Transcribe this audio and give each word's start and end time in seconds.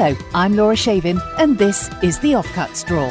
Hello, 0.00 0.16
I'm 0.32 0.54
Laura 0.54 0.76
Shavin, 0.76 1.20
and 1.38 1.58
this 1.58 1.90
is 2.04 2.20
The 2.20 2.34
Offcuts 2.34 2.86
Drawer. 2.86 3.08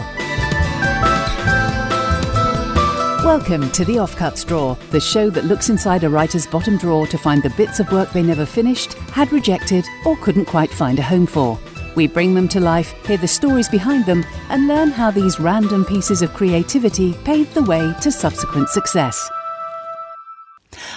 Welcome 3.25 3.69
to 3.71 3.83
The 3.83 3.97
Offcuts 3.97 4.47
Drawer, 4.47 4.77
the 4.91 5.01
show 5.01 5.29
that 5.31 5.43
looks 5.43 5.67
inside 5.67 6.05
a 6.05 6.09
writer's 6.09 6.47
bottom 6.47 6.77
drawer 6.77 7.05
to 7.07 7.17
find 7.17 7.43
the 7.43 7.49
bits 7.57 7.81
of 7.81 7.91
work 7.91 8.13
they 8.13 8.23
never 8.23 8.45
finished, 8.45 8.93
had 8.93 9.33
rejected, 9.33 9.83
or 10.05 10.15
couldn't 10.15 10.45
quite 10.45 10.71
find 10.71 10.97
a 10.97 11.03
home 11.03 11.27
for. 11.27 11.59
We 11.95 12.07
bring 12.07 12.33
them 12.33 12.47
to 12.47 12.61
life, 12.61 12.93
hear 13.05 13.17
the 13.17 13.27
stories 13.27 13.67
behind 13.67 14.05
them, 14.05 14.25
and 14.47 14.69
learn 14.69 14.91
how 14.91 15.11
these 15.11 15.41
random 15.41 15.83
pieces 15.83 16.21
of 16.21 16.33
creativity 16.33 17.15
paved 17.25 17.53
the 17.53 17.63
way 17.63 17.93
to 17.99 18.09
subsequent 18.13 18.69
success. 18.69 19.29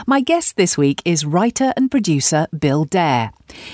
My 0.07 0.21
guest 0.21 0.57
this 0.57 0.77
week 0.79 1.03
is 1.05 1.25
writer 1.25 1.73
and 1.77 1.91
producer 1.91 2.47
Bill 2.57 2.85
Dare. 2.85 3.33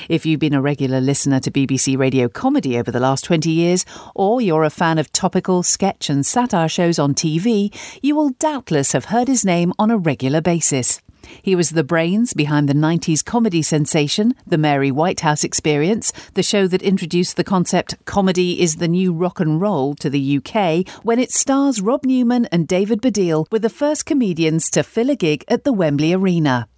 If 0.09 0.25
you've 0.27 0.41
been 0.41 0.55
a 0.55 0.63
regular 0.63 1.01
listener 1.01 1.41
to 1.41 1.51
BBC 1.51 1.99
Radio 1.99 2.29
Comedy 2.29 2.79
over 2.79 2.91
the 2.91 3.01
last 3.01 3.25
20 3.25 3.51
years, 3.51 3.85
or 4.15 4.41
you're 4.41 4.65
a 4.65 4.71
fan 4.71 4.99
of 4.99 5.13
topical 5.13 5.63
sketch 5.63 6.09
and 6.09 6.25
satire 6.25 6.69
shows 6.69 6.99
on 6.99 7.15
TV, 7.15 7.75
you 8.03 8.15
will 8.15 8.31
doubtless 8.31 8.93
have 8.93 9.07
heard 9.07 9.29
his 9.29 9.45
name 9.45 9.73
on 9.79 9.91
a 9.91 9.99
regular 9.99 10.41
basis. 10.41 11.01
He 11.43 11.55
was 11.57 11.71
the 11.71 11.85
brains 11.85 12.35
behind 12.35 12.69
the 12.69 12.75
90s 12.75 13.25
comedy 13.25 13.63
sensation, 13.63 14.35
The 14.47 14.59
Mary 14.59 14.91
Whitehouse 14.91 15.45
Experience, 15.45 16.13
the 16.35 16.43
show 16.43 16.67
that 16.69 16.83
introduced 16.83 17.37
the 17.37 17.45
concept 17.45 17.95
comedy 18.05 18.61
is 18.61 18.77
the 18.77 18.89
new 18.89 19.13
rock 19.13 19.41
and 19.41 19.61
roll 19.61 19.95
to 19.97 20.11
the 20.11 20.39
UK 20.39 20.89
when 21.03 21.19
it 21.19 21.33
stars 21.33 21.81
Rob 21.81 22.05
Newman 22.05 22.47
and 22.47 22.69
David 22.69 23.01
Baddiel 23.01 23.47
were 23.51 23.59
the 23.59 23.71
first 23.71 24.07
comedians 24.07 24.71
to 24.71 24.83
fill 24.83 25.11
a 25.11 25.17
gig 25.17 25.45
at 25.49 25.65
the 25.65 25.73
Wembley 25.73 26.13
Arena. 26.13 26.69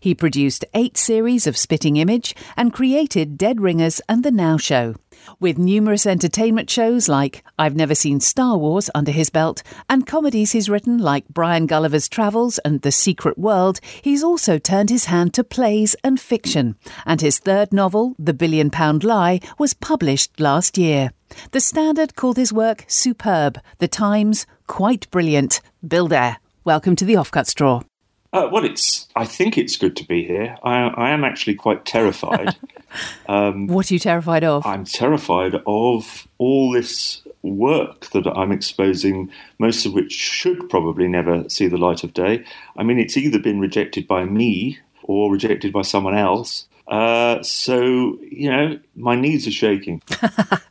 He 0.00 0.14
produced 0.14 0.64
eight 0.74 0.96
series 0.96 1.46
of 1.46 1.56
Spitting 1.56 1.96
Image 1.96 2.34
and 2.56 2.72
created 2.72 3.38
Dead 3.38 3.60
Ringers 3.60 4.00
and 4.08 4.24
The 4.24 4.30
Now 4.30 4.56
Show. 4.56 4.94
With 5.40 5.58
numerous 5.58 6.06
entertainment 6.06 6.70
shows 6.70 7.08
like 7.08 7.44
I've 7.58 7.76
Never 7.76 7.94
Seen 7.94 8.20
Star 8.20 8.56
Wars 8.56 8.90
under 8.94 9.10
his 9.10 9.30
belt 9.30 9.62
and 9.88 10.06
comedies 10.06 10.52
he's 10.52 10.68
written 10.68 10.98
like 10.98 11.28
Brian 11.28 11.66
Gulliver's 11.66 12.08
Travels 12.08 12.58
and 12.58 12.82
The 12.82 12.92
Secret 12.92 13.38
World, 13.38 13.80
he's 14.02 14.22
also 14.22 14.58
turned 14.58 14.90
his 14.90 15.06
hand 15.06 15.34
to 15.34 15.44
plays 15.44 15.96
and 16.04 16.20
fiction. 16.20 16.76
And 17.04 17.20
his 17.20 17.38
third 17.38 17.72
novel, 17.72 18.14
The 18.18 18.34
Billion 18.34 18.70
Pound 18.70 19.04
Lie, 19.04 19.40
was 19.58 19.74
published 19.74 20.40
last 20.40 20.78
year. 20.78 21.10
The 21.50 21.60
Standard 21.60 22.16
called 22.16 22.36
his 22.36 22.52
work 22.52 22.84
superb, 22.88 23.60
The 23.78 23.88
Times 23.88 24.46
quite 24.66 25.10
brilliant. 25.10 25.60
Bill 25.86 26.08
Dare, 26.08 26.38
welcome 26.64 26.96
to 26.96 27.04
the 27.04 27.14
Offcuts 27.14 27.54
Drawer. 27.54 27.82
Uh, 28.32 28.48
well, 28.52 28.64
it's. 28.64 29.08
I 29.16 29.24
think 29.24 29.56
it's 29.56 29.76
good 29.76 29.96
to 29.96 30.04
be 30.04 30.24
here. 30.24 30.56
I, 30.62 30.88
I 30.88 31.10
am 31.10 31.24
actually 31.24 31.54
quite 31.54 31.84
terrified. 31.86 32.56
um, 33.28 33.66
what 33.68 33.90
are 33.90 33.94
you 33.94 34.00
terrified 34.00 34.44
of? 34.44 34.66
I'm 34.66 34.84
terrified 34.84 35.54
of 35.66 36.28
all 36.36 36.70
this 36.72 37.22
work 37.42 38.10
that 38.10 38.26
I'm 38.26 38.52
exposing, 38.52 39.30
most 39.58 39.86
of 39.86 39.94
which 39.94 40.12
should 40.12 40.68
probably 40.68 41.08
never 41.08 41.48
see 41.48 41.68
the 41.68 41.78
light 41.78 42.04
of 42.04 42.12
day. 42.12 42.44
I 42.76 42.82
mean, 42.82 42.98
it's 42.98 43.16
either 43.16 43.38
been 43.38 43.60
rejected 43.60 44.06
by 44.06 44.24
me 44.24 44.78
or 45.04 45.32
rejected 45.32 45.72
by 45.72 45.82
someone 45.82 46.16
else. 46.16 46.66
Uh, 46.86 47.42
so, 47.42 48.18
you 48.30 48.50
know, 48.50 48.78
my 48.96 49.14
knees 49.14 49.46
are 49.46 49.52
shaking. 49.52 50.02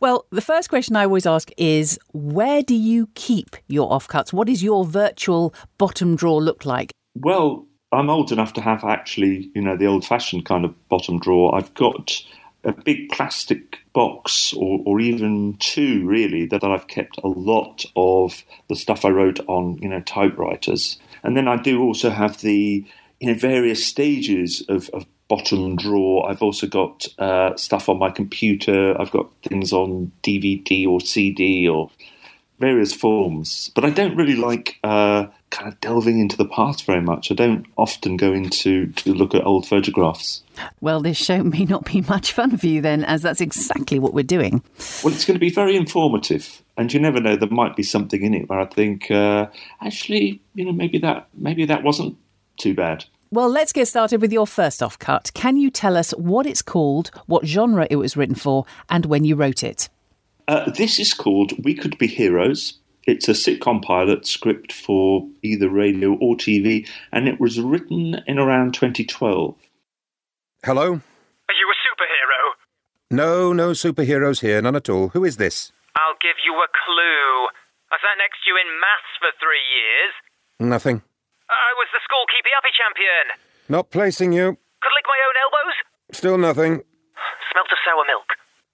Well, 0.00 0.26
the 0.30 0.40
first 0.40 0.68
question 0.68 0.96
I 0.96 1.04
always 1.04 1.26
ask 1.26 1.50
is 1.56 1.98
where 2.12 2.62
do 2.62 2.74
you 2.74 3.08
keep 3.14 3.56
your 3.68 3.90
offcuts? 3.90 4.32
What 4.32 4.46
does 4.46 4.62
your 4.62 4.84
virtual 4.84 5.54
bottom 5.78 6.16
drawer 6.16 6.42
look 6.42 6.64
like? 6.64 6.92
Well, 7.14 7.66
I'm 7.92 8.10
old 8.10 8.30
enough 8.32 8.52
to 8.54 8.60
have 8.60 8.84
actually, 8.84 9.50
you 9.54 9.62
know, 9.62 9.76
the 9.76 9.86
old 9.86 10.06
fashioned 10.06 10.46
kind 10.46 10.64
of 10.64 10.88
bottom 10.88 11.18
drawer. 11.18 11.54
I've 11.54 11.74
got 11.74 12.22
a 12.64 12.72
big 12.72 13.08
plastic 13.10 13.78
box, 13.92 14.52
or, 14.52 14.80
or 14.84 15.00
even 15.00 15.56
two, 15.58 16.06
really, 16.06 16.46
that 16.46 16.62
I've 16.62 16.88
kept 16.88 17.18
a 17.24 17.28
lot 17.28 17.84
of 17.96 18.44
the 18.68 18.76
stuff 18.76 19.04
I 19.04 19.08
wrote 19.08 19.40
on, 19.48 19.78
you 19.80 19.88
know, 19.88 20.00
typewriters. 20.02 20.98
And 21.22 21.36
then 21.36 21.48
I 21.48 21.56
do 21.56 21.80
also 21.80 22.10
have 22.10 22.40
the, 22.42 22.84
you 23.18 23.32
know, 23.32 23.38
various 23.38 23.84
stages 23.84 24.62
of, 24.68 24.90
of 24.90 25.06
bottom 25.30 25.76
drawer. 25.76 26.28
I've 26.28 26.42
also 26.42 26.66
got 26.66 27.06
uh, 27.18 27.56
stuff 27.56 27.88
on 27.88 27.98
my 27.98 28.10
computer. 28.10 29.00
I've 29.00 29.12
got 29.12 29.30
things 29.44 29.72
on 29.72 30.10
DVD 30.24 30.86
or 30.86 31.00
CD 31.00 31.68
or 31.68 31.88
various 32.58 32.92
forms. 32.92 33.70
But 33.74 33.84
I 33.84 33.90
don't 33.90 34.16
really 34.16 34.34
like 34.34 34.78
uh, 34.82 35.28
kind 35.50 35.72
of 35.72 35.80
delving 35.80 36.18
into 36.18 36.36
the 36.36 36.46
past 36.46 36.84
very 36.84 37.00
much. 37.00 37.30
I 37.30 37.34
don't 37.34 37.64
often 37.78 38.16
go 38.16 38.32
into 38.32 38.88
to 38.92 39.14
look 39.14 39.32
at 39.32 39.46
old 39.46 39.68
photographs. 39.68 40.42
Well, 40.80 41.00
this 41.00 41.16
show 41.16 41.42
may 41.44 41.64
not 41.64 41.84
be 41.84 42.02
much 42.02 42.32
fun 42.32 42.58
for 42.58 42.66
you 42.66 42.82
then, 42.82 43.04
as 43.04 43.22
that's 43.22 43.40
exactly 43.40 44.00
what 44.00 44.12
we're 44.12 44.24
doing. 44.24 44.62
Well, 45.04 45.14
it's 45.14 45.24
going 45.24 45.36
to 45.36 45.40
be 45.40 45.50
very 45.50 45.76
informative, 45.76 46.60
and 46.76 46.92
you 46.92 46.98
never 46.98 47.20
know. 47.20 47.36
There 47.36 47.48
might 47.48 47.76
be 47.76 47.84
something 47.84 48.22
in 48.22 48.34
it 48.34 48.48
where 48.48 48.58
I 48.58 48.66
think, 48.66 49.12
uh, 49.12 49.46
actually, 49.80 50.42
you 50.54 50.64
know, 50.64 50.72
maybe 50.72 50.98
that 50.98 51.28
maybe 51.32 51.64
that 51.66 51.84
wasn't 51.84 52.16
too 52.56 52.74
bad. 52.74 53.04
Well, 53.32 53.48
let's 53.48 53.72
get 53.72 53.86
started 53.86 54.20
with 54.20 54.32
your 54.32 54.46
first 54.46 54.80
offcut. 54.80 55.32
Can 55.34 55.56
you 55.56 55.70
tell 55.70 55.96
us 55.96 56.10
what 56.18 56.46
it's 56.46 56.62
called, 56.62 57.12
what 57.26 57.46
genre 57.46 57.86
it 57.88 57.94
was 57.94 58.16
written 58.16 58.34
for, 58.34 58.64
and 58.88 59.06
when 59.06 59.22
you 59.22 59.36
wrote 59.36 59.62
it? 59.62 59.88
Uh, 60.48 60.68
this 60.72 60.98
is 60.98 61.14
called 61.14 61.52
We 61.64 61.74
Could 61.74 61.96
Be 61.96 62.08
Heroes. 62.08 62.80
It's 63.06 63.28
a 63.28 63.32
sitcom 63.32 63.84
pilot 63.84 64.26
script 64.26 64.72
for 64.72 65.28
either 65.44 65.70
radio 65.70 66.14
or 66.14 66.34
TV, 66.34 66.88
and 67.12 67.28
it 67.28 67.38
was 67.38 67.60
written 67.60 68.20
in 68.26 68.40
around 68.40 68.74
2012. 68.74 69.54
Hello? 70.64 70.86
Are 70.86 71.54
you 71.54 71.70
a 71.70 71.78
superhero? 71.86 72.40
No, 73.12 73.52
no 73.52 73.70
superheroes 73.70 74.40
here, 74.40 74.60
none 74.60 74.74
at 74.74 74.88
all. 74.88 75.10
Who 75.10 75.24
is 75.24 75.36
this? 75.36 75.70
I'll 75.94 76.18
give 76.20 76.42
you 76.44 76.54
a 76.54 76.66
clue. 76.84 77.46
I 77.92 77.96
sat 78.02 78.18
next 78.18 78.42
to 78.42 78.50
you 78.50 78.56
in 78.56 78.80
maths 78.80 79.14
for 79.20 79.30
three 79.38 79.62
years. 79.70 80.68
Nothing. 80.68 81.02
I 81.50 81.70
was 81.76 81.88
the 81.92 82.00
school 82.06 82.24
keepy 82.30 82.50
uppy 82.56 82.72
champion. 82.78 83.24
Not 83.68 83.90
placing 83.90 84.32
you. 84.32 84.54
Could 84.82 84.94
lick 84.96 85.06
my 85.10 85.20
own 85.26 85.36
elbows. 85.44 85.76
Still 86.14 86.38
nothing. 86.38 86.82
Smelt 87.52 87.70
of 87.74 87.80
sour 87.84 88.04
milk. 88.06 88.28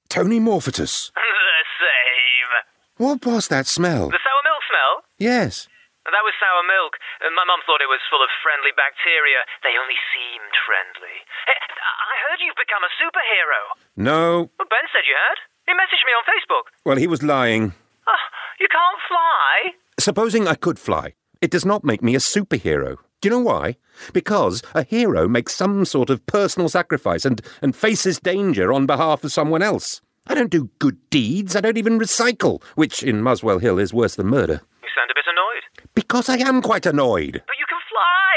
Tony 0.08 0.38
Morphetus. 0.40 1.10
the 1.16 1.64
same. 1.80 2.52
What 3.00 3.24
was 3.26 3.48
that 3.48 3.66
smell? 3.66 4.08
The 4.12 4.20
sour 4.22 4.42
milk 4.44 4.62
smell? 4.68 4.92
Yes. 5.18 5.68
That 6.06 6.22
was 6.22 6.38
sour 6.38 6.62
milk. 6.62 6.94
Uh, 7.18 7.34
My 7.34 7.42
mum 7.44 7.60
thought 7.66 7.82
it 7.82 7.90
was 7.90 7.98
full 8.06 8.22
of 8.22 8.30
friendly 8.40 8.70
bacteria. 8.78 9.42
They 9.66 9.74
only 9.74 9.98
seemed 10.14 10.54
friendly. 10.62 11.16
Eh, 11.50 11.60
I 11.82 12.14
heard 12.30 12.38
you've 12.40 12.54
become 12.60 12.86
a 12.86 12.92
superhero. 12.94 13.60
No. 13.98 14.48
Well, 14.54 14.70
Ben 14.70 14.86
said 14.94 15.02
you 15.04 15.18
had. 15.18 15.38
He 15.66 15.74
messaged 15.74 16.06
me 16.06 16.14
on 16.14 16.22
Facebook. 16.30 16.66
Well, 16.86 16.96
he 16.96 17.10
was 17.10 17.26
lying. 17.26 17.74
Oh, 18.06 18.24
you 18.62 18.68
can't 18.70 19.02
fly? 19.10 19.74
Supposing 19.98 20.46
I 20.46 20.54
could 20.54 20.78
fly, 20.78 21.14
it 21.40 21.50
does 21.50 21.64
not 21.64 21.84
make 21.84 22.02
me 22.02 22.14
a 22.14 22.18
superhero. 22.18 22.96
Do 23.20 23.28
you 23.28 23.30
know 23.30 23.40
why? 23.40 23.76
Because 24.12 24.62
a 24.74 24.82
hero 24.82 25.26
makes 25.26 25.54
some 25.54 25.84
sort 25.84 26.10
of 26.10 26.24
personal 26.26 26.68
sacrifice 26.68 27.24
and, 27.24 27.40
and 27.62 27.74
faces 27.74 28.18
danger 28.18 28.72
on 28.72 28.86
behalf 28.86 29.24
of 29.24 29.32
someone 29.32 29.62
else. 29.62 30.00
I 30.26 30.34
don't 30.34 30.50
do 30.50 30.70
good 30.78 30.98
deeds. 31.08 31.56
I 31.56 31.60
don't 31.60 31.78
even 31.78 31.98
recycle, 31.98 32.62
which 32.74 33.02
in 33.02 33.22
Muswell 33.22 33.58
Hill 33.58 33.78
is 33.78 33.94
worse 33.94 34.16
than 34.16 34.26
murder. 34.26 34.60
You 34.82 34.88
sound 34.94 35.10
a 35.10 35.14
bit 35.14 35.24
annoyed. 35.26 35.90
Because 35.94 36.28
I 36.28 36.36
am 36.36 36.60
quite 36.60 36.84
annoyed. 36.84 37.42
But 37.46 37.56
you 37.58 37.66
can 37.68 37.78
fly! 37.88 38.34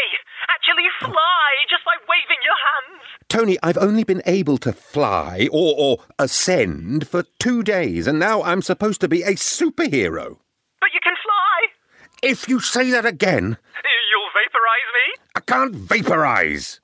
Actually 0.50 0.88
fly, 1.00 1.50
just 1.70 1.84
by 1.84 1.96
waving 2.08 2.42
your 2.44 2.56
hands! 2.66 3.04
Tony, 3.28 3.58
I've 3.62 3.78
only 3.78 4.04
been 4.04 4.22
able 4.26 4.58
to 4.60 4.72
fly 4.72 5.50
or, 5.52 5.76
or 5.78 5.98
ascend 6.18 7.08
for 7.08 7.24
two 7.40 7.64
days, 7.64 8.08
and 8.08 8.20
now 8.20 8.44
I'm 8.44 8.62
supposed 8.62 9.02
to 9.02 9.08
be 9.08 9.24
a 9.24 9.34
superhero. 9.34 10.38
But 10.80 10.94
you 10.94 11.00
can! 11.04 11.19
If 12.22 12.50
you 12.50 12.60
say 12.60 12.92
that 12.92 13.06
again, 13.06 13.58
You'll 14.10 14.30
vaporize 14.34 14.90
me? 14.94 15.24
I 15.36 15.40
can't 15.42 15.76
vaporize. 15.76 16.80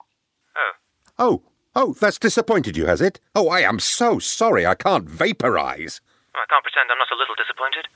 Oh. 0.55 0.71
Oh, 1.17 1.41
oh, 1.75 1.93
that's 1.99 2.19
disappointed 2.19 2.77
you, 2.77 2.85
has 2.85 3.01
it? 3.01 3.19
Oh, 3.33 3.49
I 3.49 3.61
am 3.61 3.79
so 3.79 4.19
sorry 4.19 4.65
I 4.65 4.75
can't 4.75 5.09
vaporize. 5.09 6.01
I 6.35 6.45
can't 6.49 6.63
pretend 6.63 6.89
I'm 6.91 6.97
not 6.97 7.11
a 7.11 7.17
little 7.17 7.35
disappointed. 7.35 7.87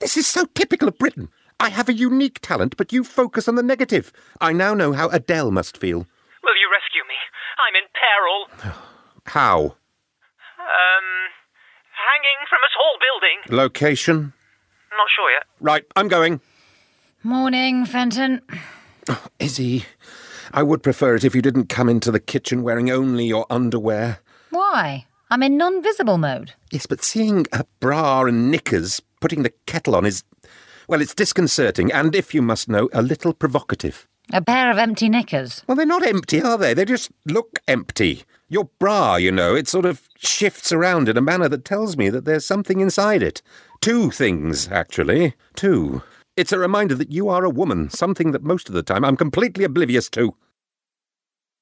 This 0.00 0.16
is 0.16 0.26
so 0.26 0.46
typical 0.54 0.88
of 0.88 0.98
Britain. 0.98 1.28
I 1.58 1.68
have 1.68 1.88
a 1.88 1.92
unique 1.92 2.40
talent, 2.40 2.76
but 2.76 2.92
you 2.92 3.04
focus 3.04 3.48
on 3.48 3.54
the 3.56 3.62
negative. 3.62 4.12
I 4.40 4.52
now 4.52 4.72
know 4.72 4.92
how 4.92 5.08
Adele 5.10 5.50
must 5.50 5.76
feel. 5.76 5.98
Will 6.42 6.56
you 6.56 6.70
rescue 6.72 7.04
me? 7.06 7.18
I'm 7.60 7.76
in 7.76 7.88
peril. 7.92 8.74
How? 9.26 9.58
Um, 9.60 11.06
hanging 11.92 12.40
from 12.48 12.60
a 12.64 12.70
tall 12.72 12.96
building. 12.98 13.56
Location? 13.56 14.32
Not 14.90 15.08
sure 15.14 15.30
yet. 15.30 15.44
Right, 15.60 15.84
I'm 15.94 16.08
going. 16.08 16.40
Morning, 17.22 17.84
Fenton. 17.84 18.40
Oh, 19.08 19.26
Izzy, 19.38 19.84
I 20.52 20.62
would 20.62 20.82
prefer 20.82 21.16
it 21.16 21.24
if 21.24 21.34
you 21.34 21.42
didn't 21.42 21.68
come 21.68 21.88
into 21.88 22.10
the 22.10 22.18
kitchen 22.18 22.62
wearing 22.62 22.90
only 22.90 23.26
your 23.26 23.44
underwear. 23.50 24.20
Why? 24.48 25.06
I'm 25.30 25.42
in 25.42 25.58
non 25.58 25.82
visible 25.82 26.16
mode. 26.16 26.54
Yes, 26.70 26.86
but 26.86 27.04
seeing 27.04 27.46
a 27.52 27.64
bra 27.78 28.22
and 28.22 28.50
knickers 28.50 29.02
putting 29.20 29.42
the 29.42 29.52
kettle 29.66 29.96
on 29.96 30.06
is. 30.06 30.24
Well, 30.88 31.02
it's 31.02 31.14
disconcerting 31.14 31.92
and, 31.92 32.14
if 32.14 32.34
you 32.34 32.40
must 32.40 32.68
know, 32.68 32.88
a 32.92 33.02
little 33.02 33.34
provocative. 33.34 34.08
A 34.32 34.40
pair 34.40 34.70
of 34.70 34.78
empty 34.78 35.08
knickers. 35.08 35.62
Well, 35.66 35.76
they're 35.76 35.84
not 35.84 36.06
empty, 36.06 36.40
are 36.40 36.56
they? 36.56 36.72
They 36.72 36.84
just 36.86 37.10
look 37.26 37.58
empty. 37.68 38.24
Your 38.48 38.70
bra, 38.78 39.16
you 39.16 39.30
know, 39.30 39.54
it 39.54 39.68
sort 39.68 39.84
of 39.84 40.08
shifts 40.16 40.72
around 40.72 41.08
in 41.08 41.16
a 41.16 41.20
manner 41.20 41.48
that 41.48 41.64
tells 41.66 41.96
me 41.96 42.08
that 42.08 42.24
there's 42.24 42.46
something 42.46 42.80
inside 42.80 43.22
it. 43.22 43.42
Two 43.80 44.10
things, 44.10 44.68
actually. 44.68 45.34
Two. 45.54 46.02
It's 46.40 46.52
a 46.52 46.58
reminder 46.58 46.94
that 46.94 47.12
you 47.12 47.28
are 47.28 47.44
a 47.44 47.50
woman, 47.50 47.90
something 47.90 48.32
that 48.32 48.42
most 48.42 48.70
of 48.70 48.74
the 48.74 48.82
time 48.82 49.04
I'm 49.04 49.18
completely 49.18 49.62
oblivious 49.62 50.08
to. 50.10 50.34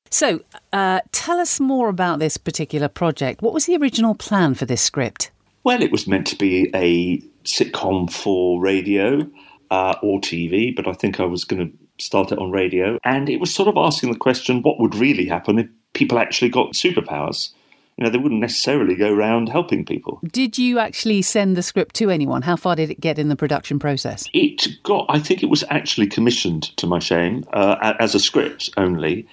So, 0.08 0.38
uh, 0.72 1.00
tell 1.10 1.40
us 1.40 1.58
more 1.58 1.88
about 1.88 2.20
this 2.20 2.36
particular 2.36 2.86
project. 2.86 3.42
What 3.42 3.52
was 3.52 3.66
the 3.66 3.76
original 3.76 4.14
plan 4.14 4.54
for 4.54 4.66
this 4.66 4.80
script? 4.80 5.32
Well, 5.64 5.82
it 5.82 5.90
was 5.90 6.06
meant 6.06 6.28
to 6.28 6.36
be 6.36 6.70
a 6.76 7.19
sitcom 7.42 8.08
for 8.08 8.62
radio 8.62 9.28
uh, 9.72 9.96
or 10.00 10.20
TV, 10.20 10.76
but 10.76 10.86
I 10.86 10.92
think 10.92 11.19
I 11.19 11.25
was 11.25 11.42
going 11.44 11.72
to 11.72 12.04
start 12.04 12.30
it 12.30 12.38
on 12.38 12.52
radio. 12.52 13.00
And 13.02 13.28
it 13.28 13.40
was 13.40 13.52
sort 13.52 13.69
of 13.69 13.76
asking 13.76 14.12
the 14.12 14.19
question 14.19 14.62
what 14.62 14.78
would 14.78 14.94
really 14.94 15.26
happen 15.26 15.58
if 15.58 15.66
people 15.92 16.20
actually 16.20 16.50
got 16.50 16.75
superpowers? 16.75 17.50
You 17.99 18.05
know, 18.05 18.11
they 18.11 18.19
wouldn't 18.19 18.41
necessarily 18.41 18.95
go 18.95 19.12
around 19.12 19.49
helping 19.49 19.85
people. 19.85 20.21
Did 20.31 20.56
you 20.56 20.79
actually 20.79 21.21
send 21.21 21.56
the 21.56 21.65
script 21.65 21.97
to 21.97 22.11
anyone? 22.11 22.43
How 22.43 22.55
far 22.55 22.77
did 22.77 22.91
it 22.91 23.00
get 23.00 23.19
in 23.19 23.29
the 23.29 23.35
production 23.35 23.81
process? 23.81 24.25
It 24.33 24.81
got, 24.85 25.06
I 25.09 25.19
think 25.19 25.43
it 25.43 25.50
was 25.50 25.65
actually 25.69 26.06
commissioned, 26.06 26.77
to 26.77 26.87
my 26.87 27.00
shame, 27.00 27.45
uh, 27.53 27.97
as 27.99 28.15
a 28.15 28.21
script 28.21 28.71
only. 28.77 29.27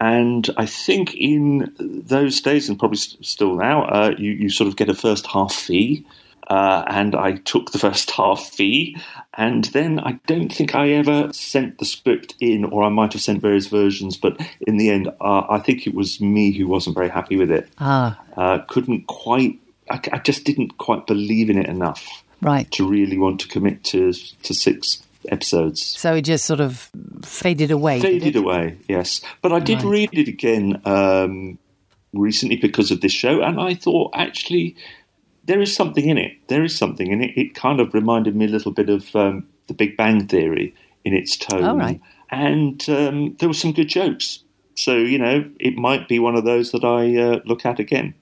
And 0.00 0.50
I 0.58 0.66
think 0.66 1.14
in 1.14 1.74
those 1.78 2.42
days, 2.42 2.68
and 2.68 2.78
probably 2.78 2.98
still 2.98 3.56
now, 3.56 3.84
uh, 3.84 4.14
you, 4.18 4.32
you 4.32 4.50
sort 4.50 4.68
of 4.68 4.76
get 4.76 4.90
a 4.90 4.94
first 4.94 5.26
half 5.26 5.54
fee. 5.54 6.04
Uh, 6.50 6.82
and 6.88 7.14
I 7.14 7.34
took 7.52 7.70
the 7.70 7.78
first 7.78 8.10
half 8.10 8.40
fee, 8.40 8.96
and 9.34 9.64
then 9.66 10.00
I 10.00 10.18
don't 10.26 10.52
think 10.52 10.74
I 10.74 10.90
ever 10.90 11.32
sent 11.32 11.78
the 11.78 11.84
script 11.84 12.34
in, 12.40 12.64
or 12.64 12.82
I 12.82 12.88
might 12.88 13.12
have 13.12 13.22
sent 13.22 13.40
various 13.40 13.68
versions, 13.68 14.16
but 14.16 14.36
in 14.66 14.76
the 14.76 14.90
end, 14.90 15.06
uh, 15.20 15.42
I 15.48 15.60
think 15.60 15.86
it 15.86 15.94
was 15.94 16.20
me 16.20 16.50
who 16.50 16.66
wasn't 16.66 16.96
very 16.96 17.08
happy 17.08 17.36
with 17.36 17.50
it. 17.52 17.68
Ah, 17.78 18.18
Uh, 18.36 18.58
couldn't 18.68 19.06
quite, 19.06 19.60
I, 19.88 20.00
I 20.12 20.18
just 20.18 20.44
didn't 20.44 20.76
quite 20.78 21.06
believe 21.06 21.50
in 21.50 21.56
it 21.56 21.66
enough 21.68 22.24
right. 22.42 22.68
to 22.72 22.84
really 22.88 23.16
want 23.16 23.40
to 23.42 23.48
commit 23.48 23.84
to 23.84 24.12
to 24.42 24.52
six 24.52 25.02
episodes. 25.28 25.80
So 25.98 26.14
it 26.14 26.22
just 26.22 26.46
sort 26.46 26.60
of 26.60 26.90
faded 27.22 27.70
away. 27.70 28.00
Faded 28.00 28.34
away, 28.34 28.78
yes. 28.88 29.20
But 29.42 29.52
I 29.52 29.60
did 29.60 29.82
Right. 29.84 29.92
read 29.92 30.10
it 30.12 30.28
again 30.28 30.80
um, 30.84 31.58
recently 32.12 32.56
because 32.56 32.90
of 32.90 33.00
this 33.02 33.12
show, 33.12 33.40
and 33.40 33.60
I 33.60 33.74
thought 33.74 34.10
actually 34.14 34.74
there 35.44 35.60
is 35.60 35.74
something 35.74 36.08
in 36.08 36.18
it. 36.18 36.32
There 36.48 36.62
is 36.62 36.76
something 36.76 37.10
in 37.10 37.22
it. 37.22 37.36
It 37.36 37.54
kind 37.54 37.80
of 37.80 37.94
reminded 37.94 38.36
me 38.36 38.46
a 38.46 38.48
little 38.48 38.72
bit 38.72 38.88
of 38.88 39.14
um, 39.16 39.46
the 39.66 39.74
Big 39.74 39.96
Bang 39.96 40.26
Theory 40.26 40.74
in 41.04 41.14
its 41.14 41.36
tone, 41.36 41.78
right. 41.78 42.00
and 42.30 42.88
um, 42.90 43.36
there 43.38 43.48
were 43.48 43.54
some 43.54 43.72
good 43.72 43.88
jokes. 43.88 44.44
So 44.74 44.96
you 44.96 45.18
know, 45.18 45.48
it 45.58 45.76
might 45.76 46.08
be 46.08 46.18
one 46.18 46.36
of 46.36 46.44
those 46.44 46.72
that 46.72 46.84
I 46.84 47.16
uh, 47.16 47.40
look 47.44 47.64
at 47.64 47.78
again. 47.78 48.14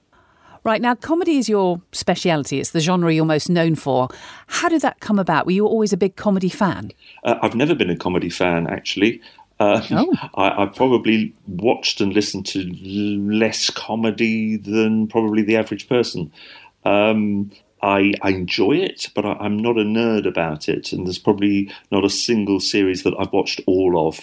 Right 0.63 0.81
now, 0.81 0.93
comedy 0.93 1.37
is 1.37 1.47
your 1.47 1.81
speciality. 1.93 2.59
It's 2.59 2.71
the 2.71 2.81
genre 2.81 3.13
you're 3.13 3.25
most 3.25 3.49
known 3.49 3.75
for. 3.75 4.09
How 4.47 4.67
did 4.67 4.81
that 4.81 4.99
come 4.99 5.17
about? 5.17 5.45
Were 5.45 5.53
you 5.53 5.65
always 5.65 5.93
a 5.93 5.97
big 5.97 6.17
comedy 6.17 6.49
fan? 6.49 6.91
Uh, 7.23 7.35
I've 7.41 7.55
never 7.55 7.73
been 7.73 7.89
a 7.89 7.95
comedy 7.95 8.29
fan, 8.29 8.67
actually. 8.67 9.21
Uh, 9.59 9.81
Oh. 9.91 10.13
I, 10.35 10.63
I 10.63 10.65
probably 10.67 11.33
watched 11.47 11.99
and 11.99 12.13
listened 12.13 12.45
to 12.47 12.63
less 12.63 13.69
comedy 13.69 14.57
than 14.57 15.07
probably 15.07 15.43
the 15.43 15.57
average 15.57 15.89
person. 15.89 16.31
Um, 16.85 17.51
I, 17.81 18.13
I 18.21 18.29
enjoy 18.31 18.73
it, 18.73 19.09
but 19.15 19.25
I, 19.25 19.33
I'm 19.39 19.57
not 19.57 19.77
a 19.77 19.83
nerd 19.83 20.27
about 20.27 20.67
it, 20.67 20.91
and 20.91 21.05
there's 21.05 21.19
probably 21.19 21.71
not 21.91 22.03
a 22.03 22.09
single 22.09 22.59
series 22.59 23.03
that 23.03 23.13
I've 23.17 23.31
watched 23.33 23.61
all 23.67 24.07
of. 24.07 24.19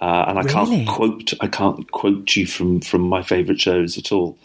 Uh, 0.00 0.24
and 0.28 0.38
I 0.38 0.42
Really? 0.42 0.84
can't 0.86 0.88
quote 0.88 1.32
I 1.40 1.46
can't 1.46 1.90
quote 1.92 2.34
you 2.34 2.46
from, 2.46 2.80
from 2.80 3.02
my 3.02 3.22
favourite 3.22 3.60
shows 3.60 3.98
at 3.98 4.10
all. 4.12 4.38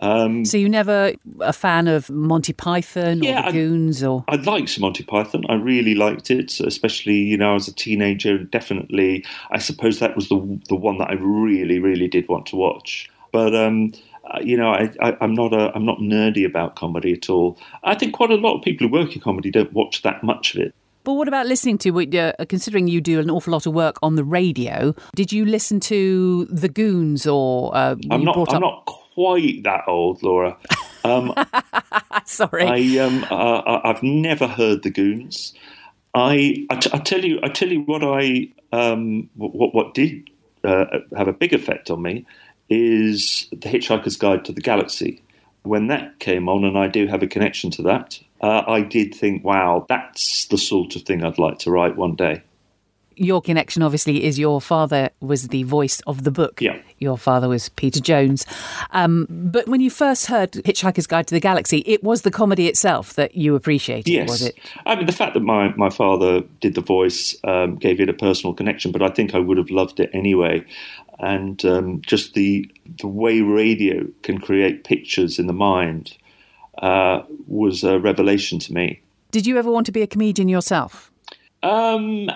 So 0.00 0.56
you 0.56 0.68
never 0.68 1.12
a 1.40 1.52
fan 1.52 1.88
of 1.88 2.08
Monty 2.08 2.52
Python 2.52 3.20
Yeah, 3.20 3.40
or 3.40 3.46
I- 3.46 3.50
the 3.50 3.58
Goons 3.58 4.04
or 4.04 4.24
I 4.28 4.36
liked 4.36 4.78
Monty 4.78 5.02
Python. 5.02 5.44
I 5.48 5.54
really 5.54 5.96
liked 5.96 6.30
it, 6.30 6.60
especially 6.60 7.16
you 7.16 7.36
know 7.36 7.56
as 7.56 7.66
a 7.66 7.74
teenager. 7.74 8.38
Definitely, 8.38 9.24
I 9.50 9.58
suppose 9.58 9.98
that 9.98 10.14
was 10.14 10.28
the 10.28 10.60
the 10.68 10.76
one 10.76 10.98
that 10.98 11.10
I 11.10 11.14
really, 11.14 11.80
really 11.80 12.06
did 12.06 12.28
want 12.28 12.46
to 12.46 12.56
watch. 12.56 13.10
But 13.32 13.56
um, 13.56 13.92
uh, 14.34 14.40
you 14.40 14.56
know, 14.56 14.70
I, 14.70 14.90
I, 15.00 15.16
I'm 15.20 15.34
not 15.34 15.52
a 15.52 15.72
I'm 15.74 15.84
not 15.84 15.98
nerdy 15.98 16.44
about 16.46 16.76
comedy 16.76 17.12
at 17.12 17.30
all. 17.30 17.58
I 17.84 17.94
think 17.94 18.14
quite 18.14 18.30
a 18.30 18.36
lot 18.36 18.56
of 18.56 18.62
people 18.62 18.86
who 18.86 18.92
work 18.92 19.14
in 19.14 19.22
comedy 19.22 19.50
don't 19.50 19.72
watch 19.72 20.02
that 20.02 20.22
much 20.22 20.54
of 20.54 20.60
it. 20.60 20.74
But 21.04 21.14
what 21.14 21.28
about 21.28 21.46
listening 21.46 21.78
to? 21.78 22.18
Uh, 22.18 22.32
considering 22.48 22.86
you 22.86 23.00
do 23.00 23.18
an 23.18 23.30
awful 23.30 23.52
lot 23.52 23.66
of 23.66 23.72
work 23.72 23.98
on 24.02 24.16
the 24.16 24.24
radio, 24.24 24.94
did 25.14 25.32
you 25.32 25.46
listen 25.46 25.80
to 25.80 26.44
the 26.46 26.68
Goons 26.68 27.26
or 27.26 27.74
uh, 27.74 27.96
I'm 28.10 28.24
not 28.24 28.36
I'm 28.36 28.56
up? 28.56 28.60
not 28.60 28.86
quite 28.86 29.62
that 29.64 29.84
old, 29.86 30.22
Laura. 30.22 30.56
Um, 31.04 31.32
Sorry, 32.26 32.64
I 32.64 33.02
um 33.02 33.24
uh, 33.30 33.80
I've 33.84 34.02
never 34.02 34.46
heard 34.46 34.82
the 34.82 34.90
Goons. 34.90 35.54
I 36.14 36.66
I, 36.68 36.76
t- 36.76 36.90
I 36.92 36.98
tell 36.98 37.24
you 37.24 37.40
I 37.42 37.48
tell 37.48 37.68
you 37.68 37.80
what 37.82 38.02
I 38.04 38.48
um 38.72 39.30
what 39.36 39.74
what 39.74 39.94
did 39.94 40.28
uh, 40.64 40.84
have 41.16 41.28
a 41.28 41.32
big 41.32 41.54
effect 41.54 41.90
on 41.90 42.02
me 42.02 42.26
is 42.68 43.46
the 43.50 43.68
Hitchhiker's 43.68 44.16
Guide 44.16 44.44
to 44.44 44.52
the 44.52 44.60
Galaxy. 44.60 45.22
When 45.62 45.88
that 45.88 46.18
came 46.20 46.48
on, 46.48 46.64
and 46.64 46.78
I 46.78 46.88
do 46.88 47.06
have 47.06 47.22
a 47.22 47.26
connection 47.26 47.70
to 47.72 47.82
that, 47.82 48.18
uh, 48.40 48.62
I 48.66 48.82
did 48.82 49.14
think, 49.14 49.44
wow, 49.44 49.84
that's 49.88 50.46
the 50.46 50.58
sort 50.58 50.96
of 50.96 51.02
thing 51.02 51.24
I'd 51.24 51.38
like 51.38 51.58
to 51.60 51.70
write 51.70 51.96
one 51.96 52.14
day. 52.14 52.42
your 53.20 53.42
connection 53.42 53.82
obviously 53.82 54.22
is 54.24 54.38
your 54.38 54.60
father 54.60 55.10
was 55.20 55.48
the 55.48 55.64
voice 55.64 56.00
of 56.06 56.22
the 56.22 56.30
book. 56.30 56.60
Yeah. 56.60 56.78
Your 56.98 57.18
father 57.18 57.48
was 57.48 57.68
Peter 57.70 58.00
Jones. 58.00 58.46
Um, 58.92 59.26
but 59.28 59.66
when 59.66 59.80
you 59.80 59.90
first 59.90 60.26
heard 60.26 60.52
Hitchhiker's 60.52 61.08
Guide 61.08 61.26
to 61.26 61.34
the 61.34 61.40
Galaxy, 61.40 61.78
it 61.84 62.04
was 62.04 62.22
the 62.22 62.30
comedy 62.30 62.68
itself 62.68 63.14
that 63.14 63.34
you 63.34 63.56
appreciated, 63.56 64.08
Yes, 64.08 64.28
was 64.28 64.42
it? 64.42 64.56
I 64.86 64.94
mean 64.94 65.06
the 65.06 65.12
fact 65.12 65.34
that 65.34 65.40
my, 65.40 65.74
my 65.74 65.90
father 65.90 66.42
did 66.60 66.74
the 66.76 66.80
voice 66.80 67.36
um, 67.42 67.74
gave 67.74 68.00
it 68.00 68.08
a 68.08 68.12
personal 68.14 68.54
connection, 68.54 68.92
but 68.92 69.02
I 69.02 69.08
think 69.08 69.34
I 69.34 69.40
would 69.40 69.56
have 69.58 69.70
loved 69.70 69.98
it 69.98 70.10
anyway. 70.12 70.64
And 71.20 71.64
um, 71.64 72.00
just 72.02 72.34
the 72.34 72.70
the 73.00 73.08
way 73.08 73.40
radio 73.40 74.06
can 74.22 74.38
create 74.38 74.84
pictures 74.84 75.38
in 75.38 75.46
the 75.46 75.52
mind 75.52 76.16
uh, 76.80 77.22
was 77.46 77.82
a 77.82 77.98
revelation 77.98 78.58
to 78.60 78.72
me. 78.72 79.00
Did 79.30 79.46
you 79.46 79.58
ever 79.58 79.70
want 79.70 79.86
to 79.86 79.92
be 79.92 80.02
a 80.02 80.06
comedian 80.06 80.48
yourself? 80.48 81.10
Um, 81.62 82.30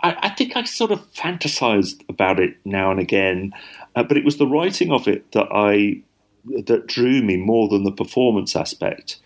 I, 0.00 0.16
I 0.22 0.28
think 0.30 0.56
I 0.56 0.64
sort 0.64 0.90
of 0.90 1.10
fantasized 1.12 2.08
about 2.08 2.40
it 2.40 2.56
now 2.64 2.90
and 2.90 3.00
again, 3.00 3.52
uh, 3.94 4.02
but 4.02 4.16
it 4.16 4.24
was 4.24 4.38
the 4.38 4.46
writing 4.46 4.90
of 4.92 5.06
it 5.06 5.30
that 5.32 5.48
I 5.52 6.02
that 6.64 6.86
drew 6.86 7.22
me 7.22 7.36
more 7.36 7.68
than 7.68 7.84
the 7.84 7.92
performance 7.92 8.56
aspect. 8.56 9.18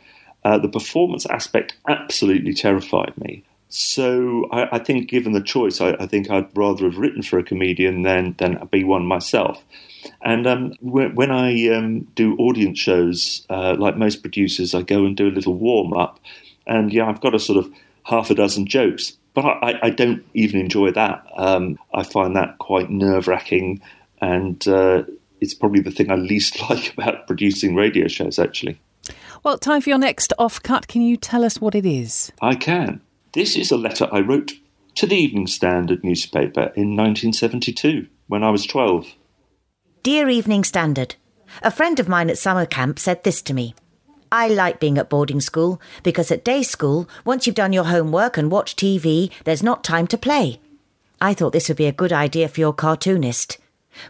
Uh, 0.45 0.59
the 0.59 0.69
performance 0.69 1.25
aspect 1.27 1.77
absolutely 1.89 2.53
terrified 2.53 3.13
me. 3.17 3.45
So 3.75 4.49
I, 4.53 4.77
I 4.77 4.79
think, 4.79 5.09
given 5.09 5.33
the 5.33 5.41
choice, 5.41 5.81
I, 5.81 5.93
I 5.93 6.05
think 6.05 6.29
I'd 6.29 6.55
rather 6.55 6.85
have 6.85 6.99
written 6.99 7.23
for 7.23 7.39
a 7.39 7.43
comedian 7.43 8.03
than 8.03 8.35
than 8.37 8.69
be 8.71 8.85
one 8.85 9.07
myself. 9.07 9.65
And 10.21 10.47
um, 10.47 10.75
when, 10.83 11.15
when 11.15 11.31
I 11.31 11.69
um, 11.69 12.01
do 12.15 12.37
audience 12.37 12.79
shows, 12.79 13.47
uh, 13.49 13.75
like 13.79 13.97
most 13.97 14.21
producers, 14.21 14.75
I 14.75 14.83
go 14.83 15.07
and 15.07 15.17
do 15.17 15.29
a 15.29 15.33
little 15.33 15.55
warm 15.55 15.95
up, 15.95 16.21
and 16.67 16.93
yeah, 16.93 17.09
I've 17.09 17.23
got 17.23 17.35
a 17.35 17.39
sort 17.39 17.65
of 17.65 17.73
half 18.03 18.29
a 18.29 18.35
dozen 18.35 18.67
jokes, 18.67 19.17
but 19.33 19.47
I, 19.47 19.79
I 19.85 19.89
don't 19.89 20.23
even 20.35 20.61
enjoy 20.61 20.91
that. 20.91 21.25
Um, 21.39 21.79
I 21.95 22.03
find 22.03 22.37
that 22.37 22.59
quite 22.59 22.91
nerve 22.91 23.27
wracking, 23.27 23.81
and 24.21 24.69
uh, 24.69 25.05
it's 25.41 25.55
probably 25.55 25.81
the 25.81 25.91
thing 25.91 26.11
I 26.11 26.17
least 26.17 26.61
like 26.69 26.93
about 26.93 27.27
producing 27.27 27.75
radio 27.75 28.07
shows. 28.07 28.39
Actually, 28.39 28.79
Well, 29.43 29.57
time 29.57 29.81
for 29.81 29.89
your 29.89 29.99
next 29.99 30.35
off 30.39 30.63
cut. 30.63 30.89
Can 30.89 31.01
you 31.01 31.17
tell 31.17 31.43
us 31.43 31.59
what 31.59 31.75
it 31.75 31.87
is? 31.87 32.33
I 32.43 32.55
can. 32.55 33.01
This 33.35 33.57
is 33.57 33.71
a 33.71 33.79
letter 33.79 34.09
I 34.13 34.21
wrote 34.21 34.53
to 34.97 35.07
the 35.07 35.17
Evening 35.17 35.47
Standard 35.47 36.05
newspaper 36.05 36.71
in 36.77 36.95
1972 36.97 38.07
when 38.27 38.45
I 38.45 38.51
was 38.51 38.67
12. 38.67 39.15
Dear 40.03 40.29
Evening 40.29 40.65
Standard, 40.65 41.15
a 41.63 41.71
friend 41.71 41.99
of 41.99 42.11
mine 42.11 42.29
at 42.29 42.37
summer 42.37 42.67
camp 42.67 42.99
said 42.99 43.25
this 43.25 43.41
to 43.43 43.55
me. 43.55 43.75
I 44.31 44.49
like 44.49 44.81
being 44.81 44.99
at 44.99 45.09
boarding 45.09 45.41
school 45.41 45.81
because 46.03 46.31
at 46.31 46.45
day 46.45 46.63
school, 46.63 47.09
once 47.25 47.47
you've 47.47 47.57
done 47.57 47.73
your 47.73 47.85
homework 47.85 48.37
and 48.37 48.51
watched 48.51 48.79
TV, 48.79 49.31
there's 49.45 49.63
not 49.63 49.83
time 49.83 50.07
to 50.09 50.19
play. 50.19 50.61
I 51.19 51.33
thought 51.33 51.55
this 51.55 51.69
would 51.69 51.79
be 51.79 51.87
a 51.87 51.93
good 51.93 52.13
idea 52.13 52.49
for 52.49 52.61
your 52.61 52.75
cartoonist. 52.75 53.57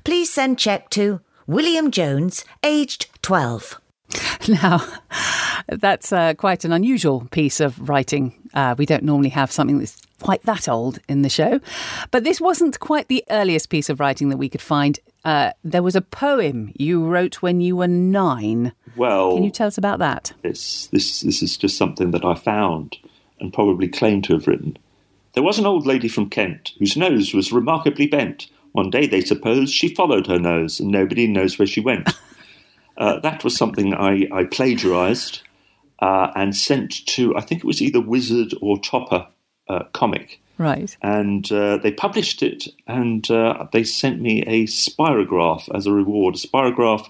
Please 0.03 0.33
send 0.33 0.59
check 0.59 0.91
to 0.91 1.21
William 1.47 1.93
Jones, 1.93 2.45
aged 2.65 3.07
12. 3.23 3.81
Now, 4.49 4.85
that's 5.69 6.13
uh, 6.13 6.35
quite 6.35 6.65
an 6.65 6.73
unusual 6.73 7.29
piece 7.31 7.61
of 7.61 7.89
writing. 7.89 8.42
Uh, 8.55 8.75
we 8.77 8.87
don't 8.87 9.03
normally 9.03 9.31
have 9.31 9.51
something 9.51 9.79
that's 9.79 10.01
quite 10.21 10.43
that 10.45 10.69
old 10.69 10.99
in 11.09 11.23
the 11.23 11.29
show. 11.29 11.61
But 12.11 12.25
this 12.25 12.41
wasn't 12.41 12.81
quite 12.81 13.09
the 13.09 13.25
earliest 13.31 13.69
piece 13.69 13.89
of 13.89 14.01
writing 14.01 14.29
that 14.29 14.37
we 14.37 14.49
could 14.49 14.63
find. 14.63 14.99
Uh, 15.25 15.53
there 15.63 15.83
was 15.83 15.97
a 15.97 16.01
poem 16.01 16.73
you 16.77 17.05
wrote 17.05 17.43
when 17.43 17.61
you 17.61 17.77
were 17.77 17.89
nine. 17.89 18.73
Well, 18.97 19.35
Can 19.35 19.45
you 19.45 19.51
tell 19.51 19.67
us 19.67 19.79
about 19.79 19.99
that? 19.99 20.33
It's, 20.43 20.87
this, 20.89 21.21
this 21.21 21.43
is 21.43 21.57
just 21.57 21.77
something 21.77 22.11
that 22.13 22.25
I 22.25 22.35
found 22.35 22.97
and 23.41 23.53
probably 23.53 23.89
claim 23.89 24.23
to 24.23 24.35
have 24.35 24.47
written. 24.47 24.79
There 25.35 25.43
was 25.43 25.59
an 25.59 25.67
old 25.67 25.87
lady 25.87 26.09
from 26.09 26.31
Kent 26.31 26.73
whose 26.79 26.97
nose 26.97 27.35
was 27.35 27.53
remarkably 27.53 28.07
bent, 28.07 28.49
One 28.73 28.91
day 28.91 29.07
they 29.07 29.23
suppose 29.23 29.71
she 29.71 29.95
followed 29.95 30.27
her 30.27 30.39
nose, 30.39 30.79
and 30.79 30.91
nobody 30.91 31.27
knows 31.27 31.59
where 31.59 31.67
she 31.67 31.81
went. 31.81 32.11
uh, 32.97 33.19
that 33.21 33.43
was 33.43 33.57
something 33.57 33.95
I, 33.95 34.29
I 34.33 34.45
plagiarized 34.45 35.43
uh, 36.03 36.33
and 36.35 36.55
sent 36.55 37.07
to, 37.07 37.35
I 37.37 37.41
think 37.41 37.61
it 37.61 37.67
was 37.67 37.81
either 37.81 38.01
Wizard 38.01 38.53
or 38.61 38.79
Topper 38.79 39.29
uh, 39.69 39.85
comic. 39.93 40.41
Right. 40.59 40.95
And 41.01 41.51
uh, 41.51 41.79
they 41.79 41.93
published 41.93 42.43
it, 42.43 42.69
and 42.87 43.29
uh, 43.31 43.67
they 43.73 43.85
sent 43.85 44.21
me 44.21 44.43
a 44.43 44.67
spirograph 44.67 45.69
as 45.75 45.87
a 45.87 45.93
reward. 45.93 46.35
A 46.35 46.39
spirograph 46.39 47.09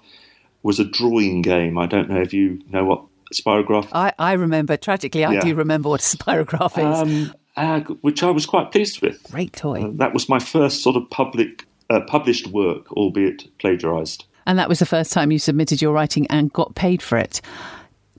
was 0.63 0.79
a 0.79 0.85
drawing 0.85 1.43
game. 1.43 1.77
I 1.79 1.87
don't 1.87 2.09
know 2.09 2.21
if 2.21 2.33
you 2.33 2.63
know 2.71 2.85
what 2.85 3.05
spirograph. 3.35 3.89
I, 3.93 4.13
I 4.19 4.35
remember, 4.35 4.77
tragically, 4.77 5.25
I 5.25 5.33
Yeah. 5.33 5.41
do 5.41 5.55
remember 5.55 5.89
what 5.89 6.01
a 6.01 6.17
spirograph 6.17 6.79
is. 6.79 7.33
Um, 7.57 7.99
which 8.03 8.23
I 8.23 8.31
was 8.31 8.47
quite 8.47 8.73
pleased 8.73 9.03
with. 9.03 9.23
Great 9.25 9.53
toy. 9.55 9.85
Uh, 9.85 9.91
that 9.95 10.15
was 10.15 10.29
my 10.29 10.39
first 10.39 10.83
sort 10.83 10.97
of 10.97 11.09
public 11.11 11.67
uh, 11.91 12.01
published 12.07 12.47
work, 12.49 12.91
albeit 12.93 13.59
plagiarized. 13.59 14.25
And 14.47 14.59
that 14.59 14.69
was 14.69 14.79
the 14.79 14.87
first 14.87 15.13
time 15.13 15.31
you 15.31 15.39
submitted 15.39 15.83
your 15.83 15.93
writing 15.93 16.27
and 16.29 16.53
got 16.53 16.75
paid 16.75 17.03
for 17.03 17.19
it. 17.19 17.41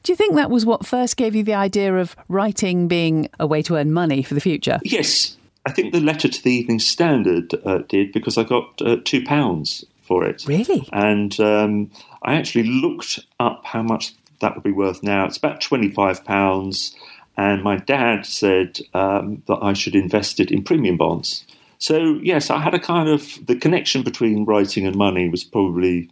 Do 0.04 0.12
you 0.12 0.18
think 0.18 0.36
that 0.36 0.50
was 0.50 0.66
what 0.66 0.86
first 0.86 1.16
gave 1.16 1.34
you 1.34 1.44
the 1.44 1.54
idea 1.54 1.96
of 1.96 2.16
writing 2.28 2.90
being 2.90 3.30
a 3.40 3.48
way 3.48 3.62
to 3.64 3.76
earn 3.76 3.94
money 3.94 4.22
for 4.22 4.34
the 4.34 4.42
future? 4.42 4.80
Yes, 4.84 5.38
I 5.66 5.72
think 5.72 5.94
the 5.94 6.02
letter 6.02 6.28
to 6.28 6.44
the 6.44 6.52
Evening 6.52 6.80
Standard 6.80 7.54
uh, 7.66 7.80
did 7.88 8.12
because 8.12 8.38
I 8.38 8.44
got 8.44 8.82
uh, 8.82 8.98
two 9.06 9.24
pounds 9.24 9.86
for 10.02 10.26
it. 10.26 10.44
Really? 10.46 10.88
And 10.92 11.40
um, 11.40 11.90
I 12.24 12.36
actually 12.36 12.66
looked 12.66 13.20
up 13.40 13.66
how 13.66 13.82
much 13.82 14.14
that 14.42 14.54
would 14.56 14.64
be 14.64 14.74
worth 14.74 15.02
now. 15.04 15.26
It's 15.26 15.38
about 15.38 15.62
twenty-five 15.62 16.26
pounds, 16.26 16.94
and 17.38 17.64
my 17.64 17.78
dad 17.78 18.26
said 18.26 18.80
um, 18.94 19.42
that 19.48 19.60
I 19.62 19.72
should 19.72 19.96
invest 19.96 20.42
it 20.42 20.52
in 20.52 20.64
premium 20.64 20.98
bonds. 20.98 21.46
So 21.78 22.20
yes, 22.22 22.50
I 22.50 22.60
had 22.60 22.74
a 22.74 22.80
kind 22.80 23.08
of 23.08 23.40
the 23.46 23.56
connection 23.56 24.04
between 24.04 24.44
writing 24.44 24.86
and 24.86 24.98
money 24.98 25.30
was 25.30 25.46
probably 25.46 26.10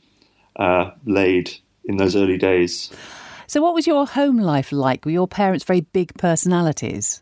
uh, 0.56 0.92
laid 1.06 1.52
in 1.84 1.98
those 1.98 2.16
early 2.16 2.38
days. 2.38 2.90
So, 3.52 3.62
what 3.62 3.74
was 3.74 3.86
your 3.86 4.08
home 4.08 4.38
life 4.38 4.72
like? 4.72 5.04
Were 5.04 5.12
your 5.12 5.28
parents 5.28 5.66
very 5.66 5.82
big 5.82 6.14
personalities? 6.18 7.22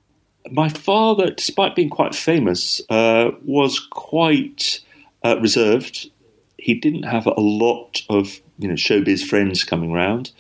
my 0.52 0.70
father, 0.70 1.32
despite 1.32 1.76
being 1.76 1.90
quite 1.90 2.14
famous, 2.14 2.82
uh, 2.90 3.32
was 3.44 3.80
quite 3.80 4.80
uh, 5.26 5.40
reserved. 5.40 6.12
He 6.58 6.76
didn't 6.76 7.02
have 7.04 7.26
a 7.26 7.40
lot 7.40 8.04
of 8.10 8.40
you 8.60 8.68
know 8.68 8.76
showbiz 8.76 9.26
friends 9.26 9.64
coming 9.64 9.92
round, 9.92 10.32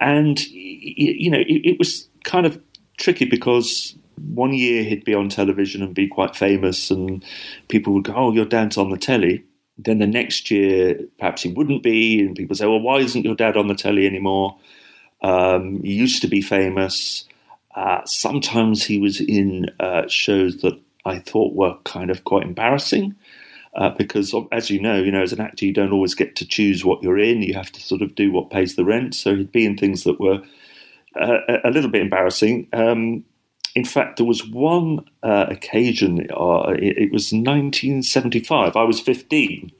and 0.00 0.38
you 0.46 1.28
know 1.28 1.40
it, 1.40 1.62
it 1.64 1.78
was 1.80 2.06
kind 2.22 2.46
of 2.46 2.60
tricky 2.96 3.24
because 3.24 3.96
one 4.32 4.54
year 4.54 4.84
he'd 4.84 5.04
be 5.04 5.14
on 5.14 5.30
television 5.30 5.82
and 5.82 5.96
be 5.96 6.06
quite 6.06 6.36
famous, 6.36 6.92
and 6.92 7.24
people 7.66 7.92
would 7.92 8.04
go, 8.04 8.14
"Oh, 8.14 8.30
your 8.30 8.46
dad's 8.46 8.78
on 8.78 8.90
the 8.90 8.98
telly." 8.98 9.42
Then 9.78 9.98
the 9.98 10.06
next 10.06 10.52
year, 10.52 11.00
perhaps 11.18 11.42
he 11.42 11.52
wouldn't 11.52 11.82
be, 11.82 12.20
and 12.20 12.36
people 12.36 12.54
say, 12.54 12.66
"Well, 12.68 12.78
why 12.78 12.98
isn't 12.98 13.24
your 13.24 13.34
dad 13.34 13.56
on 13.56 13.66
the 13.66 13.74
telly 13.74 14.06
anymore?" 14.06 14.56
Um, 15.24 15.82
he 15.82 15.94
used 15.94 16.20
to 16.20 16.28
be 16.28 16.42
famous. 16.42 17.24
Uh, 17.74 18.02
sometimes 18.04 18.84
he 18.84 18.98
was 18.98 19.20
in 19.20 19.70
uh, 19.80 20.06
shows 20.06 20.58
that 20.58 20.78
I 21.06 21.18
thought 21.18 21.54
were 21.54 21.76
kind 21.84 22.10
of 22.10 22.24
quite 22.24 22.44
embarrassing. 22.44 23.16
Uh, 23.74 23.88
because, 23.88 24.32
as 24.52 24.70
you 24.70 24.80
know, 24.80 25.02
you 25.02 25.10
know, 25.10 25.22
as 25.22 25.32
an 25.32 25.40
actor, 25.40 25.64
you 25.64 25.72
don't 25.72 25.92
always 25.92 26.14
get 26.14 26.36
to 26.36 26.46
choose 26.46 26.84
what 26.84 27.02
you're 27.02 27.18
in. 27.18 27.42
You 27.42 27.54
have 27.54 27.72
to 27.72 27.80
sort 27.80 28.02
of 28.02 28.14
do 28.14 28.30
what 28.30 28.50
pays 28.50 28.76
the 28.76 28.84
rent. 28.84 29.16
So 29.16 29.34
he'd 29.34 29.50
be 29.50 29.66
in 29.66 29.76
things 29.76 30.04
that 30.04 30.20
were 30.20 30.42
uh, 31.20 31.38
a- 31.64 31.70
little 31.70 31.90
bit 31.90 32.02
embarrassing. 32.02 32.68
Um, 32.72 33.24
in 33.74 33.84
fact, 33.84 34.18
there 34.18 34.26
was 34.26 34.46
one 34.46 35.04
uh, 35.24 35.46
occasion. 35.48 36.28
Uh, 36.30 36.74
it, 36.78 36.98
it 36.98 37.12
was 37.12 37.32
1975. 37.32 38.76
I 38.76 38.84
was 38.84 39.00
15, 39.00 39.72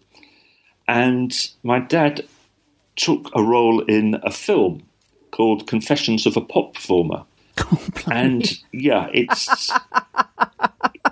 and 0.88 1.32
my 1.62 1.78
dad 1.78 2.26
took 2.96 3.30
a 3.36 3.42
role 3.42 3.80
in 3.82 4.16
a 4.24 4.32
film 4.32 4.82
called 5.34 5.66
Confessions 5.66 6.26
of 6.26 6.36
a 6.36 6.40
Pop 6.40 6.74
Performer 6.74 7.24
and 8.10 8.58
yeah, 8.72 9.08
it's 9.12 9.72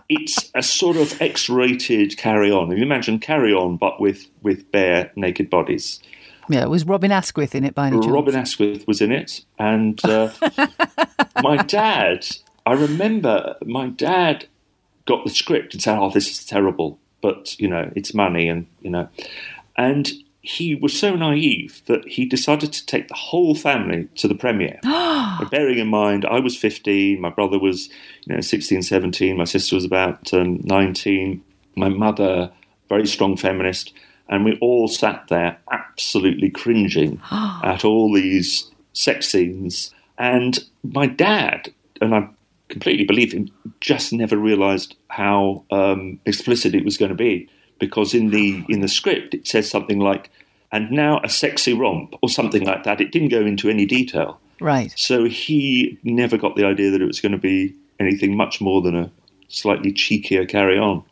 it's 0.09 0.51
a 0.55 0.63
sort 0.63 0.97
of 0.97 1.21
X-rated 1.21 2.17
Carry 2.19 2.51
On. 2.51 2.71
You 2.77 2.83
imagine 2.83 3.19
Carry 3.19 3.53
On, 3.53 3.77
but 3.77 4.01
with 4.01 4.29
with 4.43 4.71
bare 4.73 5.13
naked 5.17 5.49
bodies. 5.51 6.01
Yeah, 6.49 6.63
it 6.63 6.71
was 6.71 6.85
Robin 6.85 7.13
Asquith 7.13 7.55
in 7.55 7.65
it 7.65 7.75
by 7.75 7.87
any 7.87 8.01
chance? 8.01 8.13
Robin 8.13 8.35
Asquith 8.35 8.87
was 8.87 9.01
in 9.01 9.13
it, 9.13 9.45
and 9.59 10.05
uh, 10.05 10.33
my 11.43 11.57
dad. 11.59 12.27
I 12.65 12.75
remember 12.75 13.57
my 13.65 13.89
dad 13.89 14.47
got 15.07 15.25
the 15.25 15.31
script 15.31 15.75
and 15.75 15.83
said, 15.83 15.99
"Oh, 15.99 16.11
this 16.11 16.31
is 16.31 16.45
terrible," 16.45 16.99
but 17.21 17.59
you 17.59 17.69
know, 17.69 17.91
it's 17.95 18.15
money, 18.15 18.49
and 18.49 18.67
you 18.83 18.91
know, 18.91 19.09
and 19.77 20.11
he 20.43 20.75
was 20.75 20.99
so 20.99 21.15
naive 21.15 21.83
that 21.87 22.07
he 22.07 22.27
decided 22.27 22.73
to 22.73 22.85
take 22.85 23.07
the 23.07 23.15
whole 23.15 23.55
family 23.55 24.09
to 24.17 24.27
the 24.27 24.35
premiere. 24.35 24.81
Bearing 25.51 25.79
in 25.79 25.87
mind, 25.87 26.27
I 26.27 26.41
was 26.41 26.57
15, 26.57 27.21
my 27.21 27.31
brother 27.31 27.61
was, 27.61 27.89
you 28.27 28.35
know, 28.35 28.41
16, 28.41 28.83
17, 28.83 29.37
my 29.37 29.45
sister 29.45 29.77
was 29.77 29.85
about 29.85 30.35
um, 30.35 30.61
19, 30.65 31.43
my 31.77 31.89
mother, 31.89 32.51
very 32.89 33.07
strong 33.07 33.37
feminist, 33.37 33.95
and 34.29 34.45
we 34.45 34.59
all 34.61 34.89
sat 34.89 35.29
there 35.29 35.59
absolutely 35.71 36.51
cringing 36.51 37.21
at 37.31 37.85
all 37.85 38.13
these 38.13 38.69
sex 38.95 39.29
scenes. 39.29 39.95
And 40.19 40.59
my 40.83 41.07
dad, 41.07 41.73
and 42.01 42.17
I 42.17 42.29
completely 42.69 43.05
believe 43.05 43.33
him, 43.33 43.49
just 43.81 44.13
never 44.13 44.37
realised 44.37 44.97
how 45.07 45.65
um, 45.71 46.19
explicit 46.27 46.75
it 46.75 46.85
was 46.85 46.97
going 46.97 47.11
to 47.11 47.15
be 47.15 47.49
because 47.85 48.15
in 48.21 48.27
the 48.37 48.49
in 48.69 48.81
the 48.81 48.89
script 48.99 49.35
it 49.39 49.45
says 49.53 49.67
something 49.75 49.99
like 50.11 50.31
and 50.71 50.91
now 50.91 51.21
a 51.25 51.29
sexy 51.29 51.75
romp 51.83 52.15
or 52.23 52.29
something 52.39 52.65
like 52.71 52.83
that 52.85 53.01
it 53.05 53.11
didn't 53.15 53.29
go 53.39 53.43
into 53.53 53.69
any 53.69 53.87
detail 53.99 54.31
Right. 54.61 54.93
so 54.97 55.25
he 55.25 55.99
never 56.05 56.37
got 56.45 56.55
the 56.57 56.65
idea 56.73 56.91
that 56.93 57.03
it 57.03 57.07
was 57.15 57.21
going 57.21 57.33
to 57.41 57.45
be 57.53 57.75
anything 57.99 58.37
much 58.37 58.61
more 58.61 58.81
than 58.87 58.95
a 59.05 59.11
slightly 59.49 59.93
cheekier 59.93 60.45
carry 60.57 60.79
on 60.79 61.03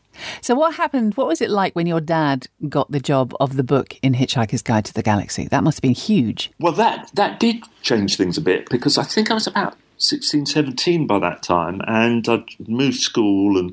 So, 0.46 0.54
what 0.60 0.74
happened? 0.74 1.14
What 1.18 1.26
was 1.32 1.40
it 1.40 1.50
like 1.60 1.72
when 1.74 1.86
your 1.92 2.00
dad 2.18 2.38
got 2.76 2.88
the 2.90 3.00
job 3.10 3.26
of 3.44 3.50
the 3.56 3.62
book 3.74 3.88
in 4.02 4.12
Hitchhiker's 4.20 4.62
Guide 4.70 4.84
to 4.90 4.94
the 4.98 5.02
Galaxy? 5.10 5.44
That 5.48 5.62
must 5.64 5.76
have 5.78 5.86
been 5.88 6.00
huge. 6.10 6.40
well 6.64 6.76
that 6.84 7.10
that 7.20 7.32
did 7.44 7.56
change 7.90 8.10
things 8.20 8.36
a 8.38 8.44
bit 8.50 8.60
because 8.74 8.94
i 8.98 9.06
think 9.14 9.30
i 9.30 9.34
was 9.40 9.46
about 9.54 9.72
16 9.98 10.46
17 10.46 11.06
by 11.06 11.18
that 11.26 11.42
time 11.42 11.76
and 12.00 12.28
i'd 12.34 12.44
moved 12.68 13.00
school 13.10 13.58
and 13.60 13.68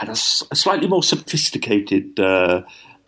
had 0.00 0.08
a, 0.08 0.16
slightly 0.16 0.88
more 0.88 1.02
sophisticated 1.02 2.18
uh, 2.18 2.62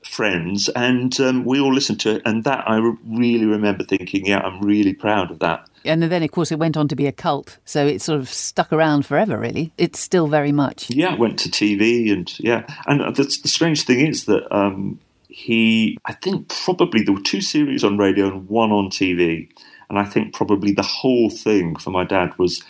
friends 0.04 0.68
and 0.76 1.18
um, 1.20 1.44
we 1.44 1.58
all 1.58 1.72
listened 1.72 1.98
to 2.00 2.16
it 2.16 2.22
and 2.26 2.44
that 2.44 2.68
i 2.68 2.76
really 3.06 3.46
remember 3.46 3.82
thinking 3.84 4.26
yeah 4.26 4.40
i'm 4.40 4.60
really 4.60 4.92
proud 4.92 5.30
of 5.30 5.38
that 5.38 5.66
And 5.84 6.02
then, 6.04 6.22
of 6.22 6.30
course, 6.30 6.52
it 6.52 6.60
went 6.60 6.76
on 6.76 6.86
to 6.88 6.96
be 6.96 7.06
a 7.08 7.12
cult. 7.12 7.58
So 7.64 7.84
it 7.84 8.00
sort 8.00 8.20
of 8.20 8.28
stuck 8.28 8.72
around 8.72 9.04
forever, 9.04 9.36
really. 9.36 9.72
It's 9.78 9.98
still 9.98 10.28
very 10.28 10.52
much. 10.52 10.88
yeah, 10.90 11.16
went 11.16 11.40
to 11.40 11.48
TV 11.48 12.12
and 12.12 12.38
yeah, 12.38 12.64
and 12.86 13.00
the, 13.16 13.24
the 13.24 13.48
strange 13.48 13.82
thing 13.82 14.06
is 14.06 14.26
that 14.26 14.44
um, 14.54 15.00
he, 15.28 15.98
I 16.04 16.12
think 16.12 16.48
probably 16.64 17.02
there 17.02 17.14
were 17.14 17.20
two 17.20 17.40
series 17.40 17.82
on 17.82 17.98
radio 17.98 18.28
and 18.28 18.48
one 18.48 18.70
on 18.70 18.90
TV, 18.90 19.48
and 19.88 19.98
I 19.98 20.04
think 20.04 20.34
probably 20.34 20.72
the 20.72 20.82
whole 20.82 21.30
thing 21.30 21.74
for 21.76 21.90
my 21.90 22.04
dad 22.04 22.38
was 22.38 22.62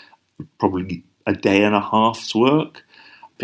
probably 0.58 1.04
a 1.26 1.34
day 1.34 1.64
and 1.64 1.74
a 1.74 1.80
half's 1.80 2.34
work 2.34 2.82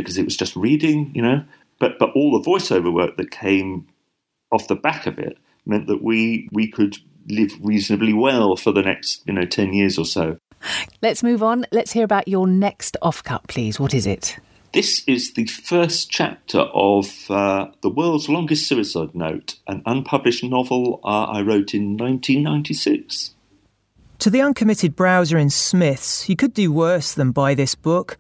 because 0.03 0.19
it 0.19 0.25
was 0.25 0.37
just 0.37 0.57
reading, 0.57 1.13
you 1.15 1.23
know. 1.23 1.45
But 1.79 1.99
but 1.99 2.11
all 2.15 2.33
the 2.33 2.49
voiceover 2.49 2.93
work 2.93 3.17
that 3.17 3.31
came 3.31 3.87
off 4.51 4.69
the 4.69 4.75
back 4.75 5.07
of 5.07 5.19
it 5.19 5.39
meant 5.67 5.87
that 5.87 6.03
we 6.03 6.49
we 6.53 6.69
could 6.69 6.97
live 7.29 7.53
reasonably 7.61 8.13
well 8.13 8.57
for 8.57 8.73
the 8.73 8.83
next 8.83 9.23
you 9.27 9.33
know 9.33 9.45
ten 9.45 9.73
years 9.73 9.99
or 9.99 10.05
so. 10.05 10.37
Let's 11.03 11.23
move 11.23 11.43
on. 11.43 11.67
Let's 11.71 11.93
hear 11.93 12.05
about 12.05 12.27
your 12.27 12.47
next 12.47 12.97
off 13.01 13.23
cut, 13.23 13.47
please. 13.47 13.79
What 13.79 13.95
is 13.95 14.07
it? 14.07 14.39
This 14.75 15.03
is 15.07 15.33
the 15.33 15.47
first 15.47 16.11
chapter 16.11 16.59
of 16.59 17.31
uh, 17.31 17.69
The 17.81 17.89
World's 17.89 18.29
Longest 18.29 18.69
Suicide 18.69 19.15
Note, 19.15 19.57
an 19.67 19.83
unpublished 19.87 20.45
novel 20.45 21.01
uh, 21.05 21.25
I 21.25 21.41
wrote 21.41 21.73
in 21.73 21.97
1996. 21.97 23.35
To 24.19 24.31
the 24.31 24.43
uncommitted 24.43 24.95
browser 24.95 25.39
in 25.39 25.49
Smith's, 25.49 26.29
you 26.29 26.37
could 26.37 26.53
do 26.53 26.71
worse 26.71 27.15
than 27.15 27.31
buy 27.31 27.55
this 27.55 27.75
book. 27.75 28.19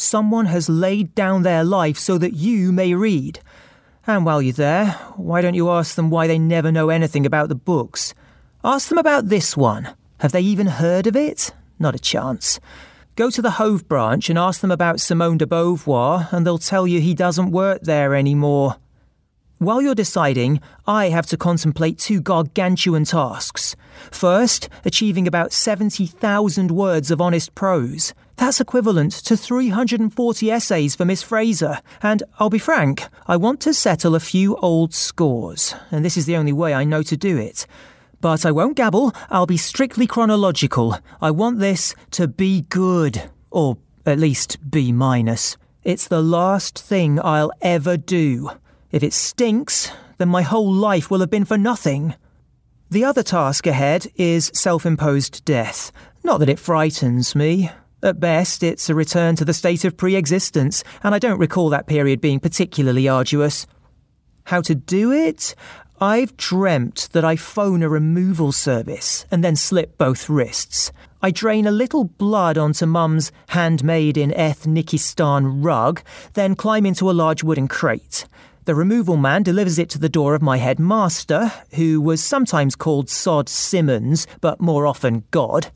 Someone 0.00 0.46
has 0.46 0.68
laid 0.68 1.12
down 1.16 1.42
their 1.42 1.64
life 1.64 1.98
so 1.98 2.18
that 2.18 2.34
you 2.34 2.70
may 2.70 2.94
read. 2.94 3.40
And 4.06 4.24
while 4.24 4.40
you're 4.40 4.52
there, 4.52 4.92
why 5.16 5.40
don't 5.40 5.54
you 5.54 5.68
ask 5.70 5.96
them 5.96 6.08
why 6.08 6.28
they 6.28 6.38
never 6.38 6.70
know 6.70 6.88
anything 6.88 7.26
about 7.26 7.48
the 7.48 7.56
books? 7.56 8.14
Ask 8.62 8.90
them 8.90 8.98
about 8.98 9.28
this 9.28 9.56
one. 9.56 9.88
Have 10.20 10.30
they 10.30 10.40
even 10.40 10.68
heard 10.68 11.08
of 11.08 11.16
it? 11.16 11.52
Not 11.80 11.96
a 11.96 11.98
chance. 11.98 12.60
Go 13.16 13.28
to 13.28 13.42
the 13.42 13.58
Hove 13.58 13.88
branch 13.88 14.30
and 14.30 14.38
ask 14.38 14.60
them 14.60 14.70
about 14.70 15.00
Simone 15.00 15.36
de 15.36 15.46
Beauvoir, 15.46 16.28
and 16.32 16.46
they'll 16.46 16.58
tell 16.58 16.86
you 16.86 17.00
he 17.00 17.12
doesn't 17.12 17.50
work 17.50 17.82
there 17.82 18.14
anymore. 18.14 18.76
While 19.58 19.82
you're 19.82 19.96
deciding, 19.96 20.60
I 20.86 21.08
have 21.08 21.26
to 21.26 21.36
contemplate 21.36 21.98
two 21.98 22.20
gargantuan 22.20 23.04
tasks. 23.04 23.74
First, 24.12 24.68
achieving 24.84 25.26
about 25.26 25.52
70,000 25.52 26.70
words 26.70 27.10
of 27.10 27.20
honest 27.20 27.56
prose. 27.56 28.14
That's 28.38 28.60
equivalent 28.60 29.12
to 29.24 29.36
340 29.36 30.50
essays 30.50 30.94
for 30.94 31.04
Miss 31.04 31.24
Fraser. 31.24 31.80
And 32.00 32.22
I'll 32.38 32.48
be 32.48 32.60
frank, 32.60 33.02
I 33.26 33.36
want 33.36 33.60
to 33.62 33.74
settle 33.74 34.14
a 34.14 34.20
few 34.20 34.54
old 34.58 34.94
scores, 34.94 35.74
and 35.90 36.04
this 36.04 36.16
is 36.16 36.26
the 36.26 36.36
only 36.36 36.52
way 36.52 36.72
I 36.72 36.84
know 36.84 37.02
to 37.02 37.16
do 37.16 37.36
it. 37.36 37.66
But 38.20 38.46
I 38.46 38.52
won't 38.52 38.76
gabble, 38.76 39.12
I'll 39.28 39.46
be 39.46 39.56
strictly 39.56 40.06
chronological. 40.06 40.96
I 41.20 41.32
want 41.32 41.58
this 41.58 41.96
to 42.12 42.28
be 42.28 42.62
good, 42.62 43.28
or 43.50 43.76
at 44.06 44.20
least 44.20 44.70
B 44.70 44.92
minus. 44.92 45.56
It's 45.82 46.06
the 46.06 46.22
last 46.22 46.78
thing 46.78 47.18
I'll 47.20 47.50
ever 47.60 47.96
do. 47.96 48.52
If 48.92 49.02
it 49.02 49.14
stinks, 49.14 49.90
then 50.18 50.28
my 50.28 50.42
whole 50.42 50.72
life 50.72 51.10
will 51.10 51.20
have 51.20 51.30
been 51.30 51.44
for 51.44 51.58
nothing. 51.58 52.14
The 52.88 53.04
other 53.04 53.24
task 53.24 53.66
ahead 53.66 54.06
is 54.14 54.52
self 54.54 54.86
imposed 54.86 55.44
death. 55.44 55.90
Not 56.22 56.38
that 56.38 56.48
it 56.48 56.60
frightens 56.60 57.34
me. 57.34 57.72
At 58.00 58.20
best, 58.20 58.62
it's 58.62 58.88
a 58.88 58.94
return 58.94 59.34
to 59.36 59.44
the 59.44 59.52
state 59.52 59.84
of 59.84 59.96
pre 59.96 60.14
existence, 60.14 60.84
and 61.02 61.16
I 61.16 61.18
don't 61.18 61.40
recall 61.40 61.68
that 61.70 61.88
period 61.88 62.20
being 62.20 62.38
particularly 62.38 63.08
arduous. 63.08 63.66
How 64.44 64.60
to 64.62 64.74
do 64.74 65.10
it? 65.10 65.56
I've 66.00 66.36
dreamt 66.36 67.08
that 67.10 67.24
I 67.24 67.34
phone 67.34 67.82
a 67.82 67.88
removal 67.88 68.52
service 68.52 69.26
and 69.32 69.42
then 69.42 69.56
slip 69.56 69.98
both 69.98 70.28
wrists. 70.28 70.92
I 71.20 71.32
drain 71.32 71.66
a 71.66 71.72
little 71.72 72.04
blood 72.04 72.56
onto 72.56 72.86
Mum's 72.86 73.32
handmade 73.48 74.16
in 74.16 74.30
Ethnikistan 74.30 75.64
rug, 75.64 76.00
then 76.34 76.54
climb 76.54 76.86
into 76.86 77.10
a 77.10 77.12
large 77.12 77.42
wooden 77.42 77.66
crate. 77.66 78.26
The 78.66 78.76
removal 78.76 79.16
man 79.16 79.42
delivers 79.42 79.76
it 79.76 79.90
to 79.90 79.98
the 79.98 80.08
door 80.08 80.36
of 80.36 80.42
my 80.42 80.58
headmaster, 80.58 81.50
who 81.74 82.00
was 82.00 82.22
sometimes 82.22 82.76
called 82.76 83.10
Sod 83.10 83.48
Simmons, 83.48 84.28
but 84.40 84.60
more 84.60 84.86
often 84.86 85.24
God. 85.32 85.72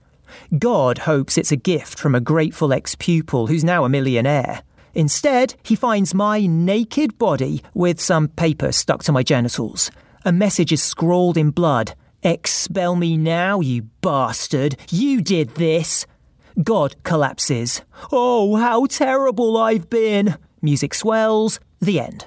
God 0.58 0.98
hopes 0.98 1.38
it's 1.38 1.52
a 1.52 1.56
gift 1.56 1.98
from 1.98 2.14
a 2.14 2.20
grateful 2.20 2.72
ex 2.72 2.94
pupil 2.94 3.46
who's 3.46 3.64
now 3.64 3.84
a 3.84 3.88
millionaire. 3.88 4.62
Instead, 4.94 5.54
he 5.62 5.74
finds 5.74 6.14
my 6.14 6.46
naked 6.46 7.18
body 7.18 7.62
with 7.74 8.00
some 8.00 8.28
paper 8.28 8.72
stuck 8.72 9.02
to 9.04 9.12
my 9.12 9.22
genitals. 9.22 9.90
A 10.24 10.32
message 10.32 10.72
is 10.72 10.82
scrawled 10.82 11.36
in 11.36 11.50
blood 11.50 11.94
Expel 12.22 12.94
me 12.94 13.16
now, 13.16 13.60
you 13.60 13.82
bastard! 14.00 14.76
You 14.90 15.20
did 15.20 15.56
this! 15.56 16.06
God 16.62 16.94
collapses. 17.02 17.82
Oh, 18.12 18.56
how 18.56 18.86
terrible 18.86 19.56
I've 19.56 19.90
been! 19.90 20.36
Music 20.60 20.94
swells. 20.94 21.58
The 21.80 21.98
end. 21.98 22.26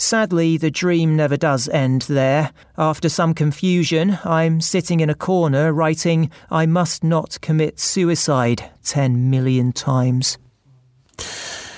Sadly, 0.00 0.56
the 0.56 0.70
dream 0.70 1.14
never 1.14 1.36
does 1.36 1.68
end 1.68 2.02
there. 2.08 2.52
After 2.78 3.10
some 3.10 3.34
confusion, 3.34 4.18
I'm 4.24 4.62
sitting 4.62 5.00
in 5.00 5.10
a 5.10 5.14
corner 5.14 5.74
writing, 5.74 6.30
I 6.50 6.64
must 6.64 7.04
not 7.04 7.38
commit 7.42 7.78
suicide 7.78 8.70
10 8.82 9.28
million 9.28 9.72
times. 9.72 10.38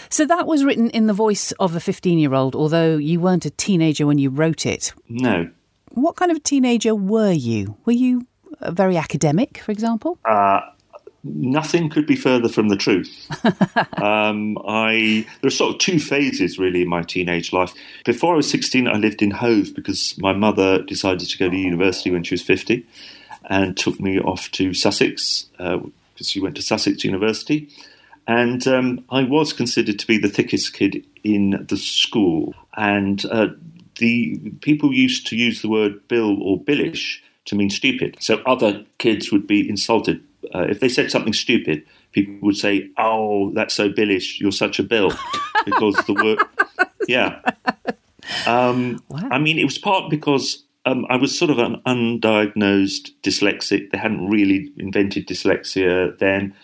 So 0.09 0.25
that 0.25 0.47
was 0.47 0.65
written 0.65 0.89
in 0.91 1.09
the 1.09 1.13
voice 1.13 1.51
of 1.59 1.75
a 1.75 1.81
15 1.81 2.21
year 2.21 2.33
old, 2.33 2.55
although 2.55 2.97
you 2.97 3.19
weren't 3.19 3.45
a 3.45 3.51
teenager 3.51 4.07
when 4.07 4.19
you 4.19 4.31
wrote 4.31 4.67
it. 4.67 4.93
No. 5.09 5.51
What 5.91 6.15
kind 6.15 6.31
of 6.31 6.37
a 6.37 6.41
teenager 6.41 6.95
were 6.95 7.33
you? 7.33 7.77
Were 7.87 7.93
you 7.93 8.29
uh, 8.61 8.71
very 8.71 8.97
academic, 8.97 9.59
for 9.59 9.73
example? 9.73 10.17
Uh, 10.25 10.61
nothing 11.25 11.89
could 11.89 12.07
be 12.07 12.17
further 12.17 12.49
from 12.49 12.69
the 12.69 12.77
truth. 12.77 13.29
um, 14.03 14.59
I 14.67 15.27
there 15.41 15.49
are 15.49 15.51
sort 15.51 15.75
of 15.75 15.81
two 15.81 16.01
phases 16.01 16.59
really 16.59 16.83
in 16.83 16.89
my 16.89 17.03
teenage 17.03 17.53
life. 17.53 17.73
Before 18.05 18.35
I 18.35 18.37
was 18.37 18.51
sixteen, 18.51 18.89
I 18.89 18.97
lived 18.97 19.23
in 19.23 19.31
Hove 19.31 19.75
because 19.75 20.17
my 20.19 20.33
mother 20.33 20.83
decided 20.83 21.29
to 21.29 21.39
go 21.39 21.49
to 21.49 21.57
university 21.57 22.11
when 22.11 22.25
she 22.25 22.35
was 22.35 22.43
fifty, 22.43 22.87
and 23.49 23.77
took 23.77 24.01
me 24.01 24.19
off 24.19 24.51
to 24.53 24.75
Sussex 24.75 25.47
because 25.57 25.83
uh, 26.21 26.25
she 26.25 26.41
went 26.41 26.57
to 26.57 26.63
Sussex 26.63 27.05
University. 27.05 27.69
And 28.29 28.65
um, 28.69 29.05
I 29.11 29.25
was 29.25 29.53
considered 29.53 29.99
to 29.99 30.07
be 30.07 30.17
the 30.17 30.29
thickest 30.29 30.75
kid 30.75 31.05
in 31.25 31.67
the 31.69 31.77
school, 31.77 32.55
and 32.77 33.25
uh, 33.27 33.49
the 33.99 34.39
people 34.61 34.93
used 34.93 35.27
to 35.29 35.37
use 35.37 35.61
the 35.61 35.69
word 35.69 36.07
"bill" 36.09 36.41
or 36.43 36.59
"billish" 36.59 37.23
to 37.47 37.57
mean 37.57 37.71
stupid. 37.71 38.17
So 38.21 38.41
other 38.47 38.85
kids 38.99 39.33
would 39.33 39.49
be 39.49 39.69
insulted 39.69 40.23
uh, 40.55 40.67
if 40.69 40.81
they 40.81 40.89
said 40.89 41.11
something 41.11 41.33
stupid, 41.33 41.85
people 42.13 42.35
would 42.43 42.57
say, 42.57 42.91
"Oh, 42.97 43.51
that's 43.53 43.75
so 43.75 43.89
billish. 43.89 44.41
You're 44.41 44.53
such 44.53 44.79
a 44.79 44.83
bill," 44.83 45.13
because 45.65 45.97
the 46.07 46.15
word, 46.15 46.39
yeah. 47.09 47.41
Um, 48.47 49.03
wow. 49.09 49.29
I 49.31 49.39
mean, 49.39 49.59
it 49.59 49.65
was 49.65 49.79
part 49.79 50.11
because 50.11 50.65
um, 50.85 51.07
I 51.09 51.17
was 51.17 51.37
sort 51.37 51.51
of 51.51 51.59
an 51.59 51.81
undiagnosed 51.87 53.11
dyslexic. 53.23 53.91
They 53.91 53.99
hadn't 53.99 54.29
really 54.29 54.73
invented 54.79 55.27
dyslexia 55.27 56.19
then, 56.19 56.55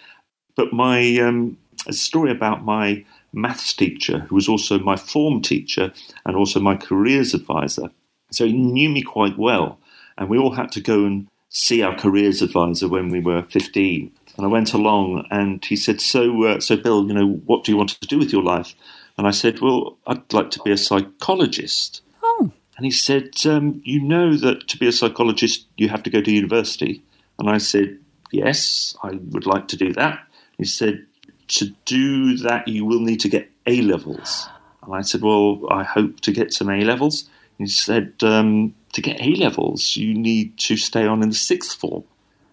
but 0.56 0.72
my 0.72 1.18
um, 1.18 1.56
a 1.86 1.92
story 1.92 2.30
about 2.30 2.64
my 2.64 3.04
maths 3.32 3.72
teacher, 3.72 4.20
who 4.20 4.34
was 4.34 4.48
also 4.48 4.78
my 4.78 4.96
form 4.96 5.40
teacher 5.42 5.92
and 6.24 6.36
also 6.36 6.60
my 6.60 6.76
careers 6.76 7.34
advisor. 7.34 7.90
So 8.30 8.46
he 8.46 8.52
knew 8.52 8.90
me 8.90 9.02
quite 9.02 9.38
well, 9.38 9.78
and 10.16 10.28
we 10.28 10.38
all 10.38 10.52
had 10.52 10.72
to 10.72 10.80
go 10.80 11.04
and 11.04 11.28
see 11.48 11.82
our 11.82 11.96
careers 11.96 12.42
advisor 12.42 12.88
when 12.88 13.10
we 13.10 13.20
were 13.20 13.42
15. 13.42 14.12
And 14.36 14.46
I 14.46 14.48
went 14.48 14.72
along 14.72 15.26
and 15.30 15.64
he 15.64 15.76
said, 15.76 16.00
so, 16.00 16.44
uh, 16.44 16.60
so 16.60 16.76
Bill, 16.76 17.06
you 17.06 17.14
know, 17.14 17.40
what 17.46 17.64
do 17.64 17.72
you 17.72 17.76
want 17.76 17.90
to 17.90 18.06
do 18.06 18.18
with 18.18 18.32
your 18.32 18.42
life? 18.42 18.74
And 19.16 19.26
I 19.26 19.30
said, 19.32 19.60
well, 19.60 19.98
I'd 20.06 20.32
like 20.32 20.50
to 20.52 20.62
be 20.62 20.70
a 20.70 20.76
psychologist. 20.76 22.02
Oh. 22.22 22.52
And 22.76 22.84
he 22.84 22.92
said, 22.92 23.30
um, 23.46 23.82
you 23.84 24.00
know 24.00 24.36
that 24.36 24.68
to 24.68 24.78
be 24.78 24.86
a 24.86 24.92
psychologist, 24.92 25.66
you 25.76 25.88
have 25.88 26.04
to 26.04 26.10
go 26.10 26.20
to 26.22 26.30
university. 26.30 27.02
And 27.38 27.50
I 27.50 27.58
said, 27.58 27.98
yes, 28.30 28.96
I 29.02 29.18
would 29.30 29.46
like 29.46 29.66
to 29.68 29.76
do 29.76 29.92
that. 29.94 30.20
He 30.56 30.64
said, 30.64 31.04
to 31.48 31.74
do 31.84 32.36
that, 32.36 32.68
you 32.68 32.84
will 32.84 33.00
need 33.00 33.20
to 33.20 33.28
get 33.28 33.50
A 33.66 33.82
levels. 33.82 34.48
And 34.82 34.94
I 34.94 35.00
said, 35.00 35.22
well, 35.22 35.62
I 35.70 35.82
hope 35.82 36.20
to 36.20 36.32
get 36.32 36.52
some 36.52 36.70
A 36.70 36.84
levels. 36.84 37.28
He 37.58 37.66
said, 37.66 38.12
um, 38.22 38.74
to 38.92 39.02
get 39.02 39.20
A 39.20 39.34
levels, 39.36 39.96
you 39.96 40.14
need 40.14 40.56
to 40.58 40.76
stay 40.76 41.06
on 41.06 41.22
in 41.22 41.30
the 41.30 41.34
sixth 41.34 41.78
form. 41.78 42.04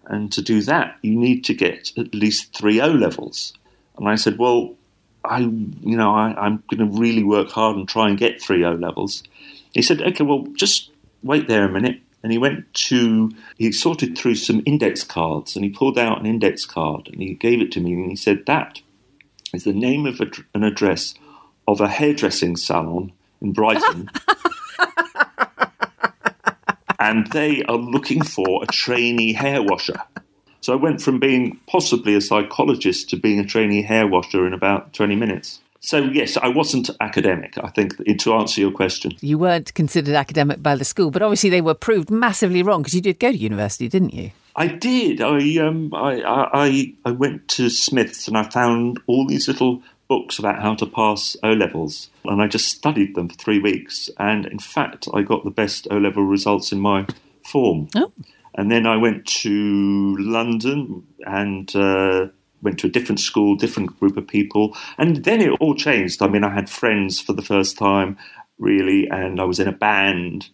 And 0.06 0.32
to 0.32 0.42
do 0.42 0.62
that, 0.62 0.96
you 1.02 1.18
need 1.18 1.44
to 1.44 1.54
get 1.54 1.92
at 1.96 2.14
least 2.14 2.56
three 2.56 2.80
O 2.80 2.88
levels. 2.88 3.52
And 3.96 4.08
I 4.08 4.14
said, 4.14 4.38
well, 4.38 4.74
I, 5.24 5.38
you 5.40 5.96
know, 5.96 6.14
I, 6.14 6.46
am 6.46 6.62
going 6.70 6.90
to 6.90 6.98
really 6.98 7.24
work 7.24 7.48
hard 7.50 7.76
and 7.76 7.88
try 7.88 8.08
and 8.08 8.18
get 8.18 8.40
three 8.40 8.64
O 8.64 8.72
levels. 8.72 9.24
He 9.72 9.82
said, 9.82 10.00
okay, 10.02 10.22
well, 10.22 10.46
just 10.54 10.90
wait 11.22 11.48
there 11.48 11.64
a 11.64 11.72
minute. 11.72 12.00
And 12.22 12.32
he 12.32 12.38
went 12.38 12.72
to, 12.74 13.30
he 13.56 13.70
sorted 13.72 14.16
through 14.16 14.36
some 14.36 14.62
index 14.66 15.04
cards 15.04 15.54
and 15.54 15.64
he 15.64 15.70
pulled 15.70 15.98
out 15.98 16.20
an 16.20 16.26
index 16.26 16.64
card 16.64 17.08
and 17.08 17.20
he 17.20 17.34
gave 17.34 17.60
it 17.60 17.70
to 17.72 17.80
me 17.80 17.92
and 17.92 18.10
he 18.10 18.16
said, 18.16 18.46
that 18.46 18.80
is 19.52 19.64
the 19.64 19.72
name 19.72 20.06
of 20.06 20.20
a, 20.20 20.26
an 20.54 20.64
address 20.64 21.14
of 21.68 21.80
a 21.80 21.88
hairdressing 21.88 22.56
salon 22.56 23.12
in 23.40 23.52
Brighton. 23.52 24.10
and 27.06 27.28
they 27.28 27.62
are 27.64 27.76
looking 27.76 28.20
for 28.20 28.64
a 28.64 28.66
trainee 28.66 29.32
hair 29.32 29.62
washer. 29.62 30.00
So 30.60 30.72
I 30.72 30.76
went 30.76 31.00
from 31.00 31.20
being 31.20 31.60
possibly 31.68 32.16
a 32.16 32.20
psychologist 32.20 33.08
to 33.10 33.16
being 33.16 33.38
a 33.38 33.46
trainee 33.46 33.82
hair 33.82 34.08
washer 34.08 34.44
in 34.44 34.52
about 34.52 34.92
20 34.92 35.14
minutes. 35.14 35.60
So, 35.78 35.98
yes, 35.98 36.36
I 36.36 36.48
wasn't 36.48 36.90
academic, 37.00 37.56
I 37.62 37.68
think, 37.68 37.94
to 38.04 38.34
answer 38.34 38.60
your 38.60 38.72
question. 38.72 39.12
You 39.20 39.38
weren't 39.38 39.72
considered 39.74 40.16
academic 40.16 40.60
by 40.60 40.74
the 40.74 40.84
school, 40.84 41.12
but 41.12 41.22
obviously 41.22 41.48
they 41.48 41.60
were 41.60 41.74
proved 41.74 42.10
massively 42.10 42.64
wrong 42.64 42.82
because 42.82 42.94
you 42.94 43.00
did 43.00 43.20
go 43.20 43.30
to 43.30 43.38
university, 43.38 43.88
didn't 43.88 44.12
you? 44.12 44.32
I 44.56 44.66
did. 44.66 45.20
I, 45.20 45.58
um, 45.58 45.94
I, 45.94 46.22
I, 46.24 46.94
I 47.04 47.10
went 47.12 47.46
to 47.48 47.70
Smith's 47.70 48.26
and 48.26 48.36
I 48.36 48.50
found 48.50 48.98
all 49.06 49.28
these 49.28 49.46
little 49.46 49.80
books 50.08 50.38
about 50.38 50.60
how 50.60 50.74
to 50.74 50.86
pass 50.86 51.36
O 51.42 51.50
levels, 51.50 52.10
and 52.24 52.42
I 52.42 52.46
just 52.46 52.68
studied 52.68 53.14
them 53.14 53.28
for 53.28 53.36
three 53.36 53.58
weeks. 53.58 54.10
And 54.18 54.46
in 54.46 54.58
fact, 54.58 55.08
I 55.14 55.22
got 55.22 55.44
the 55.44 55.50
best 55.50 55.86
O 55.90 55.98
level 55.98 56.24
results 56.24 56.72
in 56.72 56.80
my 56.80 57.06
form. 57.44 57.88
Oh. 57.94 58.12
And 58.54 58.70
then 58.70 58.86
I 58.86 58.96
went 58.96 59.26
to 59.26 60.16
London 60.18 61.06
and 61.26 61.74
uh, 61.76 62.28
went 62.62 62.78
to 62.80 62.86
a 62.86 62.90
different 62.90 63.20
school, 63.20 63.54
different 63.54 63.98
group 64.00 64.16
of 64.16 64.26
people, 64.26 64.76
and 64.98 65.24
then 65.24 65.40
it 65.40 65.50
all 65.60 65.74
changed. 65.74 66.22
I 66.22 66.28
mean, 66.28 66.44
I 66.44 66.54
had 66.54 66.70
friends 66.70 67.20
for 67.20 67.32
the 67.32 67.42
first 67.42 67.76
time, 67.76 68.16
really, 68.58 69.08
and 69.08 69.40
I 69.40 69.44
was 69.44 69.60
in 69.60 69.68
a 69.68 69.72
band, 69.72 70.48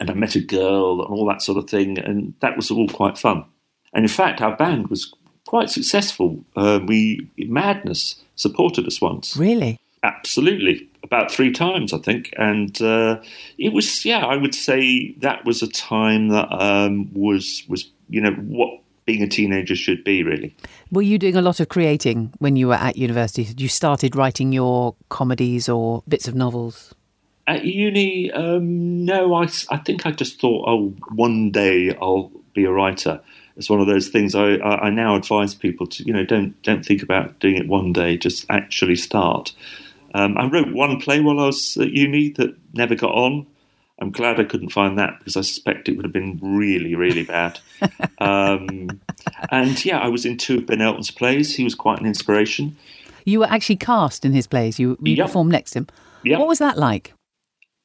and 0.00 0.10
I 0.10 0.14
met 0.14 0.36
a 0.36 0.40
girl, 0.40 1.02
and 1.02 1.12
all 1.12 1.26
that 1.26 1.42
sort 1.42 1.58
of 1.58 1.68
thing, 1.68 1.98
and 1.98 2.34
that 2.40 2.56
was 2.56 2.70
all 2.70 2.88
quite 2.88 3.18
fun. 3.18 3.44
And 3.92 4.04
in 4.04 4.10
fact, 4.10 4.40
our 4.40 4.56
band 4.56 4.88
was 4.88 5.14
quite 5.48 5.70
successful. 5.70 6.44
Uh, 6.56 6.78
we 6.86 7.26
Madness 7.38 8.22
supported 8.36 8.86
us 8.86 9.00
once. 9.00 9.34
Really? 9.34 9.80
Absolutely, 10.02 10.86
about 11.02 11.30
three 11.30 11.50
times, 11.50 11.94
I 11.94 11.98
think, 11.98 12.32
and 12.36 12.80
uh, 12.82 13.20
it 13.56 13.72
was 13.72 14.04
yeah. 14.04 14.26
I 14.26 14.36
would 14.36 14.54
say 14.54 15.12
that 15.20 15.46
was 15.46 15.62
a 15.62 15.66
time 15.66 16.28
that 16.28 16.52
um, 16.52 17.10
was 17.14 17.64
was 17.66 17.90
you 18.10 18.20
know 18.20 18.32
what 18.32 18.80
being 19.06 19.22
a 19.22 19.26
teenager 19.26 19.74
should 19.74 20.04
be 20.04 20.22
really. 20.22 20.54
Were 20.92 21.02
you 21.02 21.18
doing 21.18 21.34
a 21.34 21.42
lot 21.42 21.60
of 21.60 21.70
creating 21.70 22.32
when 22.38 22.54
you 22.54 22.68
were 22.68 22.74
at 22.74 22.96
university? 22.96 23.48
You 23.56 23.68
started 23.68 24.14
writing 24.14 24.52
your 24.52 24.94
comedies 25.08 25.66
or 25.68 26.02
bits 26.06 26.28
of 26.28 26.34
novels? 26.34 26.94
At 27.46 27.64
uni, 27.64 28.30
um, 28.32 29.06
no. 29.06 29.34
I, 29.34 29.48
I 29.70 29.78
think 29.78 30.04
I 30.04 30.10
just 30.12 30.40
thought, 30.40 30.68
oh, 30.68 30.94
one 31.14 31.50
day 31.50 31.96
I'll 32.00 32.30
be 32.52 32.66
a 32.66 32.70
writer 32.70 33.20
it's 33.58 33.68
one 33.68 33.80
of 33.80 33.88
those 33.88 34.08
things 34.08 34.34
I, 34.34 34.54
I, 34.54 34.86
I 34.86 34.90
now 34.90 35.16
advise 35.16 35.54
people 35.54 35.86
to, 35.88 36.04
you 36.04 36.12
know, 36.12 36.24
don't 36.24 36.60
don't 36.62 36.86
think 36.86 37.02
about 37.02 37.38
doing 37.40 37.56
it 37.56 37.66
one 37.66 37.92
day, 37.92 38.16
just 38.16 38.46
actually 38.48 38.96
start. 38.96 39.52
Um, 40.14 40.38
I 40.38 40.46
wrote 40.46 40.72
one 40.72 40.98
play 41.00 41.20
while 41.20 41.40
I 41.40 41.46
was 41.46 41.76
at 41.76 41.90
uni 41.90 42.30
that 42.30 42.56
never 42.72 42.94
got 42.94 43.12
on. 43.12 43.46
I'm 44.00 44.12
glad 44.12 44.38
I 44.38 44.44
couldn't 44.44 44.70
find 44.70 44.96
that 44.98 45.18
because 45.18 45.36
I 45.36 45.40
suspect 45.40 45.88
it 45.88 45.96
would 45.96 46.04
have 46.04 46.12
been 46.12 46.38
really, 46.40 46.94
really 46.94 47.24
bad. 47.24 47.58
um, 48.18 49.00
and 49.50 49.84
yeah, 49.84 49.98
I 49.98 50.08
was 50.08 50.24
in 50.24 50.38
two 50.38 50.58
of 50.58 50.66
Ben 50.66 50.80
Elton's 50.80 51.10
plays. 51.10 51.56
He 51.56 51.64
was 51.64 51.74
quite 51.74 52.00
an 52.00 52.06
inspiration. 52.06 52.76
You 53.24 53.40
were 53.40 53.50
actually 53.50 53.76
cast 53.76 54.24
in 54.24 54.32
his 54.32 54.46
plays. 54.46 54.78
You, 54.78 54.96
you 55.02 55.16
Yep. 55.16 55.26
performed 55.26 55.50
next 55.50 55.72
to 55.72 55.80
him. 55.80 55.88
Yep. 56.22 56.38
What 56.38 56.48
was 56.48 56.60
that 56.60 56.78
like? 56.78 57.12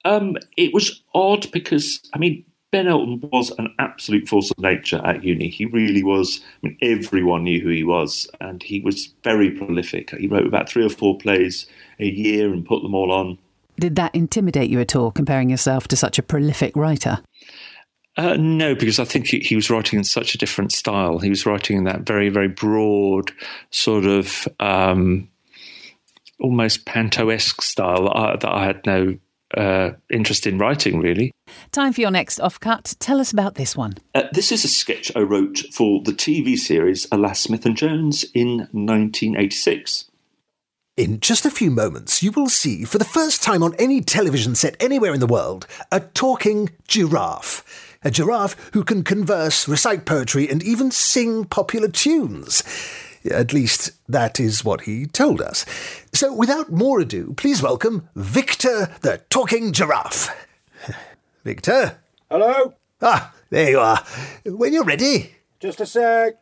Um, 0.05 0.37
it 0.55 0.73
was 0.73 1.01
odd 1.15 1.51
because, 1.51 1.99
I 2.13 2.19
mean, 2.19 2.45
Ben 2.73 2.87
Elton 2.87 3.21
was 3.31 3.51
an 3.59 3.71
absolute 3.77 4.27
force 4.27 4.49
of 4.49 4.57
nature 4.57 4.99
at 5.05 5.23
uni. 5.23 5.47
He 5.47 5.67
really 5.67 6.01
was. 6.01 6.41
I 6.41 6.67
mean, 6.67 6.77
everyone 6.81 7.43
knew 7.43 7.61
who 7.61 7.69
he 7.69 7.83
was, 7.83 8.27
and 8.41 8.63
he 8.63 8.79
was 8.79 9.13
very 9.23 9.51
prolific. 9.51 10.09
He 10.09 10.25
wrote 10.25 10.47
about 10.47 10.67
three 10.67 10.83
or 10.83 10.89
four 10.89 11.15
plays 11.15 11.67
a 11.99 12.07
year 12.07 12.51
and 12.51 12.65
put 12.65 12.81
them 12.81 12.95
all 12.95 13.11
on. 13.11 13.37
Did 13.79 13.95
that 13.97 14.15
intimidate 14.15 14.71
you 14.71 14.79
at 14.79 14.95
all, 14.95 15.11
comparing 15.11 15.51
yourself 15.51 15.87
to 15.89 15.95
such 15.95 16.17
a 16.17 16.23
prolific 16.23 16.75
writer? 16.75 17.19
Uh, 18.17 18.37
no, 18.39 18.73
because 18.73 18.97
I 18.97 19.05
think 19.05 19.27
he, 19.27 19.41
he 19.41 19.55
was 19.55 19.69
writing 19.69 19.99
in 19.99 20.03
such 20.03 20.33
a 20.33 20.39
different 20.39 20.71
style. 20.71 21.19
He 21.19 21.29
was 21.29 21.45
writing 21.45 21.77
in 21.77 21.83
that 21.83 22.01
very, 22.01 22.29
very 22.29 22.47
broad, 22.47 23.31
sort 23.69 24.05
of 24.05 24.47
um, 24.59 25.27
almost 26.39 26.87
panto-esque 26.87 27.61
style 27.61 28.05
that 28.05 28.17
I, 28.17 28.35
that 28.37 28.51
I 28.51 28.65
had 28.65 28.83
no 28.87 29.19
uh, 29.57 29.91
interest 30.11 30.47
in 30.47 30.57
writing, 30.57 30.99
really. 30.99 31.31
Time 31.71 31.93
for 31.93 32.01
your 32.01 32.11
next 32.11 32.39
offcut. 32.39 32.95
Tell 32.99 33.19
us 33.19 33.31
about 33.31 33.55
this 33.55 33.75
one. 33.75 33.95
Uh, 34.15 34.23
this 34.31 34.51
is 34.51 34.63
a 34.63 34.67
sketch 34.67 35.11
I 35.15 35.19
wrote 35.19 35.59
for 35.73 36.01
the 36.03 36.11
TV 36.11 36.57
series 36.57 37.07
Alas 37.11 37.41
Smith 37.41 37.65
and 37.65 37.75
Jones 37.75 38.25
in 38.33 38.67
1986. 38.71 40.05
In 40.95 41.19
just 41.19 41.43
a 41.43 41.49
few 41.49 41.71
moments, 41.71 42.21
you 42.21 42.31
will 42.31 42.49
see, 42.49 42.83
for 42.83 42.99
the 42.99 43.05
first 43.05 43.41
time 43.41 43.63
on 43.63 43.73
any 43.79 43.99
television 43.99 44.53
set 44.53 44.75
anywhere 44.79 45.13
in 45.13 45.19
the 45.19 45.25
world, 45.25 45.65
a 45.91 45.99
talking 45.99 46.69
giraffe. 46.87 47.63
A 48.03 48.11
giraffe 48.11 48.55
who 48.73 48.83
can 48.83 49.03
converse, 49.03 49.67
recite 49.67 50.05
poetry, 50.05 50.47
and 50.49 50.61
even 50.61 50.91
sing 50.91 51.45
popular 51.45 51.87
tunes. 51.87 52.61
At 53.29 53.53
least, 53.53 53.91
that 54.09 54.39
is 54.39 54.65
what 54.65 54.81
he 54.81 55.05
told 55.05 55.41
us. 55.41 55.65
So, 56.11 56.33
without 56.33 56.71
more 56.71 56.99
ado, 56.99 57.33
please 57.37 57.61
welcome 57.61 58.09
Victor 58.15 58.89
the 59.01 59.21
Talking 59.29 59.71
Giraffe. 59.71 60.29
Victor? 61.45 61.99
Hello? 62.29 62.73
Ah, 63.01 63.33
there 63.49 63.69
you 63.69 63.79
are. 63.79 64.03
When 64.45 64.73
you're 64.73 64.83
ready. 64.83 65.35
Just 65.59 65.79
a 65.79 65.85
sec. 65.85 66.33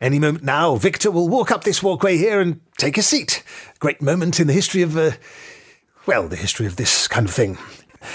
Any 0.00 0.18
moment 0.18 0.44
now, 0.44 0.76
Victor 0.76 1.10
will 1.10 1.28
walk 1.28 1.50
up 1.50 1.64
this 1.64 1.82
walkway 1.82 2.16
here 2.16 2.40
and 2.40 2.60
take 2.78 2.96
a 2.96 3.02
seat. 3.02 3.42
Great 3.78 4.00
moment 4.00 4.40
in 4.40 4.46
the 4.46 4.52
history 4.52 4.82
of, 4.82 4.96
uh, 4.96 5.12
well, 6.06 6.28
the 6.28 6.36
history 6.36 6.66
of 6.66 6.76
this 6.76 7.08
kind 7.08 7.26
of 7.26 7.34
thing. 7.34 7.58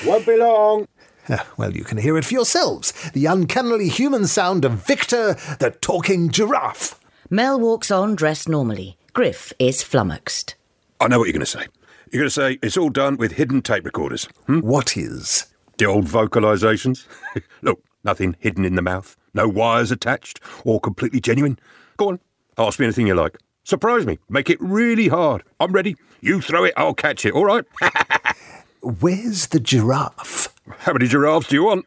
Won't 0.06 0.26
be 0.26 0.38
long. 0.38 0.88
Ah, 1.30 1.48
well, 1.58 1.76
you 1.76 1.84
can 1.84 1.98
hear 1.98 2.18
it 2.18 2.26
for 2.26 2.34
yourselves. 2.34 2.94
The 3.14 3.26
uncannily 3.26 3.90
human 3.90 4.26
sound 4.26 4.66
of 4.66 4.86
Victor, 4.86 5.36
the 5.60 5.72
talking 5.82 6.30
giraffe. 6.30 7.01
Mel 7.34 7.58
walks 7.58 7.90
on 7.90 8.14
dressed 8.14 8.50
normally. 8.50 8.98
Griff 9.14 9.54
is 9.58 9.82
flummoxed. 9.82 10.56
I 11.00 11.08
know 11.08 11.18
what 11.18 11.30
you're 11.30 11.32
going 11.34 11.40
to 11.40 11.46
say. 11.46 11.66
You're 12.12 12.24
going 12.24 12.30
to 12.30 12.30
say 12.30 12.60
it's 12.62 12.76
all 12.76 12.90
done 12.90 13.16
with 13.16 13.32
hidden 13.32 13.62
tape 13.62 13.86
recorders. 13.86 14.26
Hmm? 14.48 14.60
What 14.60 14.98
is? 14.98 15.46
The 15.78 15.86
old 15.86 16.08
vocalisations. 16.08 17.08
Look, 17.62 17.82
nothing 18.04 18.36
hidden 18.40 18.66
in 18.66 18.76
the 18.76 18.82
mouth, 18.82 19.16
no 19.34 19.48
wires 19.48 19.92
attached, 19.92 20.42
all 20.66 20.82
completely 20.82 21.22
genuine. 21.22 21.58
Go 21.96 22.10
on, 22.10 22.20
ask 22.58 22.80
me 22.80 22.86
anything 22.88 23.08
you 23.08 23.16
like. 23.16 23.38
Surprise 23.64 24.06
me, 24.06 24.20
make 24.28 24.50
it 24.50 24.58
really 24.60 25.08
hard. 25.08 25.44
I'm 25.58 25.72
ready. 25.72 25.96
You 26.20 26.42
throw 26.42 26.66
it, 26.66 26.74
I'll 26.76 26.94
catch 26.94 27.26
it, 27.26 27.34
all 27.34 27.46
right? 27.46 27.64
Where's 28.82 29.48
the 29.48 29.62
giraffe? 29.62 30.54
How 30.80 30.92
many 30.92 31.08
giraffes 31.08 31.48
do 31.48 31.56
you 31.56 31.64
want? 31.64 31.86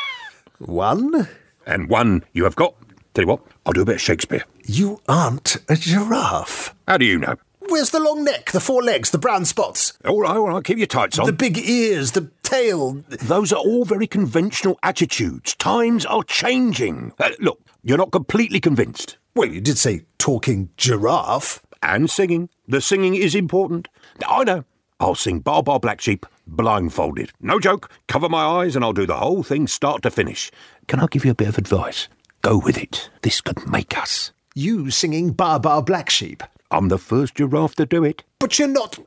One? 0.60 1.28
and 1.68 1.88
one 1.88 2.24
you 2.32 2.44
have 2.44 2.56
got. 2.56 2.74
Tell 3.18 3.24
you 3.24 3.30
what, 3.30 3.42
I'll 3.66 3.72
do 3.72 3.82
a 3.82 3.84
bit 3.84 3.96
of 3.96 4.00
Shakespeare. 4.00 4.44
You 4.64 5.00
aren't 5.08 5.56
a 5.68 5.74
giraffe. 5.74 6.72
How 6.86 6.98
do 6.98 7.04
you 7.04 7.18
know? 7.18 7.34
Where's 7.68 7.90
the 7.90 7.98
long 7.98 8.22
neck, 8.22 8.52
the 8.52 8.60
four 8.60 8.80
legs, 8.80 9.10
the 9.10 9.18
brown 9.18 9.44
spots, 9.44 9.94
All 10.04 10.20
right, 10.20 10.36
all 10.36 10.46
right, 10.46 10.62
keep 10.62 10.78
your 10.78 10.86
tights 10.86 11.18
on. 11.18 11.26
the 11.26 11.32
big 11.32 11.58
ears, 11.58 12.12
the 12.12 12.30
tail? 12.44 13.02
Those 13.08 13.52
are 13.52 13.58
all 13.58 13.84
very 13.84 14.06
conventional 14.06 14.78
attitudes. 14.84 15.56
Times 15.56 16.06
are 16.06 16.22
changing. 16.22 17.12
Uh, 17.18 17.30
look, 17.40 17.60
you're 17.82 17.98
not 17.98 18.12
completely 18.12 18.60
convinced. 18.60 19.18
Well, 19.34 19.48
you 19.48 19.60
did 19.60 19.78
say 19.78 20.02
talking 20.18 20.68
giraffe. 20.76 21.60
And 21.82 22.08
singing. 22.08 22.50
The 22.68 22.80
singing 22.80 23.16
is 23.16 23.34
important. 23.34 23.88
I 24.28 24.44
know. 24.44 24.64
I'll 25.00 25.16
sing 25.16 25.40
Baa 25.40 25.62
Baa 25.62 25.80
Black 25.80 26.00
Sheep 26.00 26.24
blindfolded. 26.46 27.32
No 27.40 27.58
joke. 27.58 27.90
Cover 28.06 28.28
my 28.28 28.44
eyes 28.44 28.76
and 28.76 28.84
I'll 28.84 28.92
do 28.92 29.06
the 29.06 29.16
whole 29.16 29.42
thing 29.42 29.66
start 29.66 30.02
to 30.02 30.10
finish. 30.12 30.52
Can 30.86 31.00
I 31.00 31.06
give 31.10 31.24
you 31.24 31.32
a 31.32 31.34
bit 31.34 31.48
of 31.48 31.58
advice? 31.58 32.06
Go 32.42 32.58
with 32.58 32.78
it. 32.78 33.10
This 33.22 33.40
could 33.40 33.66
make 33.68 33.96
us. 33.98 34.32
You 34.54 34.90
singing 34.90 35.32
Baa 35.32 35.58
Baa 35.58 35.80
Black 35.80 36.10
Sheep. 36.10 36.42
I'm 36.70 36.88
the 36.88 36.98
first 36.98 37.36
giraffe 37.36 37.74
to 37.76 37.86
do 37.86 38.04
it. 38.04 38.22
But 38.38 38.58
you're 38.58 38.68
not. 38.68 38.98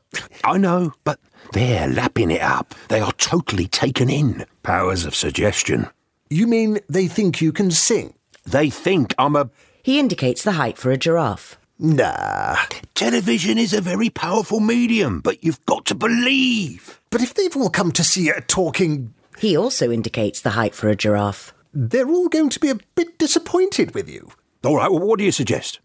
I 0.44 0.58
know, 0.58 0.92
but 1.04 1.18
they're 1.52 1.88
lapping 1.88 2.30
it 2.30 2.42
up. 2.42 2.74
They 2.88 3.00
are 3.00 3.12
totally 3.12 3.66
taken 3.68 4.10
in. 4.10 4.44
Powers 4.62 5.04
of 5.04 5.14
suggestion. 5.14 5.88
You 6.28 6.46
mean 6.46 6.80
they 6.88 7.06
think 7.06 7.40
you 7.40 7.52
can 7.52 7.70
sing? 7.70 8.14
They 8.44 8.70
think 8.70 9.14
I'm 9.18 9.36
a. 9.36 9.50
He 9.82 9.98
indicates 9.98 10.42
the 10.42 10.52
height 10.52 10.78
for 10.78 10.90
a 10.90 10.96
giraffe. 10.96 11.58
Nah. 11.78 12.56
Television 12.94 13.58
is 13.58 13.72
a 13.72 13.80
very 13.80 14.10
powerful 14.10 14.60
medium, 14.60 15.20
but 15.20 15.42
you've 15.42 15.64
got 15.66 15.84
to 15.86 15.94
believe. 15.94 17.00
But 17.10 17.22
if 17.22 17.34
they've 17.34 17.56
all 17.56 17.70
come 17.70 17.92
to 17.92 18.04
see 18.04 18.28
a 18.30 18.40
talking, 18.40 19.14
He 19.38 19.56
also 19.56 19.90
indicates 19.90 20.40
the 20.40 20.50
height 20.50 20.74
for 20.74 20.88
a 20.88 20.96
giraffe. 20.96 21.52
They're 21.72 22.08
all 22.08 22.28
going 22.28 22.50
to 22.50 22.60
be 22.60 22.70
a 22.70 22.78
bit 22.94 23.18
disappointed 23.18 23.94
with 23.94 24.08
you. 24.08 24.30
All 24.64 24.76
right, 24.76 24.90
well, 24.90 25.00
what 25.00 25.18
do 25.18 25.24
you 25.24 25.32
suggest? 25.32 25.80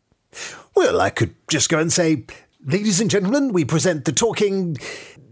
Well, 0.76 1.02
I 1.02 1.10
could 1.10 1.36
just 1.48 1.70
go 1.70 1.80
and 1.80 1.92
say, 1.92 2.26
ladies 2.66 3.02
and 3.02 3.10
gentlemen, 3.10 3.54
we 3.54 3.66
present 3.66 4.06
the 4.06 4.12
talking. 4.12 4.78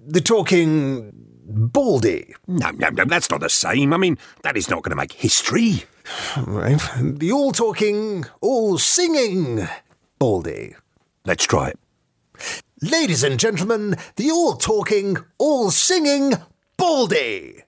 the 0.06 0.22
talking. 0.22 1.12
Baldy. 1.48 2.34
No, 2.48 2.72
no, 2.72 2.90
no, 2.90 3.06
that's 3.06 3.30
not 3.30 3.40
the 3.40 3.50
same. 3.50 3.94
I 3.94 3.98
mean, 3.98 4.18
that 4.42 4.58
is 4.58 4.68
not 4.68 4.82
going 4.82 4.90
to 4.90 4.96
make 4.96 5.14
history. 5.14 5.84
Right? 6.46 6.82
The 7.00 7.32
all 7.32 7.52
talking, 7.52 8.26
all 8.42 8.80
singing 8.80 9.68
Baldy. 10.18 10.76
Let's 11.24 11.46
try 11.46 11.70
it. 11.70 11.80
Ladies 12.82 13.24
and 13.24 13.40
gentlemen, 13.40 13.96
the 14.16 14.32
all 14.32 14.56
talking, 14.56 15.18
all 15.38 15.70
singing 15.70 16.34
Baldy. 16.78 17.62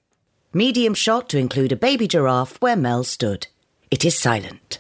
Medium 0.53 0.93
shot 0.93 1.27
to 1.29 1.38
include 1.38 1.73
a 1.73 1.75
baby 1.75 2.07
giraffe 2.07 2.55
where 2.62 2.77
Mel 2.77 3.03
stood. 3.03 3.47
It 3.91 4.05
is 4.05 4.17
silent. 4.17 4.79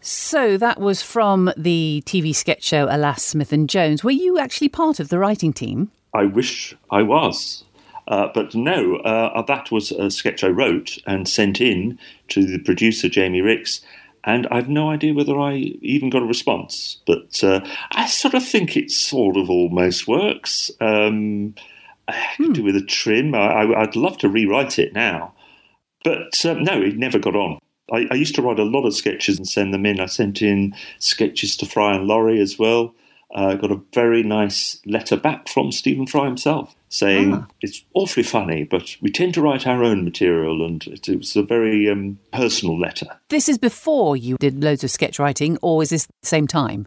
So 0.00 0.56
that 0.56 0.80
was 0.80 1.02
from 1.02 1.52
the 1.56 2.02
TV 2.06 2.34
sketch 2.34 2.64
show 2.64 2.86
Alas 2.90 3.22
Smith 3.22 3.52
and 3.52 3.68
Jones. 3.68 4.02
Were 4.02 4.10
you 4.10 4.38
actually 4.38 4.70
part 4.70 4.98
of 4.98 5.10
the 5.10 5.18
writing 5.18 5.52
team? 5.52 5.90
I 6.14 6.24
wish 6.24 6.74
I 6.90 7.02
was. 7.02 7.64
Uh, 8.08 8.28
but 8.32 8.54
no, 8.54 8.96
uh, 8.96 9.42
that 9.42 9.70
was 9.70 9.92
a 9.92 10.10
sketch 10.10 10.42
I 10.42 10.48
wrote 10.48 10.96
and 11.06 11.28
sent 11.28 11.60
in 11.60 11.98
to 12.28 12.46
the 12.46 12.58
producer, 12.58 13.08
Jamie 13.08 13.42
Rix, 13.42 13.82
and 14.24 14.46
I've 14.50 14.68
no 14.68 14.88
idea 14.88 15.12
whether 15.12 15.38
I 15.38 15.54
even 15.82 16.08
got 16.08 16.22
a 16.22 16.26
response. 16.26 17.02
But 17.06 17.44
uh, 17.44 17.60
I 17.92 18.06
sort 18.06 18.34
of 18.34 18.46
think 18.46 18.76
it 18.76 18.90
sort 18.90 19.36
of 19.36 19.50
almost 19.50 20.08
works. 20.08 20.70
Um, 20.80 21.54
I 22.08 22.26
could 22.36 22.54
do 22.54 22.62
with 22.62 22.76
a 22.76 22.84
trim. 22.84 23.34
I, 23.34 23.72
I'd 23.74 23.96
love 23.96 24.18
to 24.18 24.28
rewrite 24.28 24.78
it 24.78 24.92
now. 24.92 25.34
But 26.04 26.44
uh, 26.44 26.54
no, 26.54 26.80
it 26.80 26.96
never 26.96 27.18
got 27.18 27.36
on. 27.36 27.58
I, 27.92 28.06
I 28.10 28.14
used 28.14 28.34
to 28.36 28.42
write 28.42 28.58
a 28.58 28.64
lot 28.64 28.86
of 28.86 28.94
sketches 28.94 29.36
and 29.38 29.48
send 29.48 29.72
them 29.72 29.86
in. 29.86 30.00
I 30.00 30.06
sent 30.06 30.42
in 30.42 30.74
sketches 30.98 31.56
to 31.58 31.66
Fry 31.66 31.94
and 31.94 32.06
Laurie 32.06 32.40
as 32.40 32.58
well. 32.58 32.94
Uh, 33.34 33.54
got 33.54 33.72
a 33.72 33.80
very 33.92 34.22
nice 34.22 34.80
letter 34.86 35.16
back 35.16 35.48
from 35.48 35.72
Stephen 35.72 36.06
Fry 36.06 36.26
himself 36.26 36.76
saying 36.88 37.46
it's 37.60 37.84
awfully 37.94 38.22
funny, 38.22 38.64
but 38.64 38.96
we 39.00 39.10
tend 39.10 39.34
to 39.34 39.42
write 39.42 39.66
our 39.66 39.82
own 39.82 40.04
material, 40.04 40.64
and 40.64 40.86
it, 40.86 41.08
it 41.08 41.18
was 41.18 41.36
a 41.36 41.42
very 41.42 41.90
um, 41.90 42.18
personal 42.32 42.78
letter. 42.78 43.06
This 43.28 43.48
is 43.48 43.58
before 43.58 44.16
you 44.16 44.36
did 44.38 44.62
loads 44.62 44.84
of 44.84 44.90
sketch 44.90 45.18
writing, 45.18 45.58
or 45.62 45.82
is 45.82 45.90
this 45.90 46.06
the 46.06 46.26
same 46.26 46.46
time? 46.46 46.86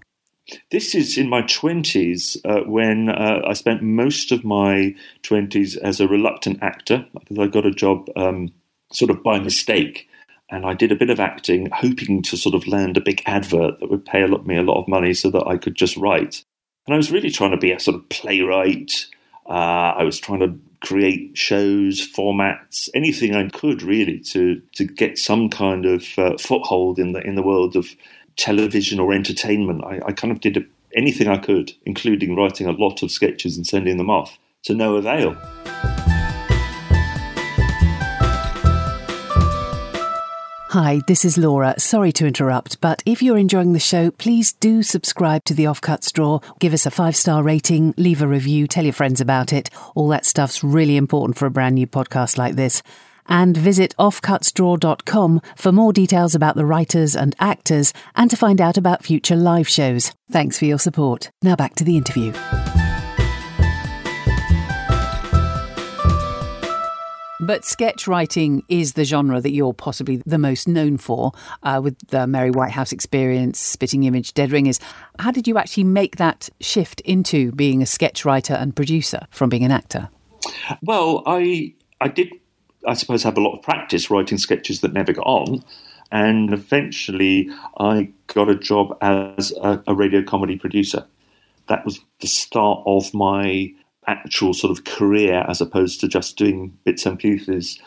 This 0.71 0.95
is 0.95 1.17
in 1.17 1.29
my 1.29 1.41
20s 1.43 2.37
uh, 2.45 2.67
when 2.69 3.09
uh, 3.09 3.41
I 3.47 3.53
spent 3.53 3.81
most 3.81 4.31
of 4.31 4.43
my 4.43 4.95
20s 5.23 5.77
as 5.77 5.99
a 5.99 6.07
reluctant 6.07 6.61
actor 6.61 7.05
because 7.13 7.39
I 7.39 7.47
got 7.47 7.65
a 7.65 7.71
job 7.71 8.09
um, 8.15 8.51
sort 8.91 9.11
of 9.11 9.23
by 9.23 9.39
mistake. 9.39 10.07
And 10.51 10.65
I 10.65 10.73
did 10.73 10.91
a 10.91 10.95
bit 10.95 11.11
of 11.11 11.19
acting, 11.19 11.69
hoping 11.71 12.23
to 12.23 12.35
sort 12.35 12.55
of 12.55 12.67
land 12.67 12.97
a 12.97 13.01
big 13.01 13.21
advert 13.27 13.79
that 13.79 13.89
would 13.91 14.03
pay 14.03 14.23
a 14.23 14.27
lot, 14.27 14.47
me 14.47 14.57
a 14.57 14.63
lot 14.63 14.81
of 14.81 14.87
money 14.87 15.13
so 15.13 15.29
that 15.29 15.45
I 15.45 15.57
could 15.57 15.75
just 15.75 15.95
write. 15.95 16.43
And 16.87 16.95
I 16.95 16.97
was 16.97 17.11
really 17.11 17.29
trying 17.29 17.51
to 17.51 17.57
be 17.57 17.71
a 17.71 17.79
sort 17.79 17.95
of 17.95 18.09
playwright. 18.09 19.05
Uh, 19.47 19.93
I 19.95 20.03
was 20.03 20.19
trying 20.19 20.39
to 20.39 20.59
create 20.81 21.37
shows, 21.37 21.99
formats, 21.99 22.89
anything 22.93 23.35
I 23.35 23.49
could 23.49 23.81
really 23.81 24.19
to 24.19 24.61
to 24.75 24.85
get 24.85 25.17
some 25.17 25.49
kind 25.49 25.85
of 25.85 26.17
uh, 26.17 26.37
foothold 26.37 26.99
in 26.99 27.11
the 27.11 27.21
in 27.21 27.35
the 27.35 27.43
world 27.43 27.75
of 27.75 27.89
television 28.39 28.99
or 28.99 29.13
entertainment. 29.13 29.83
I, 29.83 29.99
I 30.07 30.11
kind 30.13 30.31
of 30.31 30.39
did 30.39 30.65
anything 30.95 31.27
I 31.27 31.37
could, 31.37 31.73
including 31.85 32.35
writing 32.35 32.67
a 32.67 32.71
lot 32.71 33.03
of 33.03 33.11
sketches 33.11 33.57
and 33.57 33.67
sending 33.67 33.97
them 33.97 34.09
off 34.09 34.39
to 34.63 34.73
no 34.73 34.95
avail. 34.95 35.35
Hi, 40.71 41.01
this 41.07 41.25
is 41.25 41.37
Laura. 41.37 41.73
Sorry 41.79 42.11
to 42.13 42.27
interrupt, 42.27 42.79
but 42.79 43.01
if 43.03 43.23
you're 43.23 43.39
enjoying 43.39 43.73
the 43.73 43.79
show, 43.79 44.11
please 44.11 44.53
do 44.53 44.83
subscribe 44.83 45.43
to 45.45 45.55
the 45.55 45.63
Offcuts 45.63 46.13
Drawer, 46.13 46.41
give 46.59 46.73
us 46.73 46.85
a 46.85 46.91
five 46.91 47.15
star 47.15 47.41
rating, 47.41 47.95
leave 47.97 48.21
a 48.21 48.27
review, 48.27 48.67
tell 48.67 48.83
your 48.83 48.93
friends 48.93 49.19
about 49.19 49.51
it. 49.51 49.71
All 49.95 50.07
that 50.09 50.27
stuff's 50.27 50.63
really 50.63 50.95
important 50.95 51.39
for 51.39 51.47
a 51.47 51.51
brand 51.51 51.73
new 51.73 51.87
podcast 51.87 52.37
like 52.37 52.55
this. 52.55 52.83
And 53.29 53.55
visit 53.55 53.95
offcutsdrawer.com 53.97 55.41
for 55.55 55.71
more 55.71 55.93
details 55.93 56.35
about 56.35 56.55
the 56.55 56.65
writers 56.65 57.15
and 57.15 57.35
actors 57.39 57.93
and 58.15 58.29
to 58.29 58.35
find 58.35 58.59
out 58.59 58.77
about 58.77 59.03
future 59.05 59.37
live 59.37 59.69
shows. 59.69 60.11
Thanks 60.31 60.59
for 60.59 60.65
your 60.65 60.79
support. 60.79 61.31
Now 61.41 61.55
back 61.55 61.75
to 61.75 61.85
the 61.85 61.95
interview. 61.95 62.33
But 67.41 67.65
sketch 67.65 68.05
writing 68.07 68.63
is 68.69 68.93
the 68.93 69.05
genre 69.05 69.41
that 69.41 69.51
you're 69.51 69.73
possibly 69.73 70.21
the 70.25 70.37
most 70.37 70.67
known 70.67 70.97
for, 70.97 71.31
uh, 71.63 71.79
with 71.81 71.97
the 72.09 72.27
Mary 72.27 72.51
Whitehouse 72.51 72.91
experience, 72.91 73.59
Spitting 73.59 74.03
Image, 74.03 74.33
Dead 74.35 74.51
Ringers. 74.51 74.79
How 75.17 75.31
did 75.31 75.47
you 75.47 75.57
actually 75.57 75.85
make 75.85 76.17
that 76.17 76.49
shift 76.59 77.01
into 77.01 77.51
being 77.53 77.81
a 77.81 77.87
sketch 77.87 78.23
writer 78.23 78.53
and 78.53 78.75
producer 78.75 79.25
from 79.31 79.49
being 79.49 79.63
an 79.63 79.71
actor? 79.71 80.09
Well, 80.83 81.23
I 81.25 81.73
I 82.01 82.09
did, 82.09 82.33
I 82.87 82.93
suppose, 82.93 83.23
have 83.23 83.37
a 83.37 83.41
lot 83.41 83.57
of 83.57 83.63
practice 83.63 84.09
writing 84.09 84.37
sketches 84.37 84.81
that 84.81 84.93
never 84.93 85.13
got 85.13 85.25
on, 85.25 85.63
and 86.11 86.53
eventually 86.53 87.49
I 87.77 88.11
got 88.27 88.49
a 88.49 88.55
job 88.55 88.97
as 89.01 89.53
a, 89.61 89.83
a 89.87 89.93
radio 89.93 90.23
comedy 90.23 90.57
producer. 90.57 91.05
That 91.67 91.85
was 91.85 91.99
the 92.21 92.27
start 92.27 92.81
of 92.85 93.13
my 93.13 93.73
actual 94.07 94.53
sort 94.53 94.71
of 94.71 94.85
career 94.85 95.45
as 95.47 95.61
opposed 95.61 95.99
to 95.99 96.07
just 96.07 96.37
doing 96.37 96.77
bits 96.83 97.05
and 97.05 97.19
pieces. 97.19 97.79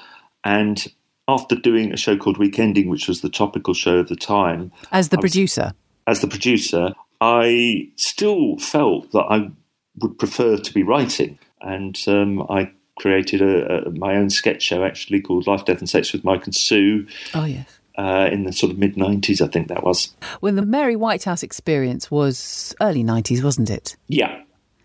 And 0.44 0.86
after 1.26 1.56
doing 1.56 1.92
a 1.92 1.96
show 1.96 2.16
called 2.16 2.38
Weekending, 2.38 2.88
which 2.88 3.08
was 3.08 3.20
the 3.20 3.28
topical 3.28 3.74
show 3.74 3.98
of 3.98 4.08
the 4.08 4.16
time, 4.16 4.72
as 4.92 5.08
the 5.08 5.16
was- 5.16 5.32
producer, 5.32 5.72
as 6.06 6.20
the 6.20 6.28
producer, 6.28 6.92
I 7.20 7.90
still 7.96 8.58
felt 8.58 9.12
that 9.12 9.26
I 9.30 9.50
would 9.98 10.18
prefer 10.18 10.56
to 10.56 10.74
be 10.74 10.82
writing, 10.82 11.38
and 11.60 11.96
um, 12.06 12.42
I 12.48 12.72
created 13.02 13.42
a, 13.42 13.86
a, 13.86 13.90
my 13.90 14.14
own 14.16 14.30
sketch 14.30 14.62
show 14.62 14.84
actually 14.84 15.20
called 15.20 15.46
Life, 15.46 15.64
Death, 15.64 15.80
and 15.80 15.90
Sex 15.90 16.12
with 16.12 16.24
Mike 16.24 16.44
and 16.44 16.54
Sue 16.54 17.06
oh 17.34 17.44
yes. 17.44 17.66
uh, 17.98 18.28
in 18.32 18.44
the 18.44 18.52
sort 18.52 18.72
of 18.72 18.78
mid 18.78 18.94
'90s, 18.94 19.42
I 19.42 19.48
think 19.48 19.68
that 19.68 19.82
was. 19.82 20.14
When 20.40 20.54
the 20.56 20.64
Mary 20.64 20.96
Whitehouse 20.96 21.42
experience 21.42 22.10
was 22.10 22.74
early 22.80 23.02
'90s, 23.04 23.42
wasn't 23.42 23.68
it? 23.70 23.96
Yeah, 24.08 24.40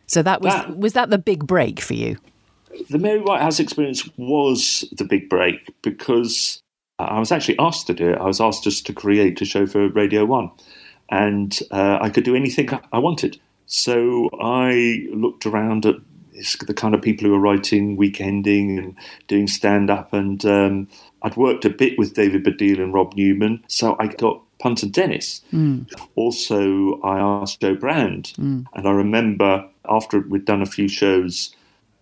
So 0.08 0.22
that 0.24 0.42
was 0.42 0.54
That- 0.54 0.78
was 0.78 0.94
that 0.94 1.10
the 1.12 1.18
big 1.20 1.46
break 1.48 1.80
for 1.80 1.94
you? 1.94 2.18
the 2.92 3.00
Mary 3.00 3.20
Whitehouse 3.22 3.60
experience 3.60 4.08
was 4.18 4.84
the 4.98 5.04
big 5.06 5.30
break 5.30 5.74
because 5.82 6.62
I 7.00 7.18
was 7.20 7.32
actually 7.32 7.58
asked 7.60 7.88
to 7.88 7.94
do 7.94 8.10
it. 8.12 8.18
I 8.20 8.26
was 8.26 8.40
asked 8.42 8.64
just 8.64 8.86
to 8.88 8.94
create 8.94 9.42
a 9.42 9.46
show 9.46 9.66
for 9.66 9.90
Radio 9.90 10.26
One, 10.26 10.52
and 11.10 11.58
uh, 11.72 11.98
I 12.02 12.10
could 12.10 12.24
do 12.24 12.36
anything 12.36 12.70
I 12.92 13.00
wanted. 13.00 13.40
So 13.66 14.30
I 14.40 15.08
looked 15.12 15.46
around 15.46 15.86
at 15.86 15.96
the 16.66 16.74
kind 16.74 16.94
of 16.96 17.02
people 17.02 17.28
who 17.28 17.34
are 17.36 17.40
writing 17.40 17.98
Weekending 17.98 18.78
and 18.78 18.96
doing 19.28 19.48
stand 19.48 19.90
up, 19.90 20.14
and 20.14 20.44
um, 20.46 20.88
I'd 21.22 21.36
worked 21.36 21.66
a 21.66 21.70
bit 21.70 21.98
with 21.98 22.14
David 22.14 22.44
Baddiel 22.44 22.80
and 22.80 22.94
Rob 22.94 23.14
Newman, 23.16 23.64
so 23.68 23.96
I 24.00 24.08
got 24.08 24.42
Punt 24.60 24.84
and 24.84 24.92
Dennis. 24.94 25.42
Also, 26.16 27.00
I 27.02 27.20
asked 27.20 27.62
Jo 27.62 27.76
Brand, 27.76 28.34
and 28.74 28.88
I 28.88 28.92
remember 28.92 29.68
after 29.90 30.20
we'd 30.22 30.46
done 30.46 30.62
a 30.62 30.66
few 30.66 30.88
shows, 30.88 31.56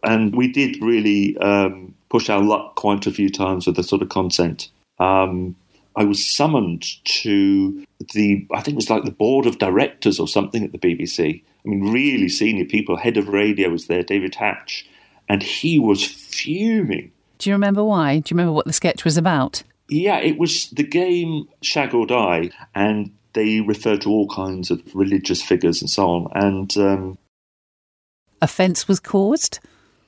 and 0.03 0.35
we 0.35 0.51
did 0.51 0.81
really 0.81 1.37
um, 1.37 1.93
push 2.09 2.29
our 2.29 2.41
luck 2.41 2.75
quite 2.75 3.05
a 3.07 3.11
few 3.11 3.29
times 3.29 3.67
with 3.67 3.75
the 3.75 3.83
sort 3.83 4.01
of 4.01 4.09
content. 4.09 4.69
Um, 4.99 5.55
I 5.95 6.03
was 6.03 6.25
summoned 6.25 6.85
to 7.05 7.85
the, 8.13 8.45
I 8.53 8.61
think 8.61 8.75
it 8.75 8.75
was 8.75 8.89
like 8.89 9.03
the 9.05 9.11
board 9.11 9.45
of 9.45 9.59
directors 9.59 10.19
or 10.19 10.27
something 10.27 10.63
at 10.63 10.71
the 10.71 10.77
BBC. 10.77 11.41
I 11.43 11.69
mean, 11.69 11.91
really 11.91 12.29
senior 12.29 12.65
people. 12.65 12.97
Head 12.97 13.17
of 13.17 13.29
radio 13.29 13.69
was 13.69 13.87
there, 13.87 14.03
David 14.03 14.35
Hatch, 14.35 14.85
and 15.29 15.41
he 15.41 15.79
was 15.79 16.03
fuming. 16.03 17.11
Do 17.39 17.49
you 17.49 17.55
remember 17.55 17.83
why? 17.83 18.19
Do 18.19 18.33
you 18.33 18.37
remember 18.37 18.53
what 18.53 18.65
the 18.65 18.73
sketch 18.73 19.03
was 19.05 19.17
about? 19.17 19.63
Yeah, 19.87 20.17
it 20.17 20.37
was 20.37 20.69
the 20.71 20.83
game 20.83 21.47
Shag 21.61 21.93
or 21.93 22.05
Die, 22.05 22.49
and 22.73 23.11
they 23.33 23.61
referred 23.61 24.01
to 24.01 24.09
all 24.09 24.27
kinds 24.29 24.71
of 24.71 24.81
religious 24.95 25.41
figures 25.41 25.81
and 25.81 25.89
so 25.89 26.07
on. 26.09 26.27
And 26.35 26.77
um, 26.77 27.17
Offence 28.41 28.87
was 28.87 28.99
caused. 28.99 29.59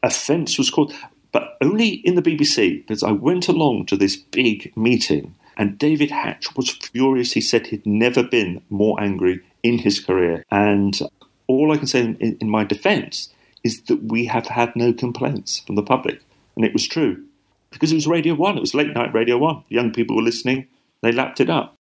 offence 0.04 0.58
was 0.58 0.69
caused, 0.69 0.95
but 1.32 1.58
only 1.62 1.88
in 1.89 2.15
the 2.15 2.21
BBC 2.21 2.86
because 2.86 3.04
I 3.04 3.12
went 3.12 3.47
along 3.47 3.86
to 3.88 3.97
this 3.97 4.15
big 4.15 4.71
meeting 4.78 5.34
and 5.58 5.78
David 5.78 6.12
Hatch 6.12 6.56
was 6.56 6.70
furious. 6.70 7.34
He 7.34 7.41
said 7.41 7.67
he'd 7.67 7.86
never 7.86 8.24
been 8.24 8.62
more 8.70 9.02
angry 9.02 9.41
in 9.63 9.80
his 9.80 10.00
career. 10.00 10.46
And 10.52 11.00
all 11.48 11.72
I 11.72 11.78
can 11.78 11.88
say 11.88 12.02
in, 12.02 12.38
in 12.39 12.50
my 12.50 12.63
defence 12.63 13.30
is 13.63 13.82
that 13.84 14.04
we 14.04 14.26
have 14.26 14.48
had 14.48 14.76
no 14.76 14.93
complaints 14.93 15.60
from 15.60 15.76
the 15.76 15.84
public. 15.84 16.22
And 16.56 16.63
it 16.63 16.74
was 16.74 16.88
true 16.88 17.24
because 17.72 17.91
it 17.91 17.96
was 17.96 18.08
Radio 18.08 18.36
1, 18.36 18.58
it 18.58 18.62
was 18.62 18.74
late 18.74 18.93
night 18.93 19.13
Radio 19.13 19.38
1. 19.38 19.63
Young 19.70 19.91
people 19.91 20.15
were 20.15 20.22
listening, 20.22 20.67
they 21.02 21.12
lapped 21.12 21.39
it 21.39 21.50
up. 21.50 21.76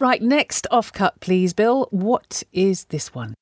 Right, 0.00 0.20
next 0.20 0.66
off 0.70 0.92
cut, 0.92 1.20
please, 1.20 1.52
Bill. 1.52 1.86
What 1.90 2.42
is 2.52 2.84
this 2.86 3.14
one? 3.14 3.34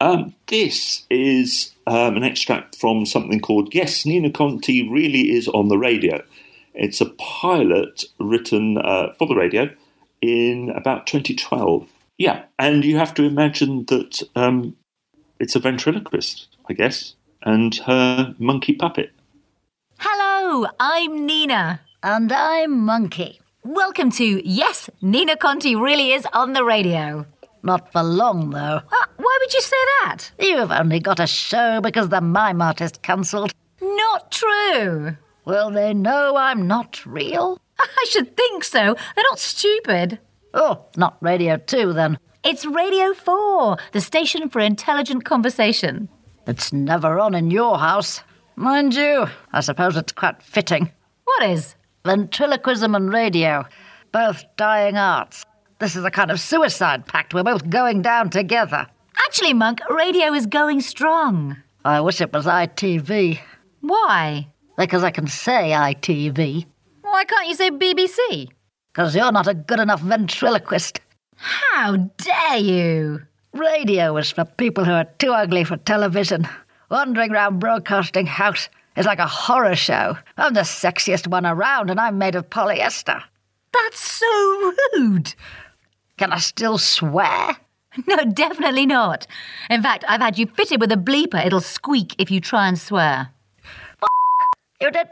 Um, 0.00 0.34
this 0.48 1.04
is 1.10 1.72
um, 1.86 2.16
an 2.16 2.22
extract 2.22 2.76
from 2.76 3.06
something 3.06 3.40
called 3.40 3.74
Yes, 3.74 4.06
Nina 4.06 4.30
Conti 4.30 4.88
Really 4.88 5.32
Is 5.32 5.48
on 5.48 5.68
the 5.68 5.78
Radio. 5.78 6.22
It's 6.74 7.00
a 7.00 7.06
pilot 7.06 8.04
written 8.18 8.78
uh, 8.78 9.12
for 9.16 9.28
the 9.28 9.36
radio 9.36 9.70
in 10.20 10.70
about 10.70 11.06
2012. 11.06 11.88
Yeah, 12.18 12.44
and 12.58 12.84
you 12.84 12.96
have 12.96 13.14
to 13.14 13.22
imagine 13.22 13.84
that 13.86 14.22
um, 14.34 14.76
it's 15.38 15.54
a 15.54 15.60
ventriloquist, 15.60 16.48
I 16.68 16.72
guess, 16.72 17.14
and 17.42 17.76
her 17.86 18.34
monkey 18.38 18.74
puppet. 18.74 19.12
Hello, 19.98 20.66
I'm 20.80 21.24
Nina. 21.26 21.80
And 22.02 22.32
I'm 22.32 22.80
Monkey. 22.80 23.40
Welcome 23.62 24.10
to 24.12 24.46
Yes, 24.46 24.90
Nina 25.00 25.36
Conti 25.36 25.74
really 25.74 26.12
is 26.12 26.26
on 26.32 26.52
the 26.54 26.64
radio. 26.64 27.24
Not 27.62 27.92
for 27.92 28.02
long, 28.02 28.50
though. 28.50 28.58
Uh, 28.58 29.06
why 29.16 29.38
would 29.40 29.54
you 29.54 29.62
say 29.62 29.76
that? 30.02 30.30
You've 30.38 30.70
only 30.70 31.00
got 31.00 31.18
a 31.18 31.26
show 31.26 31.80
because 31.80 32.10
the 32.10 32.20
mime 32.20 32.60
artist 32.60 33.00
cancelled. 33.02 33.52
Not 33.80 34.30
true. 34.30 35.16
Well, 35.44 35.70
they 35.70 35.92
know 35.94 36.36
I'm 36.36 36.66
not 36.66 37.04
real. 37.04 37.60
I 37.78 38.06
should 38.08 38.36
think 38.36 38.64
so. 38.64 38.94
They're 39.14 39.24
not 39.30 39.38
stupid. 39.38 40.18
Oh, 40.52 40.86
not 40.96 41.16
Radio 41.20 41.56
2 41.56 41.92
then. 41.92 42.18
It's 42.44 42.66
Radio 42.66 43.14
4, 43.14 43.78
the 43.92 44.00
station 44.00 44.48
for 44.48 44.60
intelligent 44.60 45.24
conversation. 45.24 46.08
It's 46.46 46.72
never 46.72 47.18
on 47.18 47.34
in 47.34 47.50
your 47.50 47.78
house. 47.78 48.22
Mind 48.56 48.94
you, 48.94 49.26
I 49.52 49.60
suppose 49.60 49.96
it's 49.96 50.12
quite 50.12 50.42
fitting. 50.42 50.92
What 51.24 51.42
is? 51.48 51.74
Ventriloquism 52.04 52.94
and 52.94 53.12
radio, 53.12 53.64
both 54.12 54.44
dying 54.56 54.96
arts. 54.96 55.44
This 55.78 55.96
is 55.96 56.04
a 56.04 56.10
kind 56.10 56.30
of 56.30 56.38
suicide 56.38 57.06
pact. 57.06 57.34
We're 57.34 57.42
both 57.42 57.68
going 57.68 58.02
down 58.02 58.30
together. 58.30 58.86
Actually, 59.26 59.54
Monk, 59.54 59.80
radio 59.88 60.32
is 60.32 60.46
going 60.46 60.82
strong. 60.82 61.56
I 61.84 62.00
wish 62.00 62.20
it 62.20 62.32
was 62.32 62.46
ITV, 62.46 63.40
Why? 63.80 64.48
Because 64.76 65.04
I 65.04 65.10
can 65.10 65.26
say 65.26 65.70
ITV. 65.70 66.66
Why 67.02 67.24
can't 67.24 67.48
you 67.48 67.54
say 67.54 67.70
BBC? 67.70 68.48
Because 68.92 69.14
you're 69.14 69.32
not 69.32 69.48
a 69.48 69.54
good 69.54 69.80
enough 69.80 70.00
ventriloquist. 70.00 71.00
How 71.36 71.96
dare 71.96 72.56
you? 72.56 73.22
Radio 73.52 74.16
is 74.16 74.30
for 74.30 74.44
people 74.44 74.84
who 74.84 74.92
are 74.92 75.08
too 75.18 75.32
ugly 75.32 75.64
for 75.64 75.76
television. 75.76 76.48
Wandering 76.90 77.32
round 77.32 77.60
Broadcasting 77.60 78.26
House 78.26 78.68
is 78.96 79.06
like 79.06 79.18
a 79.18 79.26
horror 79.26 79.74
show. 79.76 80.16
I'm 80.36 80.54
the 80.54 80.60
sexiest 80.60 81.26
one 81.26 81.46
around, 81.46 81.90
and 81.90 82.00
I'm 82.00 82.18
made 82.18 82.34
of 82.34 82.50
polyester. 82.50 83.22
That's 83.72 84.00
so 84.00 84.72
rude. 84.94 85.34
Can 86.16 86.32
I 86.32 86.38
still 86.38 86.78
swear? 86.78 87.56
No, 88.08 88.24
definitely 88.24 88.86
not. 88.86 89.26
In 89.70 89.82
fact, 89.82 90.04
I've 90.08 90.20
had 90.20 90.38
you 90.38 90.46
fitted 90.46 90.80
with 90.80 90.90
a 90.90 90.96
bleeper. 90.96 91.44
It'll 91.44 91.60
squeak 91.60 92.14
if 92.18 92.30
you 92.30 92.40
try 92.40 92.66
and 92.66 92.78
swear. 92.78 93.28
You 94.84 94.90
did 94.90 95.08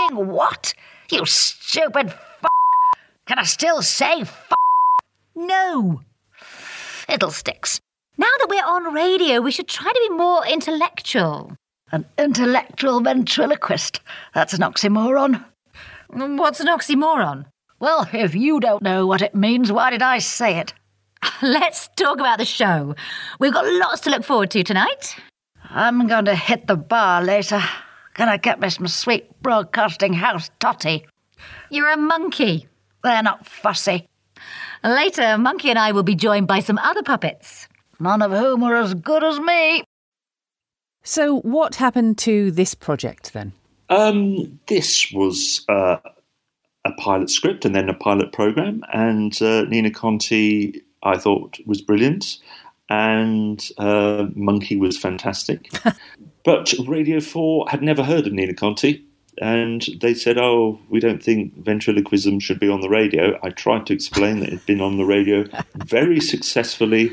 fing 0.00 0.26
what? 0.26 0.74
You 1.08 1.24
stupid 1.26 2.08
f. 2.08 2.44
Can 3.24 3.38
I 3.38 3.44
still 3.44 3.80
say 3.80 4.22
f? 4.22 4.52
No. 5.36 6.00
Fiddlesticks. 6.32 7.78
Now 8.18 8.26
that 8.26 8.48
we're 8.48 8.64
on 8.64 8.92
radio, 8.92 9.40
we 9.40 9.52
should 9.52 9.68
try 9.68 9.92
to 9.92 10.06
be 10.08 10.16
more 10.16 10.44
intellectual. 10.44 11.54
An 11.92 12.04
intellectual 12.18 13.00
ventriloquist. 13.00 14.00
That's 14.34 14.54
an 14.54 14.62
oxymoron. 14.62 15.44
Mm, 16.10 16.36
what's 16.36 16.58
an 16.58 16.66
oxymoron? 16.66 17.44
Well, 17.78 18.08
if 18.12 18.34
you 18.34 18.58
don't 18.58 18.82
know 18.82 19.06
what 19.06 19.22
it 19.22 19.36
means, 19.36 19.70
why 19.70 19.90
did 19.90 20.02
I 20.02 20.18
say 20.18 20.58
it? 20.58 20.74
Let's 21.42 21.86
talk 21.96 22.18
about 22.18 22.38
the 22.38 22.44
show. 22.44 22.96
We've 23.38 23.54
got 23.54 23.72
lots 23.72 24.00
to 24.00 24.10
look 24.10 24.24
forward 24.24 24.50
to 24.50 24.64
tonight. 24.64 25.14
I'm 25.70 26.08
going 26.08 26.24
to 26.24 26.34
hit 26.34 26.66
the 26.66 26.76
bar 26.76 27.22
later. 27.22 27.62
Gonna 28.14 28.38
get 28.38 28.60
me 28.60 28.68
some 28.68 28.88
sweet 28.88 29.40
broadcasting 29.42 30.12
house 30.12 30.50
totty. 30.60 31.06
You're 31.70 31.90
a 31.90 31.96
monkey. 31.96 32.68
They're 33.02 33.22
not 33.22 33.46
fussy. 33.46 34.08
Later, 34.84 35.38
Monkey 35.38 35.70
and 35.70 35.78
I 35.78 35.92
will 35.92 36.02
be 36.02 36.14
joined 36.14 36.48
by 36.48 36.60
some 36.60 36.78
other 36.78 37.02
puppets. 37.02 37.68
None 38.00 38.20
of 38.20 38.32
whom 38.32 38.64
are 38.64 38.76
as 38.76 38.94
good 38.94 39.22
as 39.22 39.38
me. 39.38 39.84
So, 41.04 41.40
what 41.40 41.76
happened 41.76 42.18
to 42.18 42.50
this 42.50 42.74
project 42.74 43.32
then? 43.32 43.52
Um, 43.88 44.58
this 44.68 45.10
was 45.12 45.64
uh, 45.68 45.98
a 46.84 46.92
pilot 46.98 47.30
script 47.30 47.64
and 47.64 47.74
then 47.74 47.88
a 47.88 47.94
pilot 47.94 48.32
program, 48.32 48.82
and 48.92 49.40
uh, 49.42 49.62
Nina 49.62 49.90
Conti, 49.90 50.80
I 51.02 51.16
thought, 51.18 51.58
was 51.66 51.80
brilliant, 51.80 52.38
and 52.88 53.62
uh, 53.78 54.26
Monkey 54.34 54.76
was 54.76 54.98
fantastic. 54.98 55.70
but 56.44 56.72
Radio 56.86 57.20
4 57.20 57.66
had 57.70 57.82
never 57.82 58.02
heard 58.02 58.26
of 58.26 58.32
Nina 58.32 58.54
Conti, 58.54 59.04
and 59.40 59.86
they 60.00 60.12
said, 60.14 60.36
Oh, 60.38 60.78
we 60.90 61.00
don't 61.00 61.22
think 61.22 61.54
ventriloquism 61.64 62.40
should 62.40 62.60
be 62.60 62.68
on 62.68 62.80
the 62.80 62.88
radio. 62.88 63.38
I 63.42 63.50
tried 63.50 63.86
to 63.86 63.94
explain 63.94 64.40
that 64.40 64.48
it'd 64.48 64.66
been 64.66 64.80
on 64.80 64.98
the 64.98 65.04
radio 65.04 65.44
very 65.86 66.20
successfully 66.20 67.12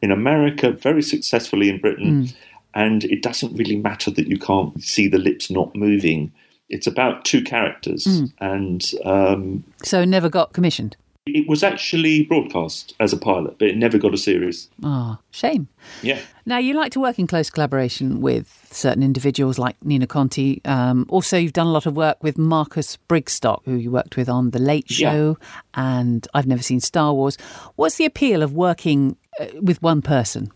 in 0.00 0.10
America, 0.10 0.70
very 0.72 1.02
successfully 1.02 1.68
in 1.68 1.78
Britain. 1.80 2.24
Mm. 2.24 2.34
And 2.74 3.04
it 3.04 3.22
doesn't 3.22 3.54
really 3.56 3.76
matter 3.76 4.10
that 4.10 4.28
you 4.28 4.38
can't 4.38 4.80
see 4.82 5.08
the 5.08 5.18
lips 5.18 5.50
not 5.50 5.74
moving. 5.74 6.32
It's 6.68 6.86
about 6.86 7.24
two 7.24 7.42
characters, 7.42 8.04
Mm. 8.06 8.32
and 8.40 8.94
um, 9.04 9.64
So, 9.82 10.04
never 10.04 10.28
got 10.28 10.52
commissioned. 10.52 10.96
It 11.34 11.48
was 11.48 11.62
actually 11.62 12.24
broadcast 12.24 12.94
as 13.00 13.12
a 13.12 13.16
pilot, 13.16 13.58
but 13.58 13.68
it 13.68 13.76
never 13.76 13.98
got 13.98 14.14
a 14.14 14.18
series. 14.18 14.68
Ah, 14.84 15.18
shame. 15.30 15.68
Yeah. 16.02 16.20
Now, 16.46 16.58
you 16.58 16.74
like 16.74 16.92
to 16.92 17.00
work 17.00 17.18
in 17.18 17.26
close 17.26 17.50
collaboration 17.50 18.20
with 18.20 18.66
certain 18.70 19.02
individuals 19.02 19.58
like 19.58 19.76
Nina 19.84 20.06
Conti. 20.06 20.60
Um, 20.64 21.06
also, 21.08 21.36
you've 21.36 21.52
done 21.52 21.66
a 21.66 21.72
lot 21.72 21.86
of 21.86 21.94
work 21.96 22.22
with 22.22 22.38
Marcus 22.38 22.96
Brigstocke, 23.08 23.62
who 23.64 23.74
you 23.74 23.90
worked 23.90 24.16
with 24.16 24.28
on 24.28 24.50
The 24.50 24.58
Late 24.58 24.90
Yeah. 24.90 25.10
Show, 25.12 25.38
and 25.74 26.26
I've 26.34 26.46
never 26.46 26.62
seen 26.62 26.80
Star 26.80 27.12
Wars. 27.12 27.36
What's 27.76 27.96
the 27.96 28.04
appeal 28.04 28.42
of 28.42 28.52
working 28.52 29.16
uh, 29.40 29.46
with 29.60 29.82
one 29.82 30.02
person? 30.02 30.50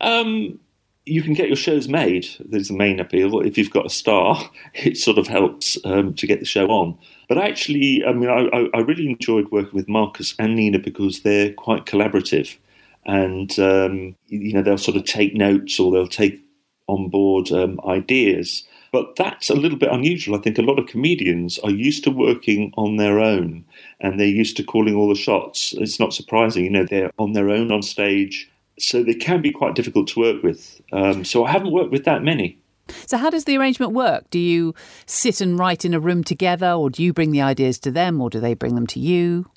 Um, 0.00 0.58
you 1.06 1.22
can 1.22 1.32
get 1.32 1.46
your 1.48 1.56
shows 1.56 1.88
made. 1.88 2.26
There's 2.40 2.68
the 2.68 2.76
main 2.76 3.00
appeal. 3.00 3.40
If 3.40 3.56
you've 3.56 3.70
got 3.70 3.86
a 3.86 3.90
star, 3.90 4.50
it 4.74 4.96
sort 4.98 5.18
of 5.18 5.26
helps 5.26 5.78
um, 5.84 6.14
to 6.14 6.26
get 6.26 6.40
the 6.40 6.46
show 6.46 6.68
on. 6.68 6.98
But 7.28 7.38
actually, 7.38 8.02
I 8.04 8.12
mean, 8.12 8.30
I, 8.30 8.68
I- 8.74 8.80
really 8.80 9.08
enjoyed 9.08 9.50
working 9.50 9.74
with 9.74 9.88
Marcus 9.88 10.34
and 10.38 10.56
Nina 10.56 10.78
because 10.78 11.20
they're 11.20 11.52
quite 11.52 11.84
collaborative, 11.84 12.56
and 13.04 13.56
um, 13.58 14.16
you 14.28 14.54
know 14.54 14.62
they'll 14.62 14.78
sort 14.78 14.96
of 14.96 15.04
take 15.04 15.34
notes 15.34 15.78
or 15.78 15.92
they'll 15.92 16.08
take 16.08 16.40
on 16.86 17.10
board 17.10 17.52
um, 17.52 17.78
ideas. 17.86 18.64
But 18.90 19.16
that's 19.16 19.50
a 19.50 19.54
little 19.54 19.76
bit 19.78 19.92
unusual. 19.92 20.34
I 20.36 20.40
think 20.40 20.56
a 20.58 20.62
lot 20.62 20.78
of 20.78 20.86
comedians 20.86 21.58
are 21.58 21.70
used 21.70 22.04
to 22.04 22.10
working 22.10 22.72
on 22.78 22.96
their 22.96 23.20
own 23.20 23.64
and 24.00 24.18
they're 24.18 24.26
used 24.26 24.56
to 24.56 24.64
calling 24.64 24.94
all 24.94 25.10
the 25.10 25.14
shots. 25.14 25.74
It's 25.76 26.00
not 26.00 26.14
surprising, 26.14 26.64
you 26.64 26.70
know, 26.70 26.86
they're 26.86 27.10
on 27.18 27.34
their 27.34 27.50
own 27.50 27.70
on 27.70 27.82
stage, 27.82 28.50
so 28.78 29.02
they 29.02 29.14
can 29.14 29.42
be 29.42 29.50
quite 29.50 29.74
difficult 29.74 30.08
to 30.08 30.20
work 30.20 30.42
with. 30.42 30.80
Um, 30.92 31.24
so 31.24 31.44
I 31.44 31.50
haven't 31.50 31.72
worked 31.72 31.90
with 31.90 32.04
that 32.06 32.22
many. 32.22 32.56
So, 33.06 33.16
how 33.16 33.30
does 33.30 33.44
the 33.44 33.56
arrangement 33.56 33.92
work? 33.92 34.28
Do 34.30 34.38
you 34.38 34.74
sit 35.06 35.40
and 35.40 35.58
write 35.58 35.84
in 35.84 35.94
a 35.94 36.00
room 36.00 36.24
together, 36.24 36.72
or 36.72 36.90
do 36.90 37.02
you 37.02 37.12
bring 37.12 37.32
the 37.32 37.42
ideas 37.42 37.78
to 37.80 37.90
them, 37.90 38.20
or 38.20 38.30
do 38.30 38.40
they 38.40 38.54
bring 38.54 38.74
them 38.74 38.86
to 38.88 39.00
you? 39.00 39.50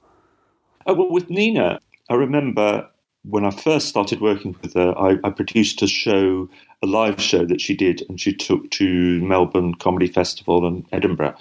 Oh, 0.86 0.94
well, 0.94 1.12
with 1.12 1.30
Nina, 1.30 1.80
I 2.10 2.16
remember 2.16 2.88
when 3.24 3.46
I 3.46 3.52
first 3.52 3.88
started 3.88 4.20
working 4.20 4.56
with 4.62 4.74
her, 4.74 4.98
I, 4.98 5.18
I 5.24 5.30
produced 5.30 5.82
a 5.82 5.88
show, 5.88 6.50
a 6.82 6.88
live 6.88 7.22
show 7.22 7.46
that 7.46 7.62
she 7.62 7.76
did, 7.76 8.04
and 8.10 8.20
she 8.20 8.34
took 8.34 8.70
to 8.72 9.22
Melbourne 9.22 9.76
Comedy 9.76 10.08
Festival 10.08 10.66
and 10.66 10.86
Edinburgh. 10.92 11.36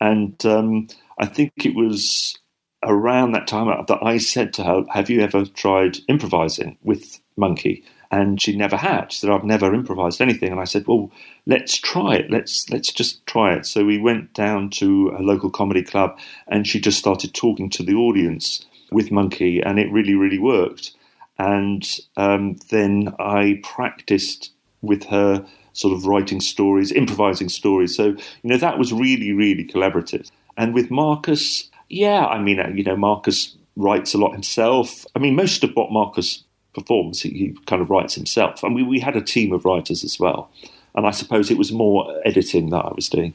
And 0.00 0.44
um, 0.46 0.86
I 1.18 1.26
think 1.26 1.52
it 1.64 1.74
was 1.74 2.38
around 2.84 3.32
that 3.32 3.46
time 3.46 3.66
that 3.88 3.98
I 4.02 4.18
said 4.18 4.52
to 4.54 4.64
her, 4.64 4.84
Have 4.90 5.10
you 5.10 5.20
ever 5.20 5.44
tried 5.46 5.98
improvising 6.08 6.76
with 6.82 7.20
Monkey? 7.36 7.84
And 8.14 8.40
she 8.40 8.54
never 8.56 8.76
had. 8.76 9.10
She 9.10 9.18
said, 9.18 9.30
I've 9.30 9.42
never 9.44 9.74
improvised 9.74 10.20
anything. 10.20 10.52
And 10.52 10.60
I 10.60 10.64
said, 10.64 10.86
Well, 10.86 11.10
let's 11.46 11.76
try 11.76 12.14
it. 12.14 12.30
Let's 12.30 12.70
let's 12.70 12.92
just 12.92 13.26
try 13.26 13.54
it. 13.54 13.66
So 13.66 13.84
we 13.84 13.98
went 13.98 14.34
down 14.34 14.70
to 14.70 15.12
a 15.18 15.22
local 15.22 15.50
comedy 15.50 15.82
club 15.82 16.16
and 16.46 16.64
she 16.66 16.80
just 16.80 16.98
started 16.98 17.34
talking 17.34 17.68
to 17.70 17.82
the 17.82 17.94
audience 17.94 18.64
with 18.92 19.10
Monkey, 19.10 19.60
and 19.60 19.78
it 19.78 19.90
really, 19.90 20.14
really 20.14 20.38
worked. 20.38 20.92
And 21.38 21.84
um, 22.16 22.56
then 22.70 23.12
I 23.18 23.60
practiced 23.64 24.52
with 24.82 25.04
her, 25.06 25.44
sort 25.72 25.92
of 25.92 26.06
writing 26.06 26.40
stories, 26.40 26.92
improvising 26.92 27.48
stories. 27.48 27.96
So, 27.96 28.04
you 28.04 28.18
know, 28.44 28.58
that 28.58 28.78
was 28.78 28.92
really, 28.92 29.32
really 29.32 29.64
collaborative. 29.64 30.30
And 30.56 30.72
with 30.72 30.88
Marcus, 30.90 31.68
yeah, 31.88 32.26
I 32.26 32.38
mean, 32.40 32.60
uh, 32.60 32.68
you 32.68 32.84
know, 32.84 32.96
Marcus 32.96 33.56
writes 33.74 34.14
a 34.14 34.18
lot 34.18 34.32
himself. 34.32 35.04
I 35.16 35.18
mean, 35.18 35.34
most 35.34 35.64
of 35.64 35.72
what 35.74 35.90
Marcus 35.90 36.44
performs, 36.74 37.22
he, 37.22 37.30
he 37.30 37.56
kind 37.66 37.80
of 37.80 37.90
writes 37.90 38.14
himself. 38.14 38.62
And 38.62 38.74
we, 38.74 38.82
we 38.82 39.00
had 39.00 39.16
a 39.16 39.22
team 39.22 39.52
of 39.52 39.64
writers 39.64 40.04
as 40.04 40.18
well. 40.18 40.50
And 40.94 41.06
I 41.06 41.10
suppose 41.10 41.50
it 41.50 41.58
was 41.58 41.72
more 41.72 42.20
editing 42.24 42.70
that 42.70 42.84
I 42.84 42.92
was 42.94 43.08
doing. 43.08 43.34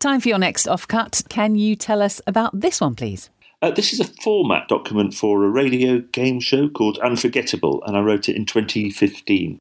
Time 0.00 0.20
for 0.20 0.28
your 0.28 0.38
next 0.38 0.66
offcut. 0.66 1.28
Can 1.28 1.54
you 1.54 1.76
tell 1.76 2.02
us 2.02 2.20
about 2.26 2.58
this 2.58 2.80
one, 2.80 2.94
please? 2.94 3.30
Uh, 3.62 3.70
this 3.70 3.92
is 3.92 4.00
a 4.00 4.04
format 4.22 4.68
document 4.68 5.14
for 5.14 5.44
a 5.44 5.48
radio 5.48 5.98
game 5.98 6.40
show 6.40 6.68
called 6.68 6.98
Unforgettable, 6.98 7.82
and 7.84 7.96
I 7.96 8.00
wrote 8.00 8.28
it 8.28 8.36
in 8.36 8.46
2015. 8.46 9.58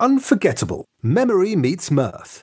Unforgettable 0.00 0.84
Memory 1.02 1.56
Meets 1.56 1.90
Mirth. 1.90 2.42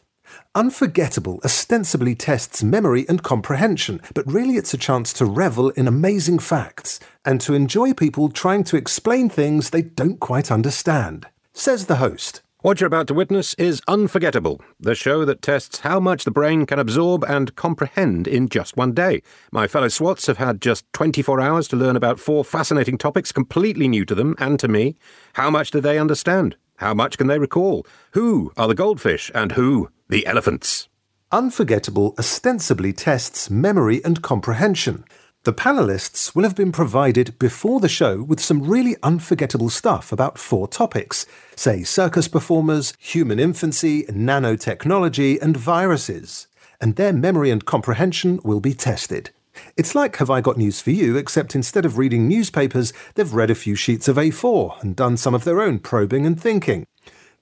Unforgettable 0.54 1.39
ostensibly 1.43 2.15
tests 2.15 2.63
memory 2.63 3.06
and 3.10 3.24
comprehension, 3.24 4.02
but 4.13 4.32
really 4.32 4.56
it's 4.56 4.74
a 4.74 4.78
chance 4.78 5.12
to 5.13 5.26
revel 5.26 5.69
in 5.71 5.88
amazing 5.88 6.39
facts 6.39 7.00
and 7.26 7.41
to 7.41 7.54
enjoy 7.54 7.93
people 7.93 8.30
trying 8.30 8.63
to 8.63 8.78
explain 8.78 9.30
things 9.30 9.69
they 9.69 9.82
don't 9.82 10.19
quite 10.19 10.52
understand. 10.52 11.28
Says 11.54 11.88
the 11.88 11.98
host. 11.98 12.41
What 12.65 12.82
you're 12.82 12.88
about 12.88 13.06
to 13.10 13.13
witness 13.13 13.54
is 13.60 13.80
Unforgettable, 13.88 14.60
the 14.80 14.95
show 14.95 15.24
that 15.24 15.43
tests 15.43 15.82
how 15.82 16.00
much 16.00 16.24
the 16.24 16.32
brain 16.32 16.65
can 16.65 16.80
absorb 16.80 17.24
and 17.24 17.56
comprehend 17.56 18.28
in 18.28 18.50
just 18.50 18.76
one 18.76 18.91
day. 18.91 19.21
My 19.52 19.67
fellow 19.67 19.88
SWATs 19.88 20.26
have 20.26 20.39
had 20.39 20.63
just 20.63 20.84
24 20.93 21.39
hours 21.39 21.67
to 21.67 21.76
learn 21.76 21.95
about 21.95 22.19
four 22.19 22.43
fascinating 22.43 22.98
topics 22.98 23.32
completely 23.32 23.88
new 23.88 24.04
to 24.06 24.15
them 24.15 24.34
and 24.39 24.60
to 24.60 24.67
me. 24.67 24.95
How 25.34 25.52
much 25.52 25.69
do 25.69 25.80
they 25.80 26.00
understand? 26.00 26.56
How 26.78 26.95
much 26.95 27.19
can 27.19 27.28
they 27.28 27.38
recall? 27.38 27.86
Who 28.13 28.52
are 28.58 28.67
the 28.67 28.74
goldfish 28.74 29.30
and 29.36 29.52
who 29.52 29.89
the 30.08 30.26
elephants? 30.28 30.88
Unforgettable 31.32 32.13
ostensibly 32.20 32.94
tests 32.94 33.50
memory 33.50 34.04
and 34.04 34.22
comprehension. 34.22 35.04
The 35.44 35.54
panelists 35.54 36.36
will 36.36 36.44
have 36.44 36.56
been 36.56 36.72
provided 36.72 37.38
before 37.39 37.80
the 37.80 37.89
show 37.89 38.22
with 38.24 38.39
some 38.39 38.63
really 38.63 38.96
unforgettable 39.04 39.70
stuff 39.70 40.12
about 40.12 40.38
four 40.38 40.68
topics 40.68 41.26
say, 41.56 41.84
circus 41.84 42.28
performers, 42.28 42.94
human 43.00 43.39
infancy, 43.39 44.04
nanotechnology, 44.04 45.41
and 45.41 45.58
viruses. 45.58 46.48
And 46.80 46.96
their 46.96 47.13
memory 47.13 47.50
and 47.50 47.65
comprehension 47.65 48.39
will 48.44 48.60
be 48.60 48.74
tested. 48.74 49.32
It's 49.78 49.96
like 49.96 50.18
Have 50.18 50.30
I 50.30 50.41
Got 50.41 50.58
News 50.58 50.82
for 50.82 50.91
You, 50.91 51.15
except 51.15 51.56
instead 51.56 51.86
of 51.86 51.98
reading 51.98 52.28
newspapers, 52.28 52.91
they've 53.15 53.34
read 53.34 53.50
a 53.50 53.56
few 53.56 53.76
sheets 53.76 54.08
of 54.08 54.18
A4 54.18 54.82
and 54.82 54.96
done 54.96 55.15
some 55.18 55.34
of 55.34 55.46
their 55.46 55.62
own 55.62 55.80
probing 55.80 56.26
and 56.26 56.39
thinking. 56.39 56.86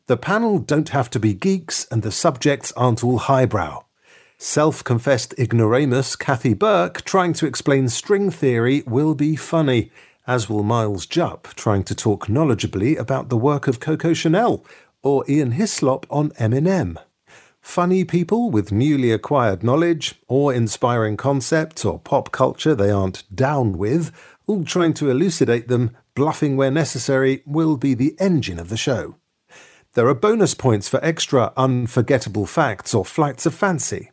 The 0.07 0.17
panel 0.17 0.59
don't 0.59 0.89
have 0.89 1.09
to 1.11 1.19
be 1.19 1.33
geeks, 1.33 1.87
and 1.89 2.03
the 2.03 2.11
subjects 2.11 2.73
aren't 2.73 3.05
all 3.05 3.19
highbrow. 3.19 3.85
Self 4.37 4.83
confessed 4.83 5.33
ignoramus 5.39 6.17
Kathy 6.17 6.53
Burke 6.53 7.03
trying 7.05 7.31
to 7.33 7.45
explain 7.45 7.87
string 7.87 8.29
theory 8.29 8.83
will 8.85 9.15
be 9.15 9.37
funny, 9.37 9.91
as 10.27 10.49
will 10.49 10.63
Miles 10.63 11.05
Jupp 11.05 11.47
trying 11.55 11.83
to 11.83 11.95
talk 11.95 12.27
knowledgeably 12.27 12.99
about 12.99 13.29
the 13.29 13.37
work 13.37 13.65
of 13.69 13.79
Coco 13.79 14.13
Chanel, 14.13 14.65
or 15.03 15.23
Ian 15.29 15.51
Hislop 15.51 16.05
on 16.09 16.31
Eminem. 16.31 16.97
Funny 17.61 18.03
people 18.03 18.51
with 18.51 18.73
newly 18.73 19.09
acquired 19.09 19.63
knowledge, 19.63 20.15
or 20.27 20.53
inspiring 20.53 21.15
concepts 21.15 21.85
or 21.85 21.97
pop 21.97 22.33
culture 22.33 22.75
they 22.75 22.91
aren't 22.91 23.23
down 23.33 23.77
with, 23.77 24.11
all 24.47 24.65
trying 24.65 24.93
to 24.95 25.09
elucidate 25.09 25.69
them, 25.69 25.95
bluffing 26.13 26.57
where 26.57 26.71
necessary, 26.71 27.41
will 27.45 27.77
be 27.77 27.93
the 27.93 28.17
engine 28.19 28.59
of 28.59 28.67
the 28.67 28.75
show. 28.75 29.15
There 29.95 30.07
are 30.07 30.15
bonus 30.15 30.55
points 30.55 30.89
for 30.89 31.03
extra 31.05 31.53
unforgettable 31.55 32.47
facts 32.47 32.95
or 32.95 33.05
flights 33.05 33.45
of 33.45 33.53
fancy. 33.53 34.09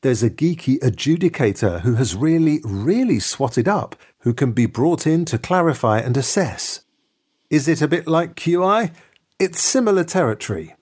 There's 0.00 0.24
a 0.24 0.30
geeky 0.30 0.80
adjudicator 0.80 1.82
who 1.82 1.94
has 1.94 2.16
really, 2.16 2.60
really 2.64 3.20
swatted 3.20 3.68
up, 3.68 3.94
who 4.22 4.34
can 4.34 4.50
be 4.50 4.66
brought 4.66 5.06
in 5.06 5.24
to 5.26 5.38
clarify 5.38 6.00
and 6.00 6.16
assess. 6.16 6.80
Is 7.50 7.68
it 7.68 7.80
a 7.80 7.86
bit 7.86 8.08
like 8.08 8.34
QI? 8.34 8.90
It's 9.38 9.60
similar 9.60 10.02
territory. 10.02 10.74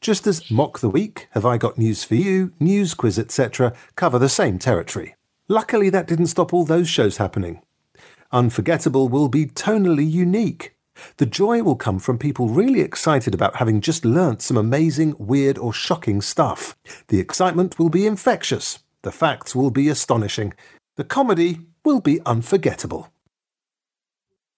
just 0.00 0.26
as 0.26 0.50
Mock 0.50 0.78
the 0.78 0.88
Week, 0.88 1.28
Have 1.32 1.44
I 1.44 1.58
Got 1.58 1.76
News 1.76 2.04
for 2.04 2.14
You, 2.14 2.52
News 2.58 2.94
Quiz, 2.94 3.18
etc., 3.18 3.74
cover 3.96 4.18
the 4.18 4.28
same 4.28 4.58
territory. 4.58 5.14
Luckily, 5.46 5.90
that 5.90 6.06
didn't 6.06 6.28
stop 6.28 6.54
all 6.54 6.64
those 6.64 6.88
shows 6.88 7.18
happening. 7.18 7.60
Unforgettable 8.32 9.08
will 9.08 9.28
be 9.28 9.46
tonally 9.46 10.10
unique. 10.10 10.74
The 11.16 11.26
joy 11.26 11.62
will 11.62 11.76
come 11.76 11.98
from 11.98 12.18
people 12.18 12.48
really 12.48 12.80
excited 12.80 13.34
about 13.34 13.56
having 13.56 13.80
just 13.80 14.04
learnt 14.04 14.42
some 14.42 14.56
amazing, 14.56 15.14
weird, 15.18 15.58
or 15.58 15.72
shocking 15.72 16.20
stuff. 16.20 16.76
The 17.08 17.20
excitement 17.20 17.78
will 17.78 17.90
be 17.90 18.06
infectious. 18.06 18.80
The 19.02 19.12
facts 19.12 19.54
will 19.54 19.70
be 19.70 19.88
astonishing. 19.88 20.52
The 20.96 21.04
comedy 21.04 21.60
will 21.84 22.00
be 22.00 22.20
unforgettable. 22.26 23.12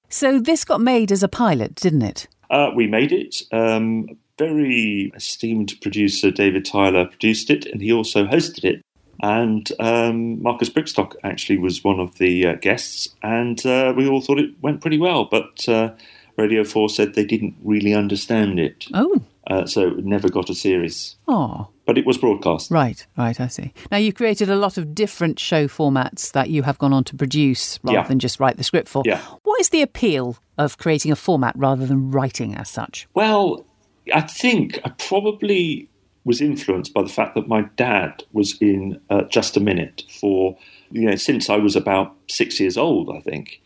So 0.08 0.40
this 0.40 0.64
got 0.64 0.80
made 0.80 1.10
as 1.10 1.22
a 1.22 1.28
pilot, 1.28 1.74
didn't 1.74 2.02
it? 2.02 2.28
Uh, 2.50 2.70
we 2.74 2.86
made 2.86 3.12
it. 3.12 3.42
Um, 3.50 4.18
very 4.38 5.12
esteemed 5.14 5.74
producer 5.80 6.30
David 6.30 6.64
Tyler 6.64 7.06
produced 7.06 7.48
it, 7.50 7.66
and 7.66 7.80
he 7.80 7.92
also 7.92 8.26
hosted 8.26 8.64
it. 8.64 8.82
And 9.22 9.70
um, 9.78 10.42
Marcus 10.42 10.68
Brigstocke 10.68 11.14
actually 11.22 11.58
was 11.58 11.84
one 11.84 12.00
of 12.00 12.18
the 12.18 12.46
uh, 12.48 12.54
guests, 12.56 13.08
and 13.22 13.64
uh, 13.64 13.94
we 13.96 14.08
all 14.08 14.20
thought 14.20 14.40
it 14.40 14.50
went 14.60 14.80
pretty 14.80 14.98
well. 14.98 15.26
But 15.30 15.68
uh, 15.68 15.92
Radio 16.36 16.64
4 16.64 16.88
said 16.88 17.14
they 17.14 17.24
didn't 17.24 17.54
really 17.62 17.94
understand 17.94 18.58
it. 18.58 18.86
Oh. 18.94 19.20
Uh, 19.48 19.66
so 19.66 19.88
it 19.88 20.04
never 20.04 20.28
got 20.28 20.48
a 20.48 20.54
series. 20.54 21.16
Oh. 21.28 21.68
But 21.84 21.98
it 21.98 22.06
was 22.06 22.16
broadcast. 22.16 22.70
Right, 22.70 23.04
right, 23.18 23.38
I 23.40 23.48
see. 23.48 23.72
Now, 23.90 23.96
you've 23.98 24.14
created 24.14 24.48
a 24.48 24.54
lot 24.56 24.78
of 24.78 24.94
different 24.94 25.38
show 25.40 25.66
formats 25.66 26.30
that 26.32 26.48
you 26.48 26.62
have 26.62 26.78
gone 26.78 26.92
on 26.92 27.02
to 27.04 27.16
produce 27.16 27.78
rather 27.82 27.98
Yeah. 27.98 28.06
than 28.06 28.18
just 28.20 28.38
write 28.38 28.56
the 28.56 28.62
script 28.64 28.88
for. 28.88 29.02
Yeah. 29.04 29.20
What 29.42 29.60
is 29.60 29.70
the 29.70 29.82
appeal 29.82 30.36
of 30.58 30.78
creating 30.78 31.10
a 31.10 31.16
format 31.16 31.54
rather 31.56 31.84
than 31.86 32.10
writing 32.12 32.54
as 32.54 32.70
such? 32.70 33.08
Well, 33.14 33.66
I 34.14 34.20
think 34.20 34.78
I 34.84 34.90
probably 34.90 35.88
was 36.24 36.40
influenced 36.40 36.94
by 36.94 37.02
the 37.02 37.08
fact 37.08 37.34
that 37.34 37.48
my 37.48 37.62
dad 37.76 38.22
was 38.32 38.56
in 38.60 39.00
uh, 39.10 39.22
Just 39.22 39.56
a 39.56 39.60
Minute 39.60 40.04
for, 40.20 40.56
you 40.92 41.02
know, 41.02 41.16
since 41.16 41.50
I 41.50 41.56
was 41.56 41.74
about 41.74 42.14
six 42.28 42.60
years 42.60 42.76
old, 42.76 43.10
I 43.10 43.20
think. 43.20 43.60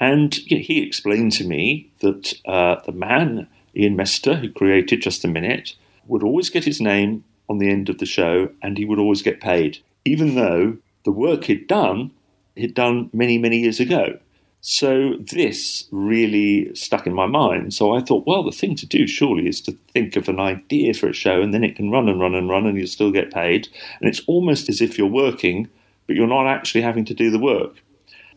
And 0.00 0.34
he 0.34 0.82
explained 0.82 1.32
to 1.32 1.44
me 1.44 1.90
that 2.00 2.34
uh, 2.46 2.76
the 2.86 2.92
man, 2.92 3.48
Ian 3.74 3.96
Messiter, 3.96 4.38
who 4.38 4.50
created 4.50 5.02
Just 5.02 5.24
a 5.24 5.28
Minute, 5.28 5.74
would 6.06 6.22
always 6.22 6.50
get 6.50 6.64
his 6.64 6.80
name 6.80 7.24
on 7.48 7.58
the 7.58 7.70
end 7.70 7.88
of 7.88 7.98
the 7.98 8.06
show 8.06 8.50
and 8.62 8.76
he 8.76 8.84
would 8.84 8.98
always 8.98 9.22
get 9.22 9.40
paid, 9.40 9.78
even 10.04 10.34
though 10.34 10.76
the 11.04 11.10
work 11.10 11.44
he'd 11.44 11.66
done, 11.66 12.10
he'd 12.54 12.74
done 12.74 13.10
many, 13.12 13.38
many 13.38 13.58
years 13.58 13.80
ago. 13.80 14.18
So 14.60 15.14
this 15.20 15.86
really 15.92 16.74
stuck 16.74 17.06
in 17.06 17.14
my 17.14 17.26
mind. 17.26 17.74
So 17.74 17.94
I 17.94 18.00
thought, 18.00 18.26
well, 18.26 18.42
the 18.42 18.50
thing 18.50 18.74
to 18.76 18.86
do 18.86 19.06
surely 19.06 19.48
is 19.48 19.60
to 19.62 19.72
think 19.92 20.16
of 20.16 20.28
an 20.28 20.40
idea 20.40 20.94
for 20.94 21.08
a 21.08 21.12
show 21.14 21.40
and 21.40 21.54
then 21.54 21.64
it 21.64 21.76
can 21.76 21.90
run 21.90 22.08
and 22.08 22.20
run 22.20 22.34
and 22.34 22.48
run 22.48 22.66
and 22.66 22.76
you'll 22.76 22.88
still 22.88 23.12
get 23.12 23.32
paid. 23.32 23.68
And 24.00 24.08
it's 24.08 24.22
almost 24.26 24.68
as 24.68 24.80
if 24.80 24.98
you're 24.98 25.06
working, 25.06 25.68
but 26.06 26.16
you're 26.16 26.26
not 26.26 26.46
actually 26.46 26.82
having 26.82 27.04
to 27.06 27.14
do 27.14 27.30
the 27.30 27.38
work. 27.38 27.82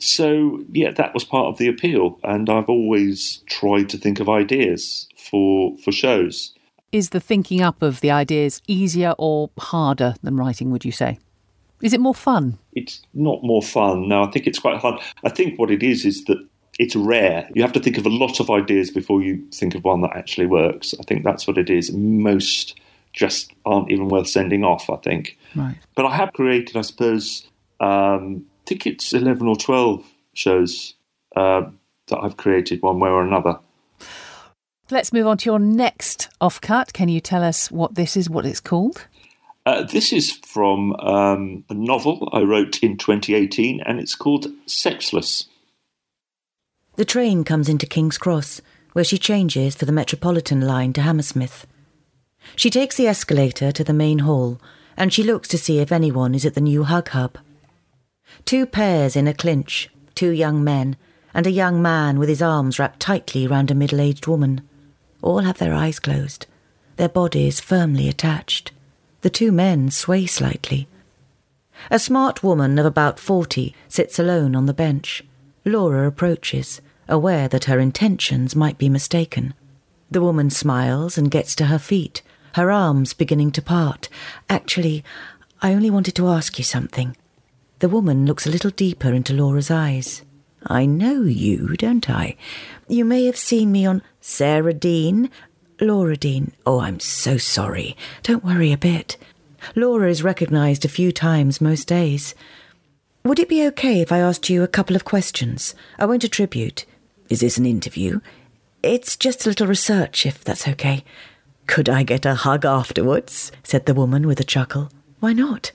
So, 0.02 0.64
yeah, 0.72 0.92
that 0.92 1.14
was 1.14 1.24
part 1.24 1.48
of 1.48 1.58
the 1.58 1.68
appeal. 1.68 2.20
And 2.24 2.50
I've 2.50 2.70
always 2.70 3.44
tried 3.46 3.88
to 3.90 3.98
think 3.98 4.20
of 4.20 4.28
ideas 4.28 5.08
for, 5.16 5.78
for 5.78 5.92
shows. 5.92 6.54
Is 6.92 7.12
the 7.12 7.20
thinking 7.20 7.62
up 7.62 7.82
of 7.82 8.02
the 8.02 8.12
ideas 8.12 8.62
easier 8.68 9.14
or 9.18 9.52
harder 9.58 10.16
than 10.24 10.36
writing, 10.36 10.72
would 10.72 10.84
you 10.84 10.92
say? 10.92 11.20
Is 11.82 11.94
it 11.94 12.00
more 12.00 12.16
fun? 12.16 12.58
It's 12.74 13.02
not 13.14 13.44
more 13.44 13.62
fun. 13.62 14.08
No, 14.08 14.24
I 14.24 14.32
think 14.32 14.48
it's 14.48 14.60
quite 14.60 14.78
hard. 14.78 15.00
I 15.24 15.30
think 15.30 15.58
what 15.58 15.72
it 15.72 15.84
is 15.84 16.06
is 16.06 16.26
that 16.26 16.38
it's 16.80 16.96
rare. 16.96 17.48
You 17.54 17.62
have 17.62 17.74
to 17.74 17.80
think 17.80 17.98
of 17.98 18.06
a 18.06 18.10
lot 18.10 18.40
of 18.40 18.50
ideas 18.50 18.92
before 18.92 19.22
you 19.22 19.44
think 19.52 19.76
of 19.76 19.84
one 19.84 20.02
that 20.02 20.16
actually 20.16 20.48
works. 20.48 20.96
I 21.00 21.04
think 21.04 21.24
that's 21.24 21.48
what 21.48 21.58
it 21.58 21.70
is. 21.70 21.92
Most 21.92 22.80
just 23.14 23.52
aren't 23.66 23.92
even 23.92 24.08
worth 24.08 24.28
sending 24.28 24.64
off, 24.64 24.90
I 24.90 24.98
think. 24.98 25.38
Right. 25.56 25.76
But 25.96 26.06
I 26.06 26.16
have 26.16 26.34
created, 26.34 26.78
I 26.78 26.82
suppose, 26.82 27.48
um, 27.80 28.46
think 28.66 28.86
it's 28.86 29.14
11 29.14 29.48
or 29.48 29.56
12 29.56 30.06
shows 30.34 30.96
uh, 31.36 31.64
that 32.08 32.20
I've 32.20 32.38
created 32.38 32.82
one 32.82 33.00
way 33.00 33.10
or 33.10 33.24
another. 33.24 33.60
Let's 34.90 35.14
move 35.14 35.28
on 35.28 35.38
to 35.38 35.50
your 35.50 35.60
next 35.60 36.30
offcut. 36.42 36.92
Can 36.92 37.08
you 37.08 37.22
tell 37.22 37.44
us 37.44 37.72
what 37.72 37.96
this 37.96 38.18
is, 38.18 38.30
what 38.30 38.46
it's 38.46 38.60
called? 38.60 39.08
Uh, 39.66 39.84
this 39.84 40.12
is 40.12 40.32
from 40.46 40.94
um, 40.96 41.64
a 41.70 41.74
novel 41.74 42.28
I 42.34 42.42
wrote 42.42 42.80
in 42.84 42.98
2018, 42.98 43.82
and 43.86 44.00
it's 44.00 44.16
called 44.16 44.48
Sexless. 44.66 45.48
The 46.96 47.06
train 47.06 47.44
comes 47.44 47.70
into 47.70 47.86
King's 47.86 48.18
Cross, 48.18 48.62
where 48.94 49.06
she 49.06 49.18
changes 49.18 49.76
for 49.76 49.86
the 49.86 49.94
Metropolitan 49.94 50.62
line 50.62 50.94
to 50.94 51.02
Hammersmith. 51.02 51.66
She 52.56 52.70
takes 52.70 52.98
the 52.98 53.08
escalator 53.08 53.72
to 53.72 53.84
the 53.84 53.94
main 53.94 54.20
hall, 54.20 54.60
and 54.98 55.14
she 55.14 55.24
looks 55.24 55.48
to 55.50 55.58
see 55.58 55.80
if 55.80 55.92
anyone 55.92 56.36
is 56.36 56.46
at 56.46 56.56
the 56.56 56.62
new 56.62 56.84
Hug 56.84 57.10
Hub. 57.10 57.38
Two 58.46 58.66
pairs 58.66 59.16
in 59.16 59.28
a 59.28 59.34
clinch, 59.34 59.90
two 60.16 60.32
young 60.32 60.64
men, 60.64 60.96
and 61.34 61.48
a 61.48 61.52
young 61.52 61.82
man 61.82 62.20
with 62.20 62.30
his 62.30 62.42
arms 62.42 62.80
wrapped 62.80 63.00
tightly 63.00 63.48
round 63.48 63.72
a 63.72 63.76
middle 63.76 64.02
aged 64.02 64.28
woman. 64.28 64.62
All 65.22 65.40
have 65.40 65.58
their 65.58 65.74
eyes 65.74 66.00
closed, 66.00 66.46
their 66.98 67.10
bodies 67.10 67.60
firmly 67.60 68.10
attached. 68.10 68.72
The 69.22 69.30
two 69.30 69.52
men 69.52 69.92
sway 69.92 70.26
slightly. 70.26 70.88
A 71.90 72.00
smart 72.00 72.44
woman 72.44 72.78
of 72.78 72.86
about 72.86 73.20
forty 73.20 73.76
sits 73.88 74.20
alone 74.20 74.56
on 74.56 74.66
the 74.66 74.74
bench. 74.74 75.24
Laura 75.64 76.08
approaches, 76.08 76.82
aware 77.08 77.48
that 77.48 77.66
her 77.66 77.80
intentions 77.80 78.56
might 78.56 78.78
be 78.78 78.90
mistaken. 78.90 79.54
The 80.10 80.22
woman 80.22 80.50
smiles 80.50 81.18
and 81.18 81.32
gets 81.32 81.56
to 81.56 81.66
her 81.66 81.80
feet, 81.80 82.22
her 82.56 82.72
arms 82.72 83.14
beginning 83.14 83.52
to 83.52 83.62
part. 83.62 84.10
Actually, 84.50 85.04
I 85.62 85.74
only 85.74 85.90
wanted 85.90 86.16
to 86.16 86.28
ask 86.28 86.58
you 86.58 86.64
something. 86.64 87.16
The 87.82 87.90
woman 87.90 88.28
looks 88.28 88.46
a 88.46 88.52
little 88.52 88.70
deeper 88.70 89.12
into 89.12 89.34
Laura's 89.34 89.72
eyes. 89.72 90.22
I 90.68 90.86
know 90.86 91.24
you, 91.24 91.76
don't 91.78 92.08
I? 92.08 92.36
You 92.88 93.04
may 93.04 93.26
have 93.26 93.36
seen 93.36 93.72
me 93.72 93.88
on 93.88 94.04
Sarah 94.20 94.76
Dean, 94.76 95.32
Laura 95.80 96.16
Dean. 96.16 96.52
Oh, 96.64 96.80
I'm 96.80 97.00
so 97.00 97.40
sorry. 97.40 97.98
Don't 98.22 98.46
worry 98.46 98.72
a 98.72 98.78
bit. 98.78 99.18
Laura 99.74 100.12
is 100.12 100.22
recognised 100.22 100.86
a 100.86 100.90
few 100.90 101.12
times 101.12 101.60
most 101.60 101.88
days. 101.88 102.36
Would 103.26 103.40
it 103.40 103.50
be 103.50 103.66
okay 103.70 104.00
if 104.00 104.12
I 104.12 104.20
asked 104.20 104.48
you 104.48 104.62
a 104.62 104.68
couple 104.68 104.96
of 104.96 105.04
questions? 105.04 105.74
I 105.98 106.06
won't 106.06 106.24
attribute. 106.24 106.86
Is 107.30 107.40
this 107.40 107.58
an 107.58 107.66
interview? 107.66 108.20
It's 108.84 109.18
just 109.18 109.48
a 109.48 109.50
little 109.50 109.66
research, 109.66 110.28
if 110.28 110.44
that's 110.44 110.68
okay. 110.68 111.04
Could 111.66 111.90
I 111.90 112.04
get 112.04 112.28
a 112.28 112.36
hug 112.36 112.64
afterwards? 112.64 113.52
said 113.64 113.88
the 113.88 113.96
woman 113.96 114.28
with 114.28 114.40
a 114.40 114.44
chuckle. 114.44 114.92
Why 115.20 115.34
not? 115.34 115.72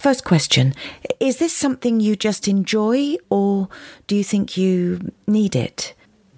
First 0.00 0.24
question 0.24 0.72
Is 1.20 1.36
this 1.36 1.54
something 1.54 2.00
you 2.00 2.16
just 2.16 2.48
enjoy, 2.48 3.16
or 3.28 3.68
do 4.06 4.16
you 4.16 4.24
think 4.24 4.56
you 4.56 5.12
need 5.26 5.54
it? 5.54 5.92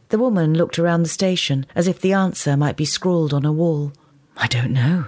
The 0.09 0.19
woman 0.19 0.55
looked 0.55 0.81
around 0.81 1.05
the 1.05 1.09
station 1.09 1.65
as 1.77 1.87
if 1.87 2.01
the 2.01 2.13
answer 2.13 2.57
might 2.57 2.77
be 2.77 2.85
scrawled 2.85 3.33
on 3.33 3.45
a 3.45 3.53
wall. 3.53 3.93
I 4.37 4.49
don't 4.49 4.73
know. 4.73 5.07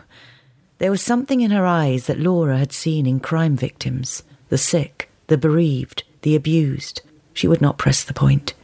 There 0.79 0.93
was 0.93 1.03
something 1.03 1.41
in 1.41 1.51
her 1.51 1.67
eyes 1.67 2.07
that 2.07 2.21
Laura 2.21 2.57
had 2.57 2.73
seen 2.73 3.07
in 3.07 3.19
crime 3.19 3.57
victims 3.57 4.23
the 4.51 4.57
sick, 4.57 5.11
the 5.27 5.37
bereaved, 5.37 6.05
the 6.23 6.37
abused. 6.37 7.03
She 7.33 7.49
would 7.49 7.61
not 7.61 7.77
press 7.77 8.05
the 8.05 8.15
point. 8.15 8.55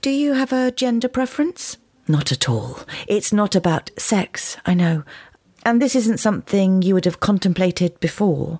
Do 0.00 0.08
you 0.08 0.32
have 0.32 0.54
a 0.54 0.70
gender 0.70 1.08
preference? 1.08 1.76
Not 2.08 2.32
at 2.32 2.48
all. 2.48 2.78
It's 3.06 3.30
not 3.30 3.54
about 3.54 3.90
sex, 3.98 4.56
I 4.64 4.72
know. 4.72 5.04
And 5.66 5.82
this 5.82 5.94
isn't 5.94 6.18
something 6.18 6.80
you 6.80 6.94
would 6.94 7.04
have 7.04 7.20
contemplated 7.20 8.00
before. 8.00 8.58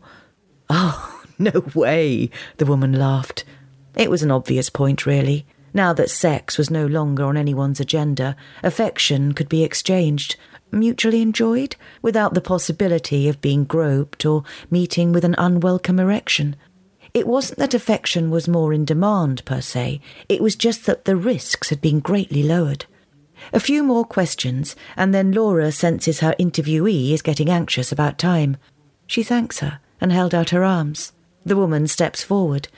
Oh, 0.74 1.22
no 1.38 1.66
way, 1.74 2.30
the 2.56 2.64
woman 2.64 2.94
laughed. 2.94 3.44
It 3.94 4.10
was 4.10 4.22
an 4.22 4.30
obvious 4.30 4.70
point, 4.70 5.04
really. 5.04 5.44
Now 5.74 5.92
that 5.92 6.08
sex 6.08 6.56
was 6.56 6.70
no 6.70 6.86
longer 6.86 7.24
on 7.24 7.36
anyone's 7.36 7.78
agenda, 7.78 8.36
affection 8.62 9.34
could 9.34 9.50
be 9.50 9.64
exchanged, 9.64 10.36
mutually 10.70 11.20
enjoyed, 11.20 11.76
without 12.00 12.32
the 12.32 12.40
possibility 12.40 13.28
of 13.28 13.42
being 13.42 13.64
groped 13.64 14.24
or 14.24 14.44
meeting 14.70 15.12
with 15.12 15.26
an 15.26 15.34
unwelcome 15.36 16.00
erection. 16.00 16.56
It 17.12 17.26
wasn't 17.26 17.58
that 17.58 17.74
affection 17.74 18.30
was 18.30 18.48
more 18.48 18.72
in 18.72 18.86
demand, 18.86 19.44
per 19.44 19.60
se, 19.60 20.00
it 20.30 20.40
was 20.40 20.56
just 20.56 20.86
that 20.86 21.04
the 21.04 21.16
risks 21.16 21.68
had 21.68 21.82
been 21.82 22.00
greatly 22.00 22.42
lowered. 22.42 22.86
A 23.52 23.60
few 23.60 23.82
more 23.82 24.06
questions, 24.06 24.74
and 24.96 25.14
then 25.14 25.32
Laura 25.32 25.70
senses 25.70 26.20
her 26.20 26.34
interviewee 26.40 27.12
is 27.12 27.20
getting 27.20 27.50
anxious 27.50 27.92
about 27.92 28.16
time. 28.16 28.56
She 29.06 29.22
thanks 29.22 29.58
her 29.58 29.81
and 30.02 30.12
held 30.12 30.34
out 30.34 30.50
her 30.50 30.64
arms. 30.64 31.12
The 31.46 31.56
woman 31.56 31.86
steps 31.86 32.22
forward. 32.24 32.68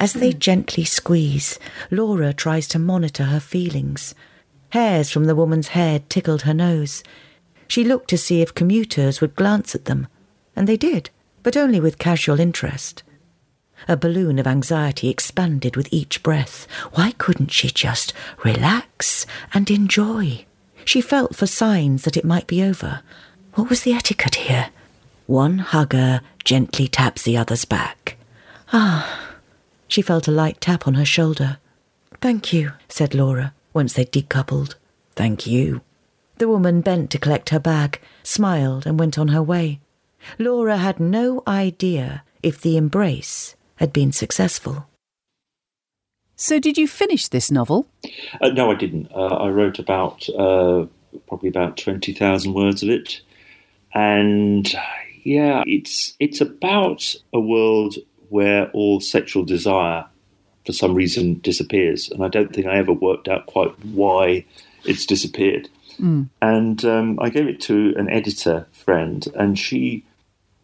As 0.00 0.14
they 0.14 0.32
gently 0.32 0.84
squeeze, 0.84 1.58
Laura 1.92 2.32
tries 2.32 2.66
to 2.68 2.78
monitor 2.78 3.24
her 3.24 3.40
feelings. 3.40 4.16
Hairs 4.70 5.08
from 5.08 5.26
the 5.26 5.36
woman's 5.36 5.68
head 5.68 6.10
tickled 6.10 6.42
her 6.42 6.52
nose. 6.52 7.04
She 7.68 7.84
looked 7.84 8.10
to 8.10 8.18
see 8.18 8.42
if 8.42 8.52
commuters 8.54 9.20
would 9.20 9.36
glance 9.36 9.76
at 9.76 9.84
them, 9.84 10.08
and 10.56 10.66
they 10.66 10.76
did, 10.76 11.10
but 11.44 11.56
only 11.56 11.78
with 11.78 11.98
casual 11.98 12.40
interest. 12.40 13.04
A 13.88 13.96
balloon 13.96 14.38
of 14.38 14.46
anxiety 14.46 15.08
expanded 15.08 15.76
with 15.76 15.88
each 15.92 16.22
breath. 16.22 16.66
Why 16.94 17.12
couldn't 17.12 17.52
she 17.52 17.68
just 17.68 18.12
relax 18.44 19.24
and 19.54 19.70
enjoy? 19.70 20.46
She 20.84 21.00
felt 21.00 21.36
for 21.36 21.46
signs 21.46 22.02
that 22.02 22.16
it 22.16 22.24
might 22.24 22.48
be 22.48 22.62
over. 22.62 23.02
What 23.54 23.68
was 23.68 23.82
the 23.82 23.92
etiquette 23.92 24.34
here? 24.34 24.70
One 25.32 25.60
hugger 25.60 26.20
gently 26.44 26.86
taps 26.88 27.22
the 27.22 27.38
other's 27.38 27.64
back. 27.64 28.18
Ah, 28.70 29.30
she 29.88 30.02
felt 30.02 30.28
a 30.28 30.30
light 30.30 30.60
tap 30.60 30.86
on 30.86 30.92
her 30.92 31.06
shoulder. 31.06 31.56
Thank 32.20 32.52
you, 32.52 32.72
said 32.86 33.14
Laura, 33.14 33.54
once 33.72 33.94
they'd 33.94 34.12
decoupled. 34.12 34.74
Thank 35.16 35.46
you. 35.46 35.80
The 36.36 36.48
woman 36.48 36.82
bent 36.82 37.10
to 37.12 37.18
collect 37.18 37.48
her 37.48 37.58
bag, 37.58 37.98
smiled, 38.22 38.86
and 38.86 39.00
went 39.00 39.18
on 39.18 39.28
her 39.28 39.42
way. 39.42 39.80
Laura 40.38 40.76
had 40.76 41.00
no 41.00 41.42
idea 41.48 42.24
if 42.42 42.60
the 42.60 42.76
embrace 42.76 43.56
had 43.76 43.90
been 43.90 44.12
successful. 44.12 44.86
So, 46.36 46.58
did 46.58 46.76
you 46.76 46.86
finish 46.86 47.28
this 47.28 47.50
novel? 47.50 47.86
Uh, 48.38 48.50
no, 48.50 48.70
I 48.70 48.74
didn't. 48.74 49.10
Uh, 49.10 49.28
I 49.28 49.48
wrote 49.48 49.78
about 49.78 50.28
uh, 50.28 50.84
probably 51.26 51.48
about 51.48 51.78
twenty 51.78 52.12
thousand 52.12 52.52
words 52.52 52.82
of 52.82 52.90
it, 52.90 53.22
and 53.94 54.70
yeah, 55.22 55.62
it's 55.66 56.14
it's 56.20 56.40
about 56.40 57.14
a 57.32 57.40
world 57.40 57.96
where 58.28 58.70
all 58.70 59.00
sexual 59.00 59.44
desire, 59.44 60.06
for 60.64 60.72
some 60.72 60.94
reason, 60.94 61.38
disappears, 61.40 62.08
and 62.10 62.24
I 62.24 62.28
don't 62.28 62.52
think 62.52 62.66
I 62.66 62.76
ever 62.76 62.92
worked 62.92 63.28
out 63.28 63.46
quite 63.46 63.72
why 63.84 64.44
it's 64.84 65.06
disappeared. 65.06 65.68
Mm. 66.00 66.28
And 66.40 66.84
um, 66.84 67.18
I 67.20 67.28
gave 67.28 67.46
it 67.46 67.60
to 67.62 67.94
an 67.96 68.08
editor 68.10 68.66
friend, 68.72 69.26
and 69.34 69.58
she 69.58 70.04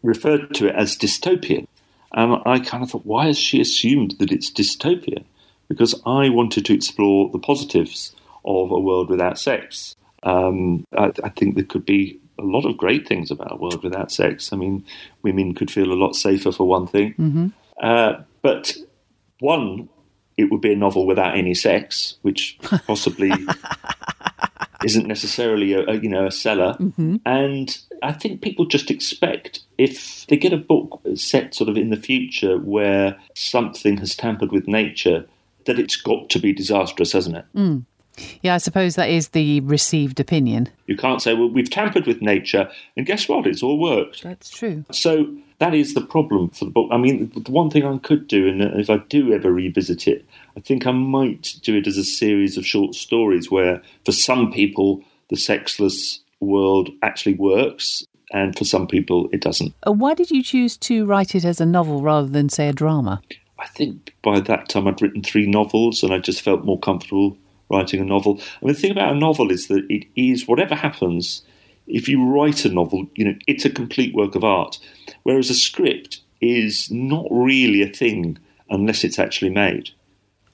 referred 0.03 0.53
to 0.55 0.67
it 0.67 0.75
as 0.75 0.97
dystopian. 0.97 1.67
And 2.13 2.41
I 2.45 2.59
kind 2.59 2.83
of 2.83 2.91
thought, 2.91 3.05
why 3.05 3.27
has 3.27 3.37
she 3.37 3.61
assumed 3.61 4.15
that 4.19 4.31
it's 4.31 4.51
dystopian? 4.51 5.23
Because 5.67 5.93
I 6.05 6.29
wanted 6.29 6.65
to 6.65 6.73
explore 6.73 7.29
the 7.29 7.39
positives 7.39 8.15
of 8.45 8.71
a 8.71 8.79
world 8.79 9.09
without 9.09 9.37
sex. 9.37 9.95
Um, 10.23 10.85
I, 10.97 11.11
I, 11.23 11.29
think 11.29 11.55
there 11.55 11.63
could 11.63 11.85
be 11.85 12.19
a 12.39 12.45
lot 12.45 12.65
of 12.65 12.77
great 12.77 13.07
things 13.07 13.31
about 13.31 13.51
a 13.51 13.55
world 13.55 13.83
without 13.83 14.11
sex. 14.11 14.51
I 14.53 14.57
mean, 14.57 14.85
women 15.21 15.53
could 15.55 15.71
feel 15.71 15.91
a 15.91 15.93
lot 15.93 16.15
safer 16.15 16.51
for 16.51 16.67
one 16.67 16.87
thing. 16.87 17.13
Mm-hmm. 17.13 17.47
Uh, 17.81 18.21
but 18.41 18.75
one, 19.39 19.89
it 20.37 20.51
would 20.51 20.61
be 20.61 20.73
a 20.73 20.77
novel 20.77 21.05
without 21.05 21.37
any 21.37 21.53
sex, 21.53 22.15
which 22.21 22.57
possibly 22.87 23.31
isn't 24.85 25.07
necessarily 25.07 25.73
a, 25.73 25.85
a, 25.87 25.95
you 25.95 26.09
know 26.09 26.27
a 26.27 26.31
seller. 26.31 26.75
Mm-hmm. 26.79 27.17
And 27.25 27.77
I 28.03 28.13
think 28.13 28.41
people 28.41 28.65
just 28.65 28.89
expect 28.89 29.61
if 29.77 30.25
they 30.27 30.37
get 30.37 30.53
a 30.53 30.57
book 30.57 31.01
set 31.15 31.53
sort 31.53 31.69
of 31.69 31.77
in 31.77 31.89
the 31.89 31.97
future 31.97 32.57
where 32.57 33.17
something 33.35 33.97
has 33.97 34.15
tampered 34.15 34.51
with 34.51 34.67
nature, 34.67 35.25
that 35.65 35.79
it's 35.79 35.97
got 35.97 36.29
to 36.29 36.39
be 36.39 36.53
disastrous, 36.53 37.11
hasn't 37.11 37.37
it? 37.37 37.45
Mm. 37.55 37.85
Yeah, 38.41 38.55
I 38.55 38.57
suppose 38.57 38.95
that 38.95 39.09
is 39.09 39.29
the 39.29 39.59
received 39.61 40.19
opinion. 40.19 40.69
You 40.87 40.97
can't 40.97 41.21
say, 41.21 41.33
well, 41.33 41.49
we've 41.49 41.69
tampered 41.69 42.07
with 42.07 42.21
nature, 42.21 42.69
and 42.95 43.05
guess 43.05 43.27
what? 43.27 43.47
It's 43.47 43.63
all 43.63 43.79
worked. 43.79 44.23
That's 44.23 44.49
true. 44.49 44.85
So 44.91 45.33
that 45.59 45.73
is 45.73 45.93
the 45.93 46.01
problem 46.01 46.49
for 46.49 46.65
the 46.65 46.71
book. 46.71 46.89
I 46.91 46.97
mean, 46.97 47.31
the 47.35 47.51
one 47.51 47.69
thing 47.69 47.85
I 47.85 47.97
could 47.97 48.27
do, 48.27 48.47
and 48.47 48.61
if 48.79 48.89
I 48.89 48.97
do 49.09 49.33
ever 49.33 49.51
revisit 49.51 50.07
it, 50.07 50.25
I 50.57 50.61
think 50.61 50.87
I 50.87 50.91
might 50.91 51.55
do 51.63 51.75
it 51.75 51.87
as 51.87 51.97
a 51.97 52.03
series 52.03 52.57
of 52.57 52.65
short 52.65 52.95
stories 52.95 53.51
where, 53.51 53.81
for 54.05 54.11
some 54.11 54.51
people, 54.51 55.03
the 55.29 55.35
sexless 55.35 56.21
world 56.39 56.89
actually 57.03 57.35
works, 57.35 58.05
and 58.31 58.57
for 58.57 58.63
some 58.63 58.87
people, 58.87 59.29
it 59.31 59.41
doesn't. 59.41 59.73
Uh, 59.85 59.91
why 59.91 60.13
did 60.13 60.31
you 60.31 60.43
choose 60.43 60.77
to 60.77 61.05
write 61.05 61.35
it 61.35 61.45
as 61.45 61.59
a 61.59 61.65
novel 61.65 62.01
rather 62.01 62.27
than, 62.27 62.49
say, 62.49 62.69
a 62.69 62.73
drama? 62.73 63.21
I 63.59 63.67
think 63.67 64.15
by 64.21 64.39
that 64.39 64.69
time 64.69 64.87
I'd 64.87 65.01
written 65.01 65.21
three 65.21 65.45
novels, 65.45 66.03
and 66.03 66.13
I 66.13 66.19
just 66.19 66.41
felt 66.41 66.63
more 66.63 66.79
comfortable 66.79 67.37
writing 67.69 68.01
a 68.01 68.05
novel. 68.05 68.39
I 68.61 68.65
mean, 68.65 68.73
the 68.73 68.79
thing 68.79 68.91
about 68.91 69.13
a 69.13 69.19
novel 69.19 69.51
is 69.51 69.67
that 69.67 69.85
it 69.89 70.05
is 70.15 70.47
whatever 70.47 70.75
happens. 70.75 71.43
If 71.87 72.07
you 72.07 72.23
write 72.23 72.65
a 72.65 72.69
novel, 72.69 73.07
you 73.15 73.25
know 73.25 73.35
it's 73.47 73.65
a 73.65 73.69
complete 73.69 74.13
work 74.13 74.35
of 74.35 74.43
art, 74.43 74.79
whereas 75.23 75.49
a 75.49 75.55
script 75.55 76.21
is 76.41 76.89
not 76.91 77.25
really 77.29 77.81
a 77.81 77.89
thing 77.89 78.37
unless 78.69 79.03
it's 79.03 79.19
actually 79.19 79.51
made. 79.51 79.89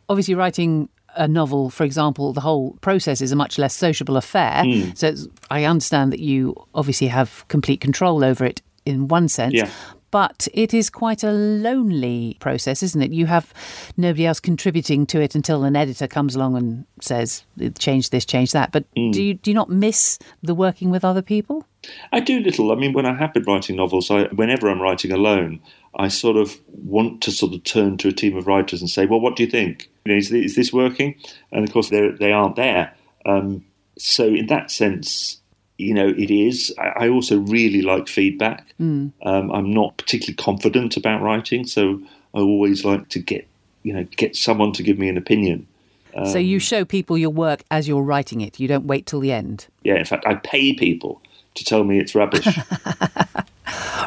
Obviously, 0.08 0.36
writing 0.36 0.90
a 1.16 1.28
novel, 1.28 1.70
for 1.70 1.84
example, 1.84 2.34
the 2.34 2.42
whole 2.42 2.74
process 2.82 3.22
is 3.22 3.32
a 3.32 3.36
much 3.36 3.58
less 3.58 3.74
sociable 3.74 4.18
affair. 4.18 4.64
Mm. 4.64 4.98
So 4.98 5.14
I 5.50 5.64
understand 5.64 6.12
that 6.12 6.20
you 6.20 6.56
obviously 6.74 7.08
have 7.08 7.46
complete 7.48 7.82
control 7.82 8.24
over 8.24 8.46
it 8.46 8.62
in 8.86 9.08
one 9.08 9.28
sense. 9.28 9.54
Yeah. 9.54 9.70
But 10.16 10.48
it 10.54 10.74
is 10.74 10.90
quite 10.90 11.26
a 11.26 11.32
lonely 11.34 12.38
process, 12.40 12.82
isn't 12.82 13.02
it? 13.02 13.12
You 13.12 13.26
have 13.26 13.54
nobody 13.98 14.26
else 14.26 14.40
contributing 14.40 15.06
to 15.08 15.20
it 15.20 15.36
until 15.36 15.66
an 15.66 15.76
editor 15.76 16.08
comes 16.08 16.38
along 16.38 16.56
and 16.56 16.86
says, 17.02 17.44
change 17.78 18.12
this, 18.12 18.24
change 18.24 18.54
that. 18.54 18.72
But 18.72 18.86
Mm. 18.96 19.12
do, 19.12 19.22
you, 19.22 19.34
do 19.34 19.52
you 19.52 19.56
not 19.56 19.70
miss 19.70 20.18
the 20.42 20.56
working 20.56 20.90
with 20.90 21.04
other 21.04 21.22
people? 21.22 21.66
I 22.14 22.22
do 22.22 22.40
little. 22.40 22.72
I 22.72 22.76
mean, 22.76 22.94
when 22.94 23.06
I 23.06 23.14
have 23.14 23.34
been 23.34 23.44
writing 23.44 23.76
novels, 23.76 24.10
I, 24.10 24.28
whenever 24.28 24.70
I'm 24.70 24.82
writing 24.82 25.12
alone, 25.12 25.60
I 26.00 26.08
sort 26.08 26.38
of 26.38 26.58
want 26.70 27.22
to 27.24 27.32
sort 27.32 27.54
of 27.54 27.66
turn 27.66 27.98
to 27.98 28.08
a 28.08 28.14
team 28.14 28.38
of 28.38 28.48
writers 28.48 28.80
and 28.80 28.90
say, 28.90 29.06
"Well, 29.06 29.20
what 29.20 29.36
do 29.36 29.44
you 29.44 29.50
think? 29.50 29.90
You 30.06 30.14
know, 30.14 30.18
is, 30.18 30.30
this, 30.30 30.46
is 30.46 30.56
this 30.56 30.72
working?" 30.72 31.16
And 31.52 31.68
of 31.68 31.74
course, 31.74 31.90
they 31.90 32.08
they 32.12 32.32
aren't 32.32 32.56
there. 32.56 32.94
Um, 33.26 33.66
so, 33.98 34.28
in 34.28 34.48
that 34.48 34.72
sense, 34.72 35.42
you 35.78 35.94
know, 35.94 36.08
it 36.08 36.32
is. 36.32 36.74
I, 36.80 37.06
I 37.06 37.10
also 37.10 37.40
really 37.40 37.82
like 37.82 38.08
feedback. 38.08 38.66
Mm. 38.80 39.12
Um, 39.24 39.52
I'm 39.52 39.74
not 39.74 39.98
particularly 39.98 40.36
confident 40.36 40.98
about 40.98 41.22
writing, 41.22 41.66
so 41.66 42.02
I 42.34 42.40
always 42.40 42.86
like 42.86 43.10
to 43.10 43.20
get 43.20 43.48
you 43.84 43.94
know 43.94 44.04
get 44.16 44.36
someone 44.36 44.72
to 44.74 44.84
give 44.84 44.98
me 44.98 45.10
an 45.10 45.18
opinion. 45.18 45.68
so 46.14 46.40
Um, 46.40 46.46
you 46.46 46.60
show 46.60 46.86
people 46.86 47.18
your 47.18 47.30
work 47.30 47.64
as 47.72 47.88
you're 47.88 48.04
writing 48.04 48.42
it. 48.42 48.60
You 48.60 48.68
don't 48.68 48.86
wait 48.86 49.06
till 49.06 49.20
the 49.20 49.32
end. 49.32 49.68
yeah, 49.84 49.96
in 49.96 50.06
fact, 50.06 50.26
I 50.26 50.36
pay 50.36 50.74
people 50.74 51.22
to 51.56 51.64
tell 51.64 51.84
me 51.84 52.00
it's 52.00 52.16
rubbish. 52.16 52.48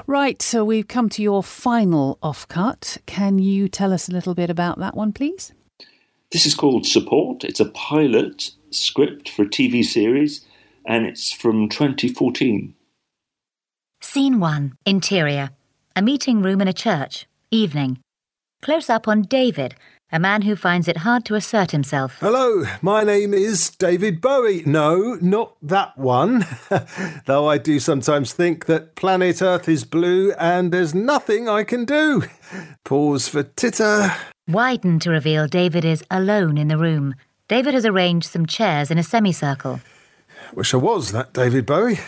Right, 0.09 0.41
so 0.41 0.65
we've 0.65 0.89
come 0.89 1.11
to 1.11 1.23
your 1.23 1.43
final 1.43 2.17
offcut. 2.23 2.97
Can 3.05 3.39
you 3.39 3.69
tell 3.69 3.93
us 3.93 4.09
a 4.09 4.13
little 4.13 4.35
bit 4.35 4.49
about 4.49 4.79
that 4.79 4.97
one, 4.97 5.13
please? 5.13 5.53
This 6.33 6.47
is 6.47 6.55
called 6.55 6.87
Support. 6.87 7.45
It's 7.45 7.61
a 7.61 7.67
pilot 7.67 8.53
script 8.71 9.29
for 9.29 9.43
a 9.43 9.47
TV 9.47 9.85
series, 9.85 10.47
and 10.89 11.07
it's 11.07 11.31
from 11.31 11.69
2014. 11.69 12.75
Scene 14.01 14.41
1 14.41 14.73
Interior. 14.87 15.51
A 15.95 16.03
meeting 16.03 16.43
room 16.43 16.61
in 16.61 16.69
a 16.69 16.73
church. 16.73 17.27
Evening. 17.51 17.99
Close 18.63 18.89
up 18.91 19.07
on 19.07 19.23
David, 19.23 19.75
a 20.11 20.19
man 20.19 20.43
who 20.43 20.57
finds 20.57 20.89
it 20.89 20.99
hard 20.99 21.25
to 21.27 21.35
assert 21.35 21.71
himself. 21.71 22.19
Hello, 22.21 22.65
my 22.81 23.05
name 23.05 23.35
is 23.35 23.71
David 23.71 24.21
Bowie. 24.21 24.63
No, 24.65 25.19
not 25.21 25.57
that 25.63 25.97
one. 25.99 26.47
Though 27.27 27.49
I 27.49 27.59
do 27.59 27.79
sometimes 27.79 28.33
think 28.33 28.67
that 28.67 28.97
planet 28.97 29.43
Earth 29.43 29.69
is 29.69 29.85
blue 29.85 30.33
and 30.33 30.73
there's 30.73 30.95
nothing 30.95 31.49
I 31.49 31.65
can 31.65 31.85
do. 31.85 32.25
Pause 32.85 33.29
for 33.29 33.43
titter. 33.43 34.13
Widen 34.49 34.99
to 35.01 35.11
reveal 35.11 35.47
David 35.47 35.85
is 35.85 36.03
alone 36.11 36.57
in 36.57 36.69
the 36.69 36.79
room. 36.79 37.15
David 37.47 37.75
has 37.75 37.85
arranged 37.85 38.29
some 38.29 38.47
chairs 38.47 38.91
in 38.91 38.99
a 38.99 39.03
semicircle. 39.03 39.81
Wish 40.55 40.75
I 40.75 40.79
was 40.79 41.13
that 41.13 41.33
David 41.33 41.67
Bowie. 41.67 41.99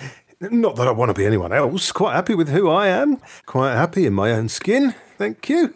Not 0.40 0.76
that 0.76 0.86
I 0.86 0.92
want 0.92 1.08
to 1.10 1.14
be 1.14 1.26
anyone 1.26 1.52
else. 1.52 1.90
Quite 1.90 2.14
happy 2.14 2.34
with 2.34 2.48
who 2.48 2.68
I 2.68 2.88
am. 2.88 3.18
Quite 3.46 3.74
happy 3.74 4.06
in 4.06 4.14
my 4.14 4.30
own 4.30 4.48
skin. 4.48 4.94
Thank 5.16 5.48
you. 5.48 5.74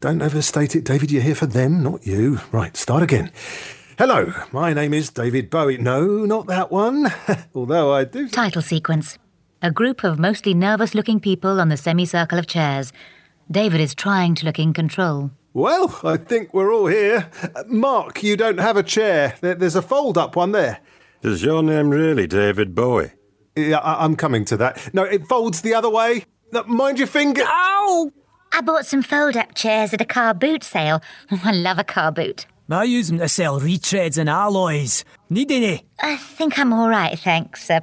Don't 0.00 0.22
overstate 0.22 0.74
it, 0.74 0.84
David. 0.84 1.10
You're 1.10 1.22
here 1.22 1.34
for 1.34 1.46
them, 1.46 1.82
not 1.82 2.06
you. 2.06 2.40
Right, 2.52 2.74
start 2.74 3.02
again. 3.02 3.30
Hello, 3.98 4.32
my 4.50 4.72
name 4.72 4.94
is 4.94 5.10
David 5.10 5.50
Bowie. 5.50 5.76
No, 5.76 6.24
not 6.24 6.46
that 6.46 6.72
one. 6.72 7.12
Although 7.54 7.92
I 7.92 8.04
do. 8.04 8.28
Title 8.28 8.62
sequence. 8.62 9.18
A 9.60 9.70
group 9.70 10.02
of 10.02 10.18
mostly 10.18 10.54
nervous 10.54 10.94
looking 10.94 11.20
people 11.20 11.60
on 11.60 11.68
the 11.68 11.76
semicircle 11.76 12.38
of 12.38 12.46
chairs. 12.46 12.94
David 13.50 13.82
is 13.82 13.94
trying 13.94 14.34
to 14.36 14.46
look 14.46 14.58
in 14.58 14.72
control. 14.72 15.32
Well, 15.52 16.00
I 16.02 16.16
think 16.16 16.54
we're 16.54 16.72
all 16.72 16.86
here. 16.86 17.28
Mark, 17.66 18.22
you 18.22 18.38
don't 18.38 18.58
have 18.58 18.78
a 18.78 18.82
chair. 18.82 19.34
There's 19.42 19.76
a 19.76 19.82
fold 19.82 20.16
up 20.16 20.34
one 20.34 20.52
there. 20.52 20.80
Is 21.22 21.42
your 21.42 21.62
name 21.62 21.90
really 21.90 22.26
David 22.26 22.74
Bowie? 22.74 23.12
Yeah, 23.54 23.78
I, 23.78 24.04
I'm 24.04 24.16
coming 24.16 24.44
to 24.46 24.56
that. 24.56 24.94
No, 24.94 25.02
it 25.02 25.26
folds 25.26 25.60
the 25.60 25.74
other 25.74 25.90
way. 25.90 26.24
No, 26.52 26.64
mind 26.64 26.98
your 26.98 27.06
finger. 27.06 27.42
Ow! 27.46 28.10
I 28.52 28.62
bought 28.62 28.86
some 28.86 29.02
fold 29.02 29.36
up 29.36 29.54
chairs 29.54 29.92
at 29.92 30.00
a 30.00 30.06
car 30.06 30.32
boot 30.34 30.64
sale. 30.64 31.02
I 31.44 31.52
love 31.52 31.78
a 31.78 31.84
car 31.84 32.10
boot. 32.10 32.46
I 32.70 32.84
use 32.84 33.08
them 33.08 33.18
to 33.18 33.28
sell 33.28 33.60
retreads 33.60 34.16
and 34.16 34.30
alloys. 34.30 35.04
Need 35.28 35.50
any? 35.50 35.84
I 36.00 36.16
think 36.16 36.58
I'm 36.58 36.72
all 36.72 36.88
right, 36.88 37.18
thanks. 37.18 37.68
Uh, 37.68 37.80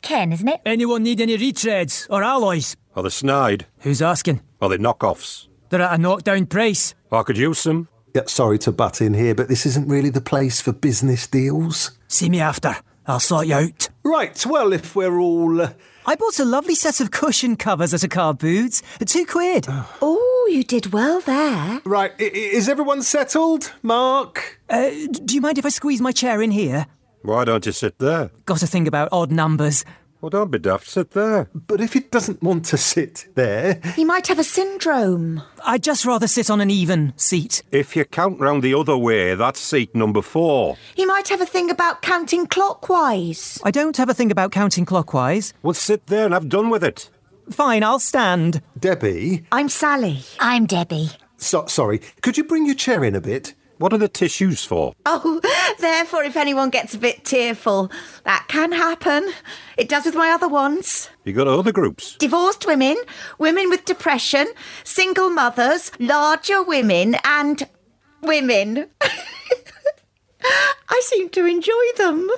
Ken, 0.00 0.32
isn't 0.32 0.48
it? 0.48 0.60
Anyone 0.64 1.02
need 1.02 1.20
any 1.20 1.36
retreads 1.36 2.06
or 2.08 2.22
alloys? 2.22 2.76
Are 2.96 3.02
they 3.02 3.08
snide? 3.10 3.66
Who's 3.80 4.00
asking? 4.00 4.40
Are 4.62 4.68
they 4.68 4.78
knockoffs? 4.78 5.48
They're 5.68 5.82
at 5.82 5.98
a 5.98 5.98
knockdown 5.98 6.46
price. 6.46 6.94
I 7.12 7.22
could 7.22 7.36
use 7.36 7.58
some. 7.58 7.88
Yeah, 8.14 8.22
sorry 8.26 8.58
to 8.60 8.72
butt 8.72 9.00
in 9.00 9.14
here, 9.14 9.34
but 9.34 9.48
this 9.48 9.66
isn't 9.66 9.88
really 9.88 10.10
the 10.10 10.20
place 10.20 10.60
for 10.60 10.72
business 10.72 11.26
deals. 11.26 11.92
See 12.08 12.28
me 12.28 12.40
after. 12.40 12.76
I'll 13.06 13.20
sort 13.20 13.46
you 13.46 13.54
out. 13.54 13.88
Right, 14.04 14.44
well, 14.46 14.72
if 14.72 14.94
we're 14.96 15.18
all. 15.18 15.60
Uh... 15.60 15.72
I 16.06 16.14
bought 16.14 16.38
a 16.38 16.44
lovely 16.44 16.74
set 16.74 17.00
of 17.00 17.10
cushion 17.10 17.56
covers 17.56 17.92
at 17.94 18.02
a 18.02 18.08
car 18.08 18.32
boot. 18.34 18.80
Two 19.06 19.26
quid. 19.26 19.66
Oh, 20.02 20.48
you 20.50 20.62
did 20.64 20.92
well 20.92 21.20
there. 21.20 21.80
Right, 21.84 22.12
I- 22.18 22.24
I- 22.24 22.30
is 22.32 22.68
everyone 22.68 23.02
settled? 23.02 23.72
Mark? 23.82 24.58
Uh, 24.68 24.90
do 25.24 25.34
you 25.34 25.40
mind 25.40 25.58
if 25.58 25.66
I 25.66 25.70
squeeze 25.70 26.00
my 26.00 26.12
chair 26.12 26.40
in 26.42 26.50
here? 26.50 26.86
Why 27.22 27.44
don't 27.44 27.64
you 27.66 27.72
sit 27.72 27.98
there? 27.98 28.30
Got 28.46 28.58
to 28.58 28.66
think 28.66 28.86
about 28.88 29.08
odd 29.12 29.30
numbers. 29.30 29.84
Well, 30.20 30.30
don't 30.30 30.50
be 30.50 30.58
daft. 30.58 30.88
Sit 30.88 31.12
there. 31.12 31.48
But 31.54 31.80
if 31.80 31.94
it 31.94 32.10
doesn't 32.10 32.42
want 32.42 32.64
to 32.66 32.76
sit 32.76 33.28
there, 33.36 33.80
He 33.94 34.04
might 34.04 34.26
have 34.26 34.40
a 34.40 34.44
syndrome. 34.44 35.42
I'd 35.64 35.84
just 35.84 36.04
rather 36.04 36.26
sit 36.26 36.50
on 36.50 36.60
an 36.60 36.70
even 36.70 37.12
seat. 37.16 37.62
If 37.70 37.94
you 37.94 38.04
count 38.04 38.40
round 38.40 38.64
the 38.64 38.74
other 38.74 38.96
way, 38.96 39.36
that's 39.36 39.60
seat 39.60 39.94
number 39.94 40.20
four. 40.20 40.76
He 40.96 41.06
might 41.06 41.28
have 41.28 41.40
a 41.40 41.46
thing 41.46 41.70
about 41.70 42.02
counting 42.02 42.48
clockwise. 42.48 43.60
I 43.62 43.70
don't 43.70 43.96
have 43.96 44.08
a 44.08 44.14
thing 44.14 44.32
about 44.32 44.50
counting 44.50 44.84
clockwise. 44.84 45.54
Well, 45.62 45.74
sit 45.74 46.08
there 46.08 46.24
and 46.24 46.34
have 46.34 46.48
done 46.48 46.68
with 46.68 46.82
it. 46.82 47.10
Fine, 47.50 47.84
I'll 47.84 48.00
stand. 48.00 48.60
Debbie. 48.78 49.44
I'm 49.52 49.68
Sally. 49.68 50.22
I'm 50.40 50.66
Debbie. 50.66 51.10
So, 51.36 51.66
sorry, 51.66 52.00
could 52.22 52.36
you 52.36 52.42
bring 52.42 52.66
your 52.66 52.74
chair 52.74 53.04
in 53.04 53.14
a 53.14 53.20
bit? 53.20 53.54
What 53.78 53.92
are 53.92 53.98
the 53.98 54.08
tissues 54.08 54.64
for? 54.64 54.94
Oh, 55.06 55.40
therefore, 55.78 56.24
if 56.24 56.36
anyone 56.36 56.70
gets 56.70 56.94
a 56.94 56.98
bit 56.98 57.24
tearful, 57.24 57.90
that 58.24 58.46
can 58.48 58.72
happen. 58.72 59.32
It 59.76 59.88
does 59.88 60.04
with 60.04 60.14
my 60.14 60.30
other 60.30 60.48
ones. 60.48 61.10
You 61.24 61.32
got 61.32 61.46
other 61.46 61.72
groups? 61.72 62.16
Divorced 62.16 62.66
women, 62.66 62.96
women 63.38 63.70
with 63.70 63.84
depression, 63.84 64.46
single 64.84 65.30
mothers, 65.30 65.92
larger 65.98 66.62
women, 66.62 67.16
and 67.24 67.68
women. 68.22 68.88
I 70.90 71.00
seem 71.04 71.28
to 71.30 71.46
enjoy 71.46 71.84
them. 71.96 72.30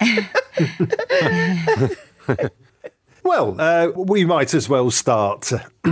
Well, 3.26 3.60
uh, 3.60 3.88
we 3.96 4.24
might 4.24 4.54
as 4.54 4.68
well 4.68 4.88
start. 4.92 5.50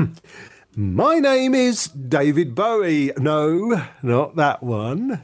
My 0.76 1.20
name 1.20 1.54
is 1.54 1.86
David 1.86 2.56
Bowie. 2.56 3.12
No, 3.16 3.86
not 4.02 4.34
that 4.34 4.60
one. 4.60 5.22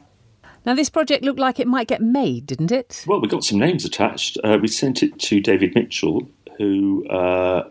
Now, 0.64 0.74
this 0.74 0.90
project 0.90 1.24
looked 1.24 1.40
like 1.40 1.58
it 1.58 1.66
might 1.66 1.88
get 1.88 2.00
made, 2.00 2.46
didn't 2.46 2.70
it? 2.70 3.04
Well, 3.06 3.20
we 3.20 3.26
got 3.26 3.42
some 3.42 3.58
names 3.58 3.84
attached. 3.84 4.38
Uh, 4.44 4.58
we 4.62 4.68
sent 4.68 5.02
it 5.02 5.18
to 5.18 5.40
David 5.40 5.74
Mitchell, 5.74 6.28
who 6.56 7.04
uh, 7.08 7.68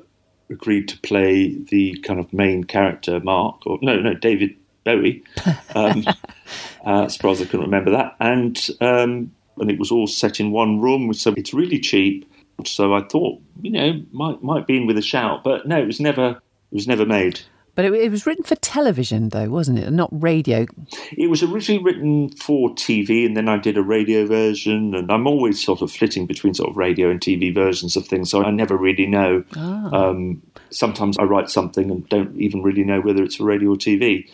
agreed 0.50 0.90
to 0.90 0.98
play 1.00 1.56
the 1.56 1.98
kind 2.00 2.20
of 2.20 2.34
main 2.34 2.66
character, 2.66 3.22
Mark, 3.22 3.66
or 3.66 3.80
no, 3.82 3.98
no, 4.02 4.14
David 4.14 4.56
Bowie. 4.84 5.24
Um, 5.76 6.04
uh, 6.84 7.08
surprised 7.08 7.42
I 7.42 7.46
couldn't 7.46 7.68
remember 7.68 7.92
that. 7.92 8.16
And 8.20 8.60
um, 8.82 9.32
and 9.58 9.70
it 9.70 9.78
was 9.80 9.92
all 9.92 10.08
set 10.08 10.40
in 10.40 10.52
one 10.52 10.82
room, 10.82 11.14
so 11.14 11.34
it's 11.38 11.54
really 11.54 11.80
cheap. 11.80 12.30
So 12.66 12.94
I 12.94 13.04
thought, 13.04 13.40
you 13.62 13.72
know, 13.72 14.04
might 14.12 14.42
might 14.44 14.68
be 14.68 14.78
in 14.78 14.88
with 14.88 14.98
a 14.98 15.02
shout, 15.02 15.44
but 15.44 15.68
no, 15.68 15.80
it 15.80 15.86
was 15.86 16.00
never 16.00 16.32
it 16.32 16.76
was 16.76 16.88
never 16.88 17.06
made. 17.06 17.40
But 17.80 17.86
it, 17.86 17.94
it 17.94 18.12
was 18.12 18.26
written 18.26 18.44
for 18.44 18.56
television, 18.56 19.30
though, 19.30 19.48
wasn't 19.48 19.80
it? 19.80 19.90
Not 19.90 20.10
radio. 20.12 20.66
It 21.14 21.30
was 21.30 21.42
originally 21.42 21.82
written 21.82 22.30
for 22.32 22.72
TV, 22.72 23.26
and 23.26 23.38
then 23.38 23.48
I 23.48 23.56
did 23.56 23.78
a 23.78 23.82
radio 23.82 24.26
version. 24.26 24.94
And 24.94 25.10
I'm 25.10 25.26
always 25.26 25.64
sort 25.64 25.82
of 25.82 25.90
flitting 25.90 26.26
between 26.26 26.54
sort 26.54 26.70
of 26.70 26.76
radio 26.76 27.10
and 27.10 27.22
TV 27.22 27.56
versions 27.56 27.96
of 27.96 28.06
things, 28.06 28.32
so 28.32 28.44
I 28.44 28.52
never 28.52 28.76
really 28.76 29.06
know. 29.06 29.46
Um, 29.56 30.42
sometimes 30.72 31.18
I 31.20 31.24
write 31.24 31.50
something 31.50 31.90
and 31.90 32.06
don't 32.10 32.36
even 32.36 32.64
really 32.64 32.84
know 32.84 33.00
whether 33.00 33.24
it's 33.24 33.38
for 33.38 33.46
radio 33.46 33.70
or 33.70 33.78
TV. 33.78 34.30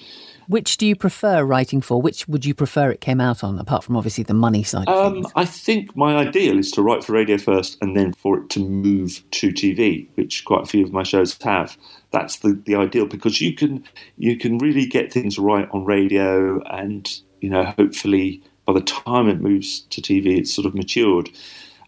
Which 0.48 0.78
do 0.78 0.88
you 0.88 0.96
prefer 0.96 1.44
writing 1.44 1.82
for? 1.82 2.02
Which 2.02 2.28
would 2.28 2.46
you 2.46 2.56
prefer 2.56 2.90
it 2.90 3.02
came 3.02 3.22
out 3.22 3.44
on, 3.44 3.60
apart 3.60 3.84
from 3.84 3.96
obviously 3.96 4.24
the 4.24 4.34
money 4.34 4.64
side 4.64 4.88
of 4.88 5.14
Um. 5.14 5.28
I 5.36 5.46
think 5.46 5.96
my 5.96 6.18
ideal 6.18 6.58
is 6.58 6.72
to 6.72 6.82
write 6.82 7.04
for 7.04 7.14
radio 7.14 7.38
first, 7.38 7.78
and 7.82 7.96
then 7.96 8.14
for 8.14 8.40
it 8.40 8.50
to 8.52 8.60
move 8.60 9.24
to 9.32 9.50
TV, 9.50 10.08
which 10.16 10.46
quite 10.46 10.64
a 10.64 10.66
few 10.66 10.84
of 10.84 10.92
my 10.92 11.04
shows 11.04 11.38
have. 11.44 11.78
That's 12.16 12.38
the, 12.38 12.54
the 12.66 12.76
ideal 12.76 13.08
because 13.08 13.42
you 13.42 13.54
can 13.54 13.84
you 14.18 14.38
can 14.38 14.58
really 14.58 14.86
get 14.86 15.12
things 15.12 15.38
right 15.38 15.68
on 15.72 15.84
radio, 15.84 16.64
and 16.64 17.06
you 17.42 17.50
know 17.50 17.66
hopefully 17.78 18.42
by 18.66 18.72
the 18.72 18.82
time 18.82 19.28
it 19.28 19.42
moves 19.42 19.82
to 19.90 20.02
TV, 20.02 20.38
it's 20.38 20.54
sort 20.54 20.66
of 20.66 20.74
matured. 20.74 21.30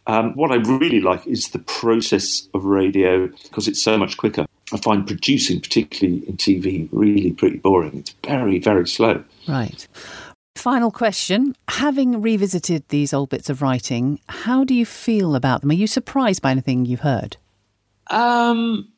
Um, 0.05 0.33
what 0.35 0.51
I 0.51 0.55
really 0.55 0.99
like 0.99 1.25
is 1.25 1.49
the 1.49 1.59
process 1.59 2.49
of 2.53 2.65
radio 2.65 3.27
because 3.43 3.69
it's 3.69 3.81
so 3.81 3.97
much 3.97 4.17
quicker. 4.17 4.45
I 4.73 4.77
find 4.77 5.07
producing, 5.07 5.61
particularly 5.61 6.27
in 6.27 6.35
TV, 6.35 6.89
really 6.91 7.31
pretty 7.31 7.57
boring. 7.59 7.97
It's 7.99 8.13
very, 8.25 8.59
very 8.59 8.85
slow. 8.85 9.23
Right. 9.47 9.87
Final 10.57 10.91
question. 10.91 11.55
Having 11.69 12.21
revisited 12.21 12.83
these 12.89 13.13
old 13.13 13.29
bits 13.29 13.49
of 13.49 13.61
writing, 13.61 14.19
how 14.27 14.65
do 14.65 14.73
you 14.73 14.85
feel 14.85 15.35
about 15.35 15.61
them? 15.61 15.69
Are 15.69 15.73
you 15.73 15.87
surprised 15.87 16.41
by 16.41 16.51
anything 16.51 16.85
you've 16.85 17.01
heard? 17.01 17.37
Um, 18.09 18.89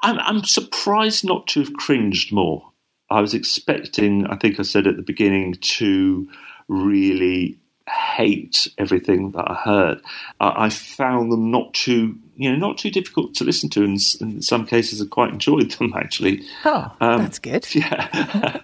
I'm, 0.00 0.18
I'm 0.20 0.44
surprised 0.44 1.24
not 1.24 1.46
to 1.48 1.60
have 1.60 1.72
cringed 1.74 2.32
more. 2.32 2.70
I 3.10 3.20
was 3.20 3.32
expecting, 3.34 4.26
I 4.26 4.36
think 4.36 4.58
I 4.60 4.62
said 4.62 4.86
at 4.86 4.96
the 4.96 5.02
beginning, 5.02 5.54
to 5.54 6.28
really 6.68 7.58
hate 7.88 8.68
everything 8.76 9.30
that 9.32 9.50
I 9.50 9.54
heard. 9.54 10.02
Uh, 10.40 10.52
I 10.56 10.68
found 10.68 11.32
them 11.32 11.50
not 11.50 11.72
too, 11.72 12.16
you 12.36 12.50
know, 12.50 12.56
not 12.58 12.76
too 12.76 12.90
difficult 12.90 13.32
to 13.36 13.44
listen 13.44 13.70
to, 13.70 13.82
and 13.82 13.98
in 14.20 14.42
some 14.42 14.66
cases, 14.66 15.00
I 15.00 15.06
quite 15.06 15.30
enjoyed 15.32 15.70
them 15.72 15.94
actually. 15.96 16.44
Oh, 16.66 16.94
Um, 17.00 17.22
that's 17.22 17.38
good. 17.38 17.66
Yeah. 17.74 18.60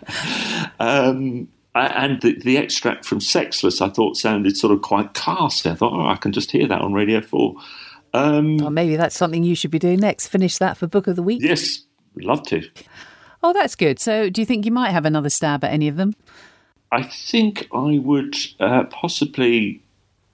um, 0.78 1.48
and 1.74 2.20
the, 2.22 2.38
the 2.38 2.56
extract 2.58 3.04
from 3.04 3.20
Sexless, 3.20 3.80
I 3.80 3.88
thought 3.88 4.16
sounded 4.16 4.56
sort 4.56 4.72
of 4.72 4.82
quite 4.82 5.14
casty. 5.14 5.70
I 5.70 5.74
thought, 5.74 5.92
oh, 5.92 6.06
I 6.06 6.16
can 6.16 6.30
just 6.32 6.50
hear 6.52 6.68
that 6.68 6.80
on 6.82 6.92
Radio 6.92 7.20
Four. 7.20 7.56
Um, 8.14 8.56
Well, 8.58 8.70
maybe 8.70 8.96
that's 8.96 9.16
something 9.16 9.42
you 9.44 9.54
should 9.54 9.70
be 9.70 9.78
doing 9.78 9.98
next. 9.98 10.28
Finish 10.28 10.58
that 10.58 10.76
for 10.78 10.86
Book 10.86 11.06
of 11.06 11.16
the 11.16 11.22
Week. 11.22 11.42
yes, 11.42 11.80
we'd 12.14 12.24
love 12.24 12.42
to. 12.44 12.62
Oh, 13.42 13.52
that's 13.52 13.74
good. 13.74 13.98
So, 13.98 14.30
do 14.30 14.40
you 14.40 14.46
think 14.46 14.64
you 14.64 14.72
might 14.72 14.90
have 14.90 15.04
another 15.04 15.28
stab 15.28 15.64
at 15.64 15.72
any 15.72 15.88
of 15.88 15.96
them? 15.96 16.14
I 16.92 17.02
think 17.02 17.66
I 17.72 17.98
would 17.98 18.36
uh, 18.60 18.84
possibly. 18.84 19.82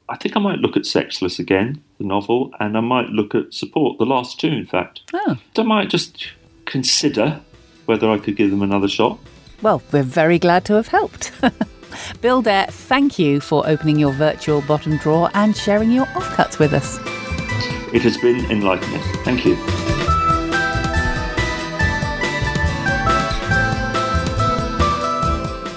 I 0.08 0.16
think 0.16 0.36
I 0.36 0.40
might 0.40 0.58
look 0.58 0.76
at 0.76 0.84
Sexless 0.86 1.38
again, 1.38 1.82
the 1.98 2.04
novel, 2.04 2.52
and 2.60 2.76
I 2.76 2.80
might 2.80 3.08
look 3.10 3.34
at 3.34 3.54
Support, 3.54 3.98
the 3.98 4.04
last 4.04 4.38
two, 4.40 4.48
in 4.48 4.66
fact. 4.66 5.00
Oh, 5.14 5.38
I 5.56 5.62
might 5.62 5.88
just 5.88 6.28
consider 6.66 7.40
whether 7.86 8.10
I 8.10 8.18
could 8.18 8.36
give 8.36 8.50
them 8.50 8.60
another 8.62 8.88
shot. 8.88 9.18
well, 9.62 9.82
we're 9.92 10.02
very 10.02 10.38
glad 10.38 10.64
to 10.66 10.74
have 10.74 10.88
helped. 10.88 11.32
Bill 12.20 12.42
Dare, 12.42 12.66
thank 12.66 13.18
you 13.18 13.40
for 13.40 13.66
opening 13.66 13.98
your 13.98 14.12
virtual 14.12 14.60
bottom 14.62 14.96
drawer 14.98 15.30
and 15.34 15.56
sharing 15.56 15.90
your 15.90 16.06
offcuts 16.06 16.58
with 16.58 16.72
us. 16.74 16.98
It 17.92 18.02
has 18.02 18.16
been 18.18 18.50
enlightening. 18.50 19.00
Thank 19.24 19.44
you. 19.44 19.56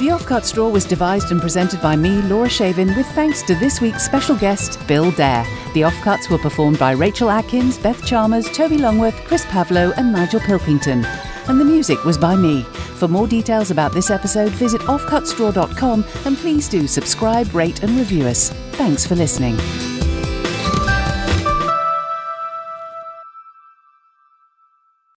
The 0.04 0.10
Offcuts 0.10 0.54
Drawer 0.54 0.70
was 0.70 0.84
devised 0.84 1.32
and 1.32 1.40
presented 1.40 1.82
by 1.82 1.96
me, 1.96 2.22
Laura 2.24 2.50
Shavin, 2.50 2.94
with 2.98 3.08
thanks 3.16 3.42
to 3.44 3.56
this 3.56 3.80
week's 3.80 4.04
special 4.04 4.36
guest, 4.36 4.86
Bill 4.86 5.12
Dare. 5.12 5.46
The 5.74 5.84
Offcuts 5.84 6.30
were 6.30 6.38
performed 6.38 6.78
by 6.78 6.92
Rachel 6.92 7.30
Atkins, 7.30 7.78
Beth 7.78 8.06
Chalmers, 8.06 8.52
Toby 8.52 8.78
Longworth, 8.78 9.16
Chris 9.26 9.46
Pavlo, 9.46 9.94
and 9.96 10.12
Nigel 10.12 10.42
Pilkington. 10.42 11.06
And 11.48 11.58
the 11.58 11.64
music 11.64 12.04
was 12.04 12.18
by 12.18 12.36
me. 12.36 12.64
For 12.64 13.08
more 13.08 13.28
details 13.28 13.72
about 13.72 13.94
this 13.94 14.12
episode, 14.12 14.52
visit 14.52 14.82
offcutsdrawer.com 14.82 16.06
and 16.26 16.38
please 16.38 16.68
do 16.68 16.86
subscribe, 16.86 17.56
rate, 17.56 17.82
and 17.82 17.98
review 17.98 18.28
us. 18.28 18.50
Thanks 18.74 19.06
for 19.06 19.16
listening. 19.16 19.58